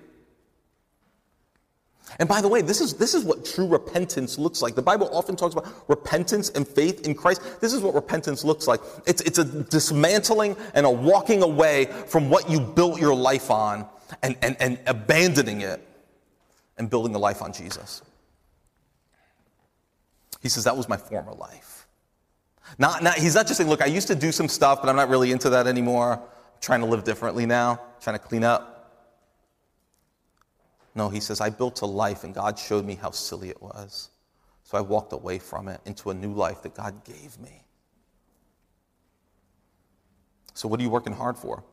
And 2.19 2.29
by 2.29 2.41
the 2.41 2.49
way, 2.49 2.63
this 2.63 2.81
is, 2.81 2.95
this 2.95 3.15
is 3.15 3.25
what 3.25 3.45
true 3.45 3.67
repentance 3.67 4.39
looks 4.39 4.63
like. 4.63 4.75
The 4.75 4.83
Bible 4.83 5.11
often 5.13 5.35
talks 5.35 5.55
about 5.55 5.67
repentance 5.89 6.51
and 6.51 6.67
faith 6.67 7.07
in 7.07 7.15
Christ. 7.15 7.61
This 7.61 7.73
is 7.73 7.81
what 7.81 7.95
repentance 7.95 8.45
looks 8.45 8.69
like 8.69 8.81
it's, 9.07 9.21
it's 9.23 9.39
a 9.39 9.45
dismantling 9.45 10.57
and 10.75 10.87
a 10.87 10.91
walking 10.91 11.43
away 11.43 11.87
from 12.07 12.31
what 12.31 12.49
you 12.49 12.61
built 12.61 13.01
your 13.01 13.15
life 13.15 13.51
on 13.51 13.87
and, 14.23 14.37
and, 14.43 14.57
and 14.61 14.79
abandoning 14.87 15.63
it 15.63 15.85
and 16.79 16.89
building 16.89 17.15
a 17.15 17.19
life 17.19 17.43
on 17.43 17.53
Jesus. 17.53 18.03
He 20.41 20.49
says, 20.49 20.65
That 20.65 20.77
was 20.77 20.89
my 20.89 20.97
former 20.97 21.33
life. 21.33 21.84
Not, 22.79 23.03
not, 23.03 23.15
he's 23.15 23.35
not 23.35 23.47
just 23.47 23.59
saying, 23.59 23.71
Look, 23.71 23.83
I 23.83 23.87
used 23.87 24.09
to 24.09 24.15
do 24.15 24.33
some 24.33 24.49
stuff, 24.49 24.81
but 24.81 24.89
I'm 24.89 24.97
not 24.97 25.09
really 25.09 25.33
into 25.33 25.51
that 25.51 25.67
anymore. 25.67 26.15
I'm 26.15 26.61
trying 26.61 26.81
to 26.81 26.87
live 26.87 27.05
differently 27.05 27.47
now, 27.47 27.81
trying 28.01 28.19
to 28.19 28.25
clean 28.25 28.45
up. 28.45 28.75
No, 30.95 31.09
he 31.09 31.21
says, 31.21 31.41
I 31.41 31.51
built 31.51 31.83
a 31.83 31.87
life 31.87 32.25
and 32.25 32.35
God 32.35 32.59
showed 32.59 32.85
me 32.85 32.95
how 32.95 33.11
silly 33.11 33.49
it 33.49 33.61
was. 33.61 34.11
So 34.63 34.79
I 34.79 34.81
walked 34.81 35.13
away 35.13 35.39
from 35.39 35.69
it 35.69 35.81
into 35.85 36.11
a 36.11 36.15
new 36.15 36.33
life 36.33 36.63
that 36.63 36.75
God 36.75 37.05
gave 37.05 37.39
me. 37.39 37.65
So, 40.55 40.69
what 40.69 40.79
are 40.79 40.83
you 40.83 40.91
working 40.91 41.13
hard 41.13 41.37
for? 41.37 41.65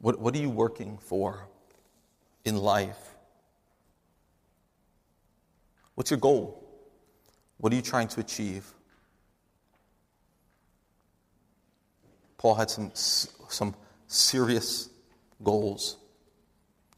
What, 0.00 0.18
what 0.18 0.34
are 0.34 0.38
you 0.38 0.50
working 0.50 0.98
for 0.98 1.46
in 2.44 2.56
life? 2.56 3.14
What's 5.94 6.10
your 6.10 6.18
goal? 6.18 6.67
What 7.58 7.72
are 7.72 7.76
you 7.76 7.82
trying 7.82 8.08
to 8.08 8.20
achieve? 8.20 8.72
Paul 12.38 12.54
had 12.54 12.70
some, 12.70 12.92
some 12.94 13.74
serious 14.06 14.88
goals. 15.42 15.96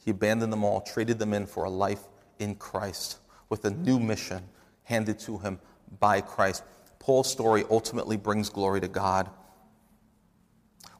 He 0.05 0.11
abandoned 0.11 0.53
them 0.53 0.65
all, 0.65 0.83
traded 0.83 1.19
them 1.19 1.33
in 1.33 1.47
for 1.47 1.65
a 1.65 1.71
life 1.71 2.03
in 2.39 2.55
Christ 2.55 3.19
with 3.49 3.65
a 3.65 3.71
new 3.71 3.99
mission 3.99 4.43
handed 4.85 5.19
to 5.21 5.39
him 5.39 5.59
by 5.99 6.21
Christ. 6.21 6.63
Paul's 6.99 7.31
story 7.31 7.65
ultimately 7.71 8.17
brings 8.17 8.49
glory 8.49 8.81
to 8.81 8.89
God. 8.89 9.31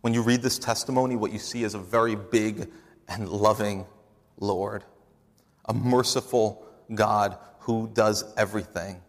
When 0.01 0.15
you 0.15 0.23
read 0.23 0.43
this 0.43 0.59
testimony, 0.59 1.17
what 1.17 1.33
you 1.33 1.39
see 1.39 1.65
is 1.65 1.75
a 1.75 1.79
very 1.79 2.15
big 2.15 2.71
and 3.09 3.29
loving 3.29 3.87
Lord, 4.39 4.85
a 5.67 5.75
merciful 5.75 6.65
God 6.95 7.37
who 7.61 7.91
does 7.93 8.25
everything. 8.37 9.03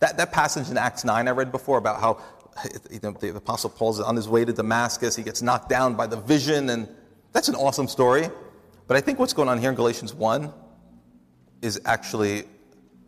That, 0.00 0.16
that 0.16 0.32
passage 0.32 0.70
in 0.70 0.76
Acts 0.76 1.04
9 1.04 1.28
I 1.28 1.30
read 1.30 1.52
before 1.52 1.78
about 1.78 2.00
how 2.00 2.20
you 2.90 3.00
know, 3.02 3.12
the 3.12 3.36
Apostle 3.36 3.70
Paul's 3.70 4.00
on 4.00 4.16
his 4.16 4.28
way 4.28 4.44
to 4.44 4.52
Damascus. 4.52 5.16
He 5.16 5.22
gets 5.22 5.42
knocked 5.42 5.68
down 5.68 5.94
by 5.94 6.06
the 6.06 6.16
vision, 6.16 6.70
and 6.70 6.88
that's 7.32 7.48
an 7.48 7.54
awesome 7.54 7.88
story. 7.88 8.28
But 8.86 8.96
I 8.96 9.00
think 9.00 9.18
what's 9.18 9.32
going 9.32 9.48
on 9.48 9.58
here 9.58 9.70
in 9.70 9.76
Galatians 9.76 10.14
1 10.14 10.52
is 11.62 11.80
actually 11.84 12.44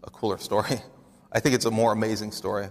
a 0.05 0.11
cooler 0.11 0.39
story. 0.39 0.81
I 1.33 1.41
think 1.41 1.55
it's 1.55 1.65
a 1.65 1.71
more 1.71 1.93
amazing 1.93 2.33
story 2.33 2.69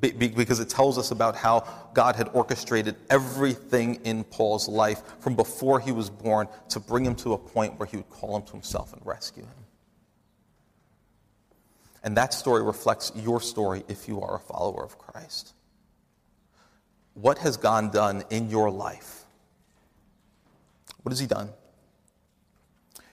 because 0.00 0.60
it 0.60 0.70
tells 0.70 0.96
us 0.96 1.10
about 1.10 1.36
how 1.36 1.66
God 1.92 2.16
had 2.16 2.30
orchestrated 2.32 2.96
everything 3.10 3.96
in 4.04 4.24
Paul's 4.24 4.68
life 4.68 5.02
from 5.18 5.34
before 5.36 5.78
he 5.78 5.92
was 5.92 6.08
born 6.08 6.48
to 6.70 6.80
bring 6.80 7.04
him 7.04 7.14
to 7.16 7.34
a 7.34 7.38
point 7.38 7.78
where 7.78 7.86
he 7.86 7.98
would 7.98 8.08
call 8.08 8.36
him 8.36 8.42
to 8.44 8.52
himself 8.52 8.92
and 8.92 9.04
rescue 9.04 9.42
him. 9.42 9.66
And 12.02 12.16
that 12.16 12.32
story 12.32 12.62
reflects 12.62 13.12
your 13.14 13.40
story 13.40 13.82
if 13.88 14.08
you 14.08 14.20
are 14.22 14.36
a 14.36 14.40
follower 14.40 14.84
of 14.84 14.98
Christ. 14.98 15.52
What 17.14 17.38
has 17.38 17.56
God 17.56 17.92
done 17.92 18.24
in 18.30 18.48
your 18.48 18.70
life? 18.70 19.24
What 21.02 21.12
has 21.12 21.18
He 21.18 21.26
done? 21.26 21.50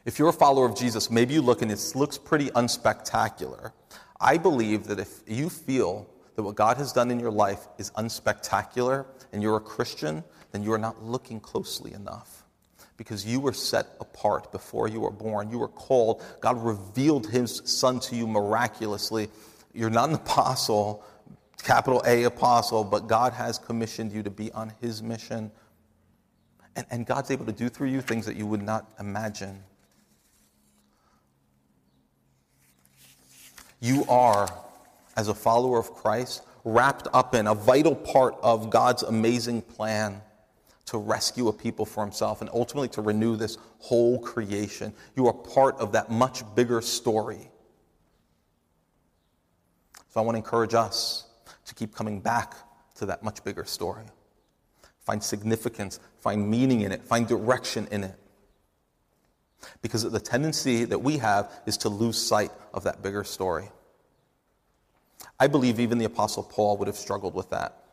If 0.06 0.20
you're 0.20 0.30
a 0.30 0.34
follower 0.34 0.66
of 0.66 0.78
Jesus, 0.78 1.12
maybe 1.12 1.34
you 1.34 1.42
look 1.42 1.62
and 1.62 1.70
it 1.70 1.92
looks 1.96 2.18
pretty 2.18 2.48
unspectacular. 2.52 3.74
I 4.22 4.38
believe 4.38 4.86
that 4.86 5.00
if 5.00 5.22
you 5.28 5.50
feel 5.50 6.08
that 6.36 6.44
what 6.44 6.56
God 6.56 6.78
has 6.78 6.94
done 6.94 7.12
in 7.12 7.20
your 7.20 7.32
life 7.32 7.68
is 7.78 7.92
unspectacular 7.92 9.06
and 9.34 9.44
you're 9.44 9.58
a 9.58 9.62
Christian, 9.62 10.24
then 10.52 10.64
you 10.64 10.72
are 10.72 10.78
not 10.78 11.04
looking 11.04 11.42
closely 11.42 11.94
enough 11.94 12.37
because 12.98 13.26
you 13.26 13.40
were 13.40 13.54
set 13.54 13.86
apart 14.02 14.52
before 14.52 14.88
you 14.88 15.00
were 15.00 15.12
born. 15.12 15.52
You 15.52 15.60
were 15.60 15.68
called. 15.68 16.24
God 16.42 16.62
revealed 16.62 17.28
his 17.28 17.62
son 17.66 18.00
to 18.02 18.16
you 18.16 18.28
miraculously. 18.28 19.30
You're 19.74 19.92
not 19.92 20.10
an 20.10 20.16
apostle, 20.16 21.04
capital 21.64 22.04
A 22.08 22.24
apostle, 22.24 22.84
but 22.84 23.08
God 23.08 23.34
has 23.34 23.60
commissioned 23.60 24.12
you 24.12 24.24
to 24.24 24.32
be 24.32 24.52
on 24.52 24.74
his 24.82 25.04
mission. 25.04 25.52
And, 26.76 26.86
and 26.90 27.06
God's 27.06 27.30
able 27.30 27.46
to 27.46 27.52
do 27.52 27.70
through 27.70 27.90
you 27.90 28.02
things 28.02 28.26
that 28.26 28.36
you 28.36 28.48
would 28.48 28.64
not 28.64 28.92
imagine. 29.00 29.64
You 33.80 34.06
are, 34.10 34.50
as 35.16 35.28
a 35.28 35.36
follower 35.36 35.78
of 35.78 35.94
Christ, 35.94 36.42
wrapped 36.64 37.08
up 37.14 37.36
in 37.36 37.46
a 37.46 37.54
vital 37.54 37.96
part 37.96 38.36
of 38.42 38.72
God's 38.72 39.04
amazing 39.04 39.62
plan 39.62 40.22
to 40.88 40.98
rescue 40.98 41.50
a 41.50 41.54
people 41.54 41.86
for 41.86 42.04
himself 42.04 42.42
and 42.42 42.50
ultimately 42.54 42.88
to 42.88 43.02
renew 43.02 43.36
this 43.36 43.58
whole 43.80 44.20
creation. 44.20 44.94
You 45.16 45.28
are 45.28 45.34
part 45.34 45.78
of 45.78 45.92
that 45.92 46.10
much 46.10 46.44
bigger 46.56 46.82
story. 46.82 47.50
So 50.10 50.22
I 50.22 50.24
want 50.24 50.36
to 50.36 50.40
encourage 50.40 50.74
us 50.74 51.26
to 51.66 51.76
keep 51.76 51.94
coming 51.94 52.22
back 52.22 52.56
to 52.96 53.06
that 53.08 53.22
much 53.22 53.44
bigger 53.44 53.66
story. 53.66 54.06
Find 55.02 55.22
significance, 55.22 56.00
find 56.20 56.50
meaning 56.50 56.82
in 56.82 56.92
it, 56.92 57.04
find 57.04 57.28
direction 57.28 57.88
in 57.92 58.06
it. 58.06 58.16
Because 59.82 60.04
the 60.04 60.20
tendency 60.20 60.86
that 60.86 61.00
we 61.00 61.18
have 61.18 61.52
is 61.66 61.78
to 61.78 61.90
lose 61.90 62.18
sight 62.18 62.52
of 62.74 62.86
that 62.86 63.04
bigger 63.04 63.26
story. 63.26 63.70
I 65.40 65.48
believe 65.48 65.80
even 65.80 65.98
the 65.98 66.06
Apostle 66.06 66.44
Paul 66.44 66.78
would 66.78 66.88
have 66.88 66.96
struggled 66.96 67.34
with 67.34 67.50
that. 67.50 67.87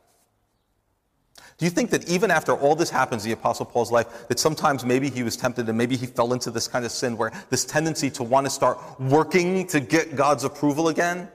Do 1.57 1.65
you 1.65 1.71
think 1.71 1.91
that 1.91 2.09
even 2.09 2.31
after 2.31 2.53
all 2.53 2.75
this 2.75 2.91
happens 2.91 3.25
in 3.25 3.31
the 3.31 3.35
Apostle 3.35 3.67
Paul's 3.67 3.93
life, 3.93 4.27
that 4.29 4.41
sometimes 4.41 4.85
maybe 4.85 5.09
he 5.09 5.23
was 5.23 5.37
tempted 5.37 5.69
and 5.69 5.79
maybe 5.79 5.97
he 5.97 6.07
fell 6.07 6.33
into 6.33 6.51
this 6.51 6.67
kind 6.67 6.85
of 6.85 6.91
sin 6.91 7.17
where 7.17 7.33
this 7.51 7.65
tendency 7.65 8.11
to 8.11 8.25
want 8.25 8.47
to 8.47 8.51
start 8.51 8.79
working 8.99 9.67
to 9.69 9.79
get 9.79 10.17
God's 10.17 10.43
approval 10.43 10.89
again? 10.89 11.29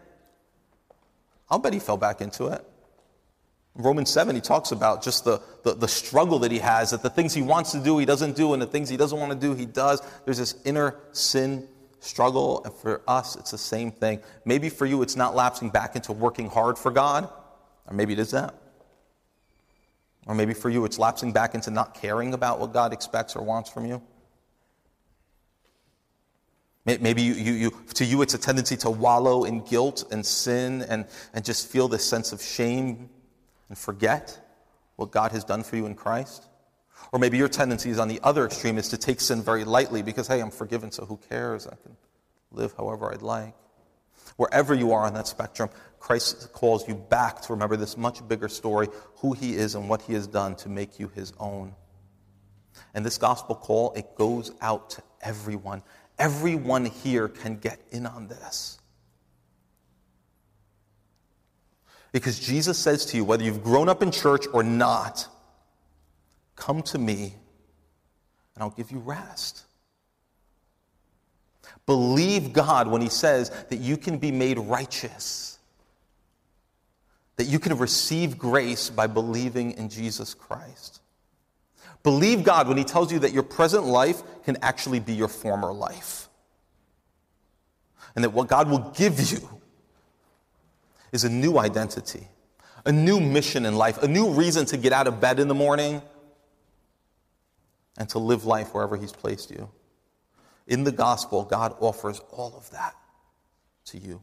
I'll 1.49 1.59
bet 1.59 1.74
he 1.74 1.80
fell 1.80 1.97
back 1.97 2.22
into 2.22 2.47
it. 2.47 2.65
Romans 3.76 4.09
7, 4.09 4.36
he 4.36 4.41
talks 4.41 4.72
about 4.72 5.01
just 5.01 5.24
the, 5.24 5.41
the, 5.63 5.74
the, 5.74 5.88
struggle 5.88 6.39
that 6.39 6.51
he 6.51 6.59
has, 6.59 6.91
that 6.91 7.01
the 7.01 7.09
things 7.09 7.34
he 7.34 7.41
wants 7.41 7.72
to 7.72 7.80
do, 7.80 7.97
he 7.97 8.05
doesn't 8.05 8.36
do, 8.36 8.51
and 8.53 8.61
the 8.61 8.67
things 8.67 8.89
he 8.89 8.97
doesn't 8.97 9.17
want 9.17 9.32
to 9.32 9.38
do, 9.38 9.53
he 9.53 9.65
does. 9.65 10.01
There's 10.26 10.38
this 10.38 10.55
inner 10.65 10.97
sin 11.13 11.65
struggle, 12.01 12.61
and 12.65 12.74
for 12.74 13.01
us, 13.07 13.38
it's 13.38 13.51
the 13.51 13.57
same 13.57 13.91
thing. 13.91 14.20
Maybe 14.43 14.70
for 14.70 14.86
you, 14.86 15.01
it's 15.01 15.15
not 15.15 15.34
lapsing 15.34 15.70
back 15.70 15.95
into 15.95 16.11
working 16.11 16.49
hard 16.49 16.78
for 16.78 16.91
God, 16.91 17.30
or 17.88 17.93
maybe 17.93 18.11
it 18.11 18.20
is 18.20 18.32
that. 18.32 18.53
Or 20.30 20.36
maybe 20.36 20.54
for 20.54 20.70
you, 20.70 20.86
it's 20.86 21.00
lapsing 21.00 21.32
back 21.32 21.56
into 21.56 21.72
not 21.72 21.96
caring 21.96 22.36
about 22.36 22.60
what 22.60 22.72
God 22.72 22.94
expects 22.94 23.36
or 23.36 23.44
wants 23.44 23.68
from 23.68 23.88
you. 23.88 24.00
Maybe 26.86 27.24
you, 27.24 27.34
you, 27.34 27.54
you, 27.54 27.72
to 27.96 28.06
you 28.06 28.22
it's 28.22 28.36
a 28.36 28.38
tendency 28.38 28.78
to 28.78 28.92
wallow 28.92 29.44
in 29.44 29.62
guilt 29.62 30.04
and 30.12 30.24
sin 30.24 30.84
and, 30.84 31.08
and 31.34 31.44
just 31.44 31.68
feel 31.68 31.88
this 31.88 32.06
sense 32.06 32.32
of 32.32 32.44
shame 32.44 33.10
and 33.70 33.78
forget 33.78 34.40
what 34.98 35.10
God 35.10 35.32
has 35.32 35.44
done 35.44 35.64
for 35.64 35.78
you 35.78 35.88
in 35.88 35.96
Christ. 35.96 36.48
Or 37.12 37.18
maybe 37.18 37.40
your 37.40 37.50
tendency 37.50 37.90
is 37.90 37.98
on 37.98 38.08
the 38.08 38.20
other 38.22 38.46
extreme 38.46 38.78
is 38.78 38.90
to 38.90 38.98
take 39.00 39.22
sin 39.22 39.42
very 39.42 39.64
lightly 39.64 40.04
because, 40.04 40.28
hey, 40.28 40.42
I'm 40.42 40.52
forgiven, 40.52 40.92
so 40.92 41.06
who 41.06 41.18
cares? 41.30 41.66
I 41.66 41.76
can 41.82 41.98
live 42.52 42.76
however 42.78 43.12
I'd 43.12 43.24
like. 43.24 43.56
Wherever 44.38 44.76
you 44.76 44.92
are 44.94 45.06
on 45.06 45.16
that 45.16 45.28
spectrum, 45.28 45.72
Christ 46.00 46.52
calls 46.54 46.88
you 46.88 46.95
back 46.95 47.41
to 47.41 47.54
remember 47.54 47.76
this 47.76 47.97
much 47.97 48.26
bigger 48.28 48.47
story 48.47 48.88
who 49.18 49.34
he 49.34 49.56
is 49.56 49.76
and 49.76 49.89
what 49.89 50.02
he 50.02 50.14
has 50.14 50.28
done 50.28 50.56
to 50.58 50.70
make 50.70 51.00
you 51.00 51.10
his 51.10 51.34
own. 51.39 51.76
And 52.93 53.06
this 53.06 53.18
gospel 53.18 53.56
call, 53.56 53.93
it 53.93 54.16
goes 54.16 54.52
out 54.62 54.91
to 54.91 55.04
everyone. 55.22 55.84
Everyone 56.18 56.86
here 56.86 57.28
can 57.28 57.58
get 57.58 57.80
in 57.91 58.06
on 58.06 58.28
this. 58.28 58.80
Because 62.12 62.39
Jesus 62.39 62.78
says 62.78 63.06
to 63.08 63.18
you, 63.18 63.24
whether 63.24 63.43
you've 63.43 63.64
grown 63.64 63.88
up 63.88 64.02
in 64.02 64.12
church 64.12 64.45
or 64.52 64.64
not, 64.64 65.28
come 66.56 66.82
to 66.84 66.97
me 66.97 67.36
and 68.60 68.64
I'll 68.64 68.72
give 68.72 68.91
you 68.91 69.00
rest. 69.00 69.64
Believe 71.86 72.52
God 72.52 72.88
when 72.88 73.02
He 73.02 73.10
says 73.10 73.50
that 73.70 73.78
you 73.78 73.95
can 73.95 74.18
be 74.18 74.32
made 74.32 74.60
righteous, 74.60 75.49
that 77.40 77.48
you 77.48 77.58
can 77.58 77.78
receive 77.78 78.38
grace 78.38 78.90
by 78.90 79.08
believing 79.08 79.72
in 79.72 79.88
Jesus 79.88 80.34
Christ. 80.34 81.00
Believe 82.04 82.44
God 82.44 82.68
when 82.68 82.76
He 82.76 82.84
tells 82.84 83.14
you 83.14 83.20
that 83.20 83.32
your 83.32 83.44
present 83.44 83.86
life 83.86 84.22
can 84.44 84.58
actually 84.62 85.00
be 85.00 85.14
your 85.14 85.30
former 85.30 85.72
life. 85.72 86.28
And 88.14 88.26
that 88.26 88.32
what 88.32 88.50
God 88.50 88.70
will 88.70 88.92
give 88.94 89.32
you 89.32 89.62
is 91.14 91.24
a 91.24 91.30
new 91.30 91.58
identity, 91.58 92.28
a 92.86 92.92
new 92.92 93.22
mission 93.22 93.66
in 93.66 93.74
life, 93.78 94.04
a 94.04 94.08
new 94.10 94.32
reason 94.32 94.66
to 94.66 94.76
get 94.76 94.92
out 94.92 95.08
of 95.08 95.22
bed 95.22 95.40
in 95.40 95.48
the 95.48 95.56
morning 95.56 96.02
and 97.98 98.10
to 98.10 98.20
live 98.20 98.44
life 98.44 98.74
wherever 98.74 98.98
He's 98.98 99.14
placed 99.14 99.50
you. 99.50 99.70
In 100.68 100.84
the 100.84 100.92
gospel, 100.92 101.46
God 101.46 101.74
offers 101.80 102.20
all 102.32 102.54
of 102.58 102.70
that 102.72 102.96
to 103.86 103.98
you. 103.98 104.22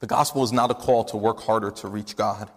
The 0.00 0.06
gospel 0.06 0.42
is 0.42 0.52
not 0.52 0.70
a 0.70 0.74
call 0.74 1.04
to 1.04 1.16
work 1.16 1.40
harder 1.40 1.70
to 1.70 1.88
reach 1.88 2.16
God. 2.16 2.50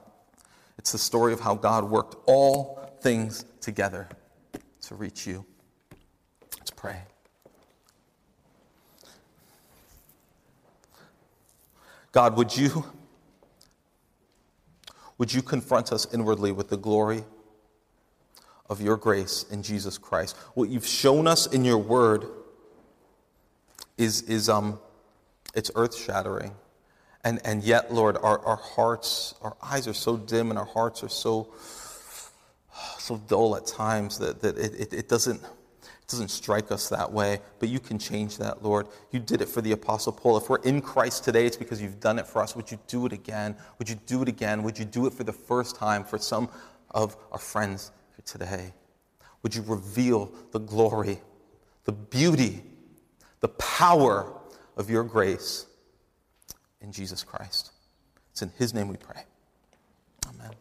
It's 0.77 0.91
the 0.91 0.97
story 0.97 1.33
of 1.33 1.39
how 1.39 1.55
God 1.55 1.83
worked 1.89 2.15
all 2.25 2.79
things 3.01 3.45
together 3.61 4.09
to 4.81 4.95
reach 4.95 5.27
you. 5.27 5.45
Let's 6.57 6.71
pray. 6.71 6.97
God, 12.11 12.37
would 12.37 12.55
you 12.55 12.85
would 15.17 15.33
you 15.33 15.41
confront 15.41 15.91
us 15.91 16.11
inwardly 16.13 16.51
with 16.51 16.69
the 16.69 16.77
glory 16.77 17.23
of 18.69 18.81
your 18.81 18.97
grace 18.97 19.45
in 19.51 19.61
Jesus 19.61 19.97
Christ. 19.97 20.35
What 20.53 20.69
you've 20.69 20.85
shown 20.85 21.27
us 21.27 21.47
in 21.47 21.63
your 21.63 21.77
word 21.77 22.25
is, 23.97 24.23
is 24.23 24.49
um, 24.49 24.79
it's 25.53 25.69
earth 25.75 25.95
shattering. 25.95 26.53
And, 27.24 27.39
and 27.45 27.63
yet, 27.63 27.93
Lord, 27.93 28.17
our, 28.17 28.39
our 28.45 28.57
hearts, 28.57 29.36
our 29.41 29.55
eyes 29.61 29.88
are 29.88 29.93
so 29.93 30.17
dim 30.17 30.49
and 30.49 30.59
our 30.59 30.65
hearts 30.65 31.03
are 31.03 31.09
so, 31.09 31.53
so 32.99 33.17
dull 33.28 33.55
at 33.55 33.65
times 33.65 34.19
that, 34.19 34.41
that 34.41 34.57
it, 34.57 34.74
it, 34.80 34.93
it 34.93 35.09
doesn't, 35.09 35.41
it 35.41 36.07
doesn't 36.07 36.30
strike 36.30 36.71
us 36.71 36.89
that 36.89 37.11
way. 37.11 37.39
But 37.59 37.69
you 37.69 37.80
can 37.80 37.97
change 37.97 38.38
that, 38.39 38.61
Lord. 38.61 38.88
You 39.11 39.19
did 39.19 39.41
it 39.41 39.47
for 39.47 39.61
the 39.61 39.71
Apostle 39.71 40.11
Paul. 40.11 40.38
If 40.38 40.49
we're 40.49 40.57
in 40.63 40.82
Christ 40.82 41.24
today, 41.24 41.45
it's 41.45 41.57
because 41.57 41.82
you've 41.82 42.01
done 42.01 42.19
it 42.19 42.28
for 42.28 42.41
us. 42.41 42.55
Would 42.55 42.69
you 42.69 42.80
do 42.88 43.05
it 43.05 43.13
again? 43.13 43.55
Would 43.80 43.88
you 43.88 43.95
do 44.05 44.21
it 44.21 44.28
again? 44.28 44.63
Would 44.63 44.78
you 44.78 44.86
do 44.86 45.05
it 45.07 45.13
for 45.13 45.24
the 45.24 45.34
first 45.34 45.78
time 45.78 46.03
for 46.03 46.17
some 46.17 46.49
of 46.93 47.15
our 47.32 47.39
friends 47.39 47.91
today. 48.26 48.74
Would 49.41 49.55
you 49.55 49.63
reveal 49.63 50.32
the 50.51 50.59
glory, 50.59 51.21
the 51.86 51.91
beauty, 51.91 52.63
the 53.41 53.49
power 53.49 54.32
of 54.78 54.89
your 54.89 55.03
grace 55.03 55.65
in 56.84 56.91
Jesus 56.91 57.23
Christ. 57.23 57.71
It's 58.31 58.41
in 58.41 58.51
His 58.57 58.73
name 58.73 58.89
we 58.89 58.97
pray. 58.97 59.23
Amen. 60.27 60.51